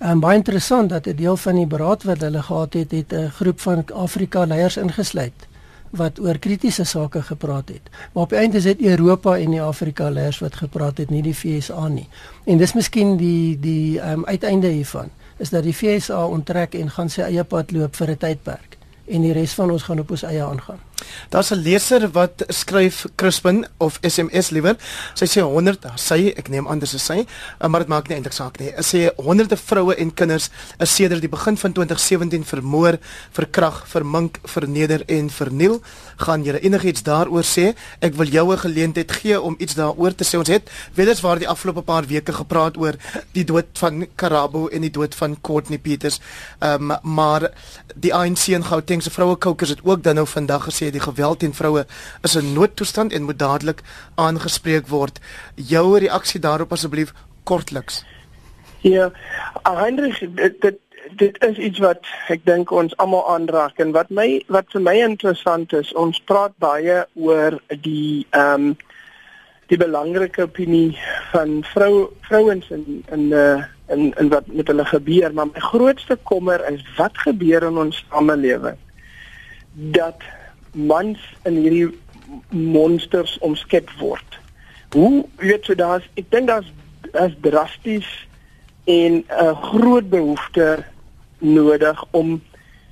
En 0.00 0.20
baie 0.20 0.36
interessant 0.40 0.88
dat 0.88 1.06
'n 1.06 1.16
deel 1.16 1.36
van 1.36 1.54
die 1.54 1.66
beraad 1.66 2.02
wat 2.02 2.20
hulle 2.20 2.42
gehad 2.42 2.72
het, 2.72 2.90
het 2.90 3.12
'n 3.12 3.28
groep 3.28 3.60
van 3.60 3.84
Afrika 3.92 4.44
leiers 4.44 4.76
ingesluit 4.76 5.48
wat 5.90 6.20
oor 6.20 6.38
kritiese 6.38 6.84
sake 6.84 7.22
gepraat 7.22 7.68
het. 7.68 7.80
Maar 8.12 8.22
op 8.22 8.28
die 8.28 8.38
einde 8.38 8.56
is 8.56 8.62
dit 8.62 8.80
Europa 8.80 9.36
en 9.36 9.50
die 9.50 9.62
Afrika 9.62 10.10
leiers 10.10 10.38
wat 10.38 10.54
gepraat 10.54 10.98
het, 10.98 11.10
nie 11.10 11.22
die 11.22 11.36
VSA 11.36 11.88
nie. 11.88 12.08
En 12.44 12.58
dis 12.58 12.72
miskien 12.72 13.16
die 13.16 13.58
die 13.60 14.10
um, 14.10 14.24
uiteinde 14.24 14.66
hiervan 14.66 15.08
is 15.36 15.50
dat 15.50 15.62
die 15.62 15.76
VSA 15.76 16.26
onttrek 16.26 16.74
en 16.74 16.90
gaan 16.90 17.10
sy 17.10 17.20
eie 17.20 17.44
pad 17.44 17.70
loop 17.70 17.96
vir 17.96 18.10
'n 18.10 18.16
tydperk 18.16 18.76
en 19.06 19.20
die 19.20 19.32
res 19.32 19.54
van 19.54 19.70
ons 19.70 19.82
gaan 19.82 19.98
op 19.98 20.10
ons 20.10 20.22
eie 20.22 20.42
aangaan. 20.44 20.78
Daar's 21.30 21.50
'n 21.50 21.62
leser 21.62 22.10
wat 22.12 22.44
skryf 22.48 23.06
Crispin 23.16 23.66
of 23.78 23.98
SMS 24.02 24.50
liewer. 24.50 24.76
Sy 25.14 25.26
sê 25.26 25.40
100, 25.42 25.86
sy 25.96 26.32
ek 26.36 26.48
neem 26.48 26.68
aan 26.68 26.78
dis 26.78 27.04
sy, 27.04 27.26
eh, 27.58 27.68
maar 27.68 27.80
dit 27.80 27.88
maak 27.88 28.08
nie 28.08 28.16
eintlik 28.16 28.32
saak 28.32 28.58
nie. 28.58 28.72
Sy 28.78 28.96
sê 28.96 29.10
honderde 29.16 29.56
vroue 29.56 29.94
en 29.94 30.14
kinders 30.14 30.50
is 30.78 30.94
sedert 30.94 31.20
die 31.20 31.28
begin 31.28 31.56
van 31.56 31.72
2017 31.72 32.44
vermoor, 32.44 32.98
verkrag, 33.32 33.84
vermink, 33.86 34.38
verneder 34.44 35.02
en 35.08 35.30
verniel. 35.30 35.80
Gaan 36.16 36.44
jy 36.44 36.58
enigiets 36.60 37.02
daaroor 37.02 37.44
sê? 37.44 37.74
Ek 38.00 38.14
wil 38.14 38.26
jou 38.26 38.52
'n 38.52 38.58
geleentheid 38.58 39.12
gee 39.12 39.40
om 39.40 39.54
iets 39.58 39.74
daaroor 39.74 40.14
te 40.14 40.24
sê. 40.24 40.38
Ons 40.38 40.48
het 40.48 40.70
weders 40.94 41.20
waar 41.20 41.38
die 41.38 41.48
afgelope 41.48 41.82
paar 41.82 42.06
weke 42.06 42.32
gepraat 42.32 42.76
oor 42.76 42.94
die 43.32 43.44
dood 43.44 43.66
van 43.74 44.06
Karabo 44.16 44.68
en 44.68 44.80
die 44.80 44.90
dood 44.90 45.14
van 45.14 45.36
Courtney 45.40 45.78
Peters. 45.78 46.20
Ehm 46.60 46.90
um, 46.90 46.98
maar 47.02 47.50
die 47.94 48.14
ANC 48.14 48.48
en 48.54 48.64
Gauteng 48.64 49.02
se 49.02 49.10
vroue 49.10 49.36
kokers 49.36 49.70
het 49.70 49.80
ook 49.82 50.02
dan 50.02 50.14
nou 50.14 50.26
vandag 50.26 50.64
gesê 50.68 50.89
die 50.90 51.00
geweld 51.00 51.38
teen 51.38 51.54
vroue 51.54 51.86
is 52.22 52.36
'n 52.36 52.52
noodtoestand 52.52 53.12
en 53.12 53.22
moet 53.22 53.38
dadelik 53.38 53.82
aangespreek 54.14 54.88
word. 54.88 55.20
Jou 55.54 55.98
reaksie 55.98 56.40
daarop 56.40 56.72
asseblief 56.72 57.12
kortliks. 57.44 58.04
Ja, 58.80 59.12
Heinrich, 59.62 60.18
dit, 60.18 60.60
dit 60.60 60.78
dit 61.16 61.44
is 61.44 61.56
iets 61.56 61.78
wat 61.78 62.06
ek 62.28 62.44
dink 62.44 62.70
ons 62.70 62.96
almal 62.96 63.24
aanraak 63.32 63.78
en 63.82 63.92
wat 63.96 64.10
my 64.10 64.42
wat 64.52 64.68
vir 64.72 64.82
my 64.84 64.94
interessant 65.00 65.72
is, 65.72 65.92
ons 65.98 66.20
praat 66.30 66.52
baie 66.58 67.04
oor 67.14 67.58
die 67.68 68.26
ehm 68.30 68.70
um, 68.70 68.76
die 69.70 69.78
belangrike 69.78 70.42
opinie 70.42 70.98
van 71.30 71.60
vrou 71.72 72.08
vrouens 72.26 72.70
in 72.74 73.04
in 73.14 73.30
uh 73.32 73.62
in 73.90 74.12
in 74.22 74.28
wat 74.30 74.46
met 74.46 74.68
hulle 74.70 74.84
gebeur, 74.84 75.32
maar 75.34 75.46
my 75.46 75.62
grootste 75.72 76.16
kommer 76.22 76.62
is 76.70 76.82
wat 76.96 77.18
gebeur 77.18 77.62
in 77.66 77.78
ons 77.78 78.04
samelewing 78.10 78.78
dat 79.94 80.22
mans 80.72 81.18
in 81.44 81.56
hierdie 81.56 81.98
monsters 82.50 83.38
omskep 83.38 83.90
word. 83.98 84.38
Hoe 84.94 85.24
weet 85.36 85.66
jy 85.66 85.74
daas 85.74 86.06
ek 86.14 86.30
dink 86.30 86.50
daar's 86.50 86.70
is 87.12 87.34
drasties 87.40 88.06
en 88.84 89.12
'n 89.12 89.24
uh, 89.30 89.62
groot 89.62 90.10
behoefte 90.10 90.84
nodig 91.38 92.04
om 92.10 92.42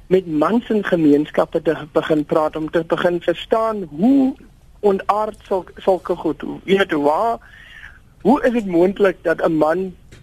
met 0.07 0.27
mans 0.27 0.69
in 0.69 0.85
gemeenskappe 0.85 1.63
te 1.63 1.77
begin 1.93 2.25
praat 2.25 2.57
om 2.57 2.71
te 2.71 2.85
begin 2.87 3.21
verstaan 3.21 3.89
hoe 3.91 4.35
ontaard 4.81 5.37
sul, 5.43 5.65
sulke 5.77 6.17
goed. 6.17 6.43
Jy 6.65 6.77
weet 6.77 6.93
waar 6.93 7.39
hoe 8.21 8.43
is 8.43 8.53
dit 8.53 8.67
moontlik 8.67 9.17
dat 9.23 9.43
'n 9.45 9.53
man 9.53 9.79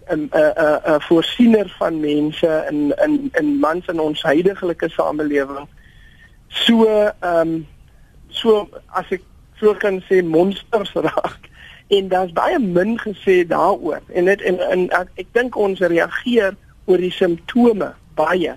'n 0.10 0.30
'n 0.32 0.54
'n 0.86 1.02
voorsiener 1.02 1.76
van 1.78 2.00
mense 2.00 2.66
in 2.70 2.94
in 3.04 3.30
in 3.34 3.60
mans 3.60 3.86
in 3.88 4.00
ons 4.00 4.22
huidige 4.22 4.90
samelewing 4.90 5.68
so 6.64 6.86
ehm 6.88 7.40
um, 7.42 7.56
so 8.30 8.68
as 8.96 9.12
ek 9.12 9.24
so 9.60 9.74
kan 9.80 10.02
sê 10.10 10.24
monsters 10.24 10.94
raak. 11.08 11.50
En 11.88 12.08
daar's 12.08 12.34
baie 12.34 12.60
min 12.60 12.98
gesê 13.00 13.44
daaroor. 13.48 14.02
En 14.14 14.26
dit 14.26 14.42
en, 14.42 14.60
en 14.60 14.88
ek, 14.90 15.12
ek 15.22 15.28
dink 15.38 15.56
ons 15.56 15.80
reageer 15.80 16.56
oor 16.86 17.02
die 17.02 17.14
simptome 17.14 17.92
baie. 18.18 18.56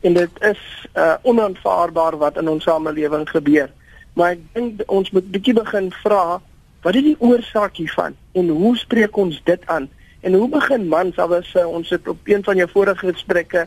En 0.00 0.16
dit 0.16 0.42
is 0.48 0.62
uh, 0.96 1.16
onaanvaarbaar 1.28 2.16
wat 2.22 2.38
in 2.40 2.48
ons 2.48 2.64
samelewing 2.64 3.28
gebeur. 3.28 3.68
Maar 4.16 4.38
ek 4.38 4.46
dink 4.56 4.82
ons 4.88 5.10
moet 5.14 5.28
bietjie 5.32 5.56
begin 5.58 5.90
vra 6.02 6.40
wat 6.80 6.96
is 6.96 7.04
die 7.04 7.18
oorsaak 7.20 7.76
hiervan? 7.76 8.14
En 8.32 8.48
hoe 8.48 8.72
spreek 8.80 9.16
ons 9.20 9.36
dit 9.44 9.66
aan? 9.68 9.90
En 10.24 10.32
hoe 10.32 10.48
begin 10.48 10.86
mans 10.88 11.18
alus 11.20 11.50
uh, 11.54 11.66
ons 11.68 11.90
het 11.92 12.08
op 12.08 12.28
een 12.28 12.44
van 12.44 12.56
jou 12.56 12.68
vorige 12.72 13.12
gesprekke 13.12 13.66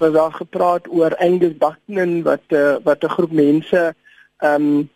was 0.00 0.12
daar 0.12 0.32
gepraat 0.32 0.88
oor 0.88 1.16
Angus 1.16 1.56
Buckman 1.60 2.22
wat 2.22 2.46
uh, 2.48 2.76
wat 2.84 3.04
'n 3.04 3.14
groep 3.16 3.32
mense 3.32 3.94
ehm 4.38 4.54
um, 4.54 4.90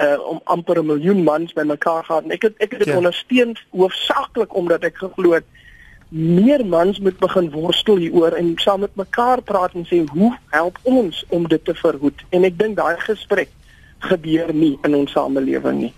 uh, 0.00 0.18
om 0.26 0.40
amper 0.44 0.78
'n 0.78 0.86
miljoen 0.86 1.22
mans 1.22 1.52
bymekaar 1.52 2.04
gehad. 2.04 2.24
En 2.24 2.30
ek 2.30 2.42
het 2.42 2.54
ek 2.56 2.70
het 2.70 2.78
dit 2.78 2.88
ja. 2.88 2.96
ondersteun 2.96 3.56
hoofsaaklik 3.70 4.54
omdat 4.54 4.82
ek 4.82 4.96
geglo 4.96 5.32
het 5.32 5.44
meer 6.08 6.66
mans 6.66 6.98
moet 6.98 7.18
begin 7.18 7.50
worstel 7.50 7.96
hieroor 7.96 8.32
en 8.32 8.52
saam 8.56 8.80
met 8.80 8.94
mekaar 8.94 9.42
praat 9.42 9.72
en 9.74 9.86
sê 9.86 10.02
hoe 10.12 10.36
help 10.50 10.78
ons 10.82 11.24
om 11.28 11.48
dit 11.48 11.64
te 11.64 11.74
verhoed? 11.74 12.24
En 12.28 12.44
ek 12.44 12.58
dink 12.58 12.76
daai 12.76 12.96
gesprek 12.98 13.48
gebeur 13.98 14.54
nie 14.54 14.78
in 14.82 14.94
ons 14.94 15.12
samelewing 15.12 15.78
nie 15.78 15.94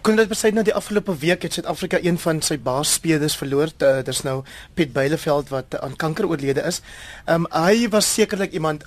Kon 0.00 0.16
dit 0.16 0.28
besluit 0.30 0.54
nou 0.56 0.62
die 0.64 0.72
afgelope 0.72 1.12
week 1.20 1.42
het 1.44 1.58
Suid-Afrika 1.58 1.98
een 2.00 2.16
van 2.22 2.38
sy 2.40 2.56
baasspelers 2.64 3.34
verloor. 3.36 3.68
Uh, 3.84 3.98
Dis 4.06 4.22
nou 4.24 4.38
Piet 4.78 4.94
Beileveld 4.94 5.50
wat 5.52 5.76
aan 5.76 5.96
kanker 6.00 6.24
oorlede 6.30 6.64
is. 6.64 6.78
Ehm 7.26 7.44
um, 7.44 7.48
hy 7.52 7.84
was 7.92 8.08
sekerlik 8.14 8.56
iemand 8.56 8.86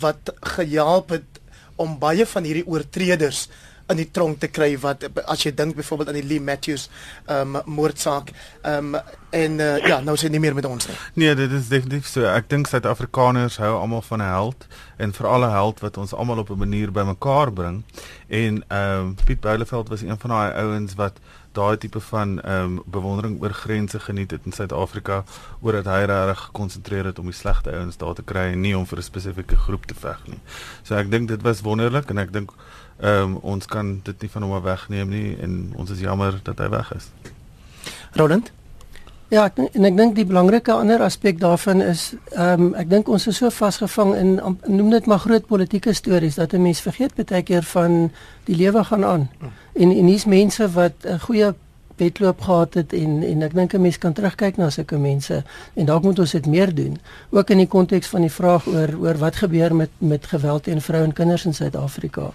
wat 0.00 0.32
gehelp 0.56 1.12
het 1.12 1.40
om 1.76 1.98
baie 2.00 2.24
van 2.26 2.48
hierdie 2.48 2.64
oortreders 2.64 3.48
in 3.88 3.96
die 4.00 4.10
tronk 4.10 4.40
te 4.40 4.48
kry 4.48 4.72
wat 4.80 5.04
as 5.26 5.44
jy 5.44 5.52
dink 5.54 5.76
byvoorbeeld 5.76 6.08
aan 6.08 6.20
die 6.20 6.26
Lee 6.26 6.40
Matthews 6.40 6.88
um, 7.30 7.58
moordsaak 7.64 8.32
um, 8.62 8.96
en 9.34 9.58
uh, 9.60 9.76
ja 9.84 10.00
nou 10.00 10.16
sien 10.16 10.32
nie 10.32 10.40
meer 10.40 10.54
met 10.54 10.64
ons 10.68 10.88
nie. 10.88 10.96
Nee, 11.24 11.34
dit 11.34 11.52
is 11.52 11.68
definitief 11.68 12.08
so. 12.08 12.24
Ek 12.30 12.48
dink 12.48 12.70
Suid-Afrikaners 12.70 13.58
hou 13.62 13.74
almal 13.76 14.04
van 14.08 14.22
'n 14.22 14.30
held 14.30 14.66
en 14.96 15.12
veral 15.12 15.44
'n 15.44 15.50
held 15.50 15.80
wat 15.80 15.96
ons 15.96 16.14
almal 16.14 16.38
op 16.38 16.50
'n 16.50 16.58
manier 16.58 16.92
bymekaar 16.92 17.52
bring. 17.52 17.82
En 18.28 18.64
um, 18.68 19.14
Piet 19.24 19.40
Bouleveld 19.40 19.88
was 19.88 20.00
een 20.00 20.18
van 20.18 20.30
daai 20.30 20.52
ouens 20.52 20.94
wat 20.94 21.20
daai 21.54 21.76
tipe 21.78 22.00
van 22.00 22.40
ehm 22.42 22.62
um, 22.62 22.82
bewondering 22.86 23.42
oor 23.42 23.52
grense 23.52 24.00
geniet 24.00 24.30
het 24.30 24.40
in 24.44 24.52
Suid-Afrika 24.52 25.24
oor 25.60 25.72
dat 25.72 25.84
hy 25.84 26.04
reg 26.10 26.38
gekonsentreer 26.38 27.04
het 27.04 27.18
om 27.18 27.30
die 27.30 27.34
slegte 27.34 27.70
ouens 27.70 27.96
daar 27.96 28.14
te 28.14 28.22
kry 28.22 28.46
en 28.52 28.60
nie 28.60 28.76
om 28.78 28.86
vir 28.86 28.98
'n 28.98 29.02
spesifieke 29.02 29.56
groep 29.56 29.86
te 29.86 29.94
veg 29.94 30.26
nie. 30.26 30.40
So 30.82 30.94
ek 30.94 31.10
dink 31.10 31.28
dit 31.28 31.42
was 31.42 31.60
wonderlik 31.60 32.10
en 32.10 32.18
ek 32.18 32.32
dink 32.32 32.50
ehm 33.04 33.22
um, 33.22 33.38
ons 33.54 33.66
kan 33.68 34.00
dit 34.02 34.20
nie 34.20 34.30
van 34.32 34.42
hom 34.42 34.62
wegneem 34.64 35.08
nie 35.12 35.36
en 35.44 35.72
ons 35.76 35.90
is 35.90 36.00
jammer 36.00 36.40
dat 36.42 36.58
hy 36.58 36.68
weg 36.72 36.92
is. 36.96 37.10
Roland 38.12 38.52
Ja, 39.32 39.46
ek, 39.48 39.56
en 39.72 39.86
ek 39.88 39.96
dink 39.96 40.12
die 40.18 40.26
belangrike 40.28 40.72
ander 40.72 41.02
aspek 41.02 41.40
daarvan 41.40 41.80
is 41.82 42.12
ehm 42.36 42.68
um, 42.68 42.74
ek 42.78 42.90
dink 42.92 43.08
ons 43.08 43.26
is 43.30 43.40
so 43.40 43.50
vasgevang 43.50 44.12
in 44.20 44.30
noem 44.68 44.90
dit 44.92 45.08
maar 45.10 45.22
groot 45.24 45.46
politieke 45.48 45.92
stories 45.96 46.36
dat 46.40 46.52
'n 46.52 46.62
mens 46.62 46.80
vergeet 46.84 47.16
baie 47.16 47.42
keer 47.42 47.62
van 47.62 48.10
die 48.44 48.56
lewe 48.56 48.84
gaan 48.84 49.04
aan. 49.04 49.28
En 49.72 49.90
en 49.90 50.06
hier's 50.06 50.24
mense 50.24 50.70
wat 50.72 50.94
'n 51.04 51.18
goeie 51.18 51.54
wedloop 51.96 52.40
gehad 52.40 52.74
het 52.74 52.92
en 52.92 53.22
en 53.22 53.42
ek 53.42 53.54
dink 53.54 53.72
'n 53.74 53.80
mens 53.80 53.98
kan 53.98 54.12
terugkyk 54.12 54.56
na 54.56 54.70
sulke 54.70 54.98
mense 54.98 55.42
en 55.74 55.84
dalk 55.84 56.02
moet 56.02 56.18
ons 56.18 56.30
dit 56.30 56.46
meer 56.46 56.74
doen 56.74 56.98
ook 57.30 57.50
in 57.50 57.58
die 57.58 57.66
konteks 57.66 58.06
van 58.06 58.20
die 58.20 58.30
vraag 58.30 58.66
oor 58.66 58.90
oor 58.98 59.18
wat 59.18 59.36
gebeur 59.36 59.74
met 59.74 59.90
met 59.98 60.26
geweld 60.26 60.62
teen 60.62 60.80
vroue 60.80 61.04
en 61.04 61.12
kinders 61.12 61.44
in 61.44 61.54
Suid-Afrika. 61.54 62.32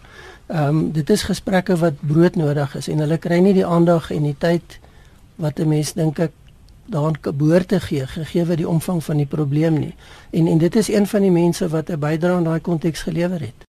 Ehm 0.49 0.67
um, 0.67 0.91
dit 0.91 1.09
is 1.09 1.23
gesprekke 1.23 1.75
wat 1.77 1.99
broodnodig 2.01 2.75
is 2.75 2.87
en 2.89 2.97
hulle 3.03 3.17
kry 3.21 3.37
nie 3.37 3.53
die 3.53 3.65
aandag 3.65 4.07
en 4.11 4.23
die 4.25 4.37
tyd 4.37 4.79
wat 5.37 5.59
'n 5.59 5.67
mens 5.69 5.93
dink 5.93 6.19
ek 6.19 6.31
daaraan 6.89 7.17
geboorte 7.21 7.79
gee 7.79 8.07
gegee 8.07 8.45
wat 8.45 8.57
die 8.57 8.67
omvang 8.67 9.03
van 9.03 9.17
die 9.17 9.25
probleem 9.25 9.77
nie. 9.79 9.93
En 10.29 10.47
en 10.47 10.57
dit 10.57 10.75
is 10.75 10.89
een 10.89 11.07
van 11.07 11.21
die 11.21 11.31
mense 11.31 11.67
wat 11.69 11.89
'n 11.89 11.99
bydrae 11.99 12.37
in 12.37 12.43
daai 12.43 12.59
konteks 12.59 13.01
gelewer 13.01 13.39
het. 13.39 13.67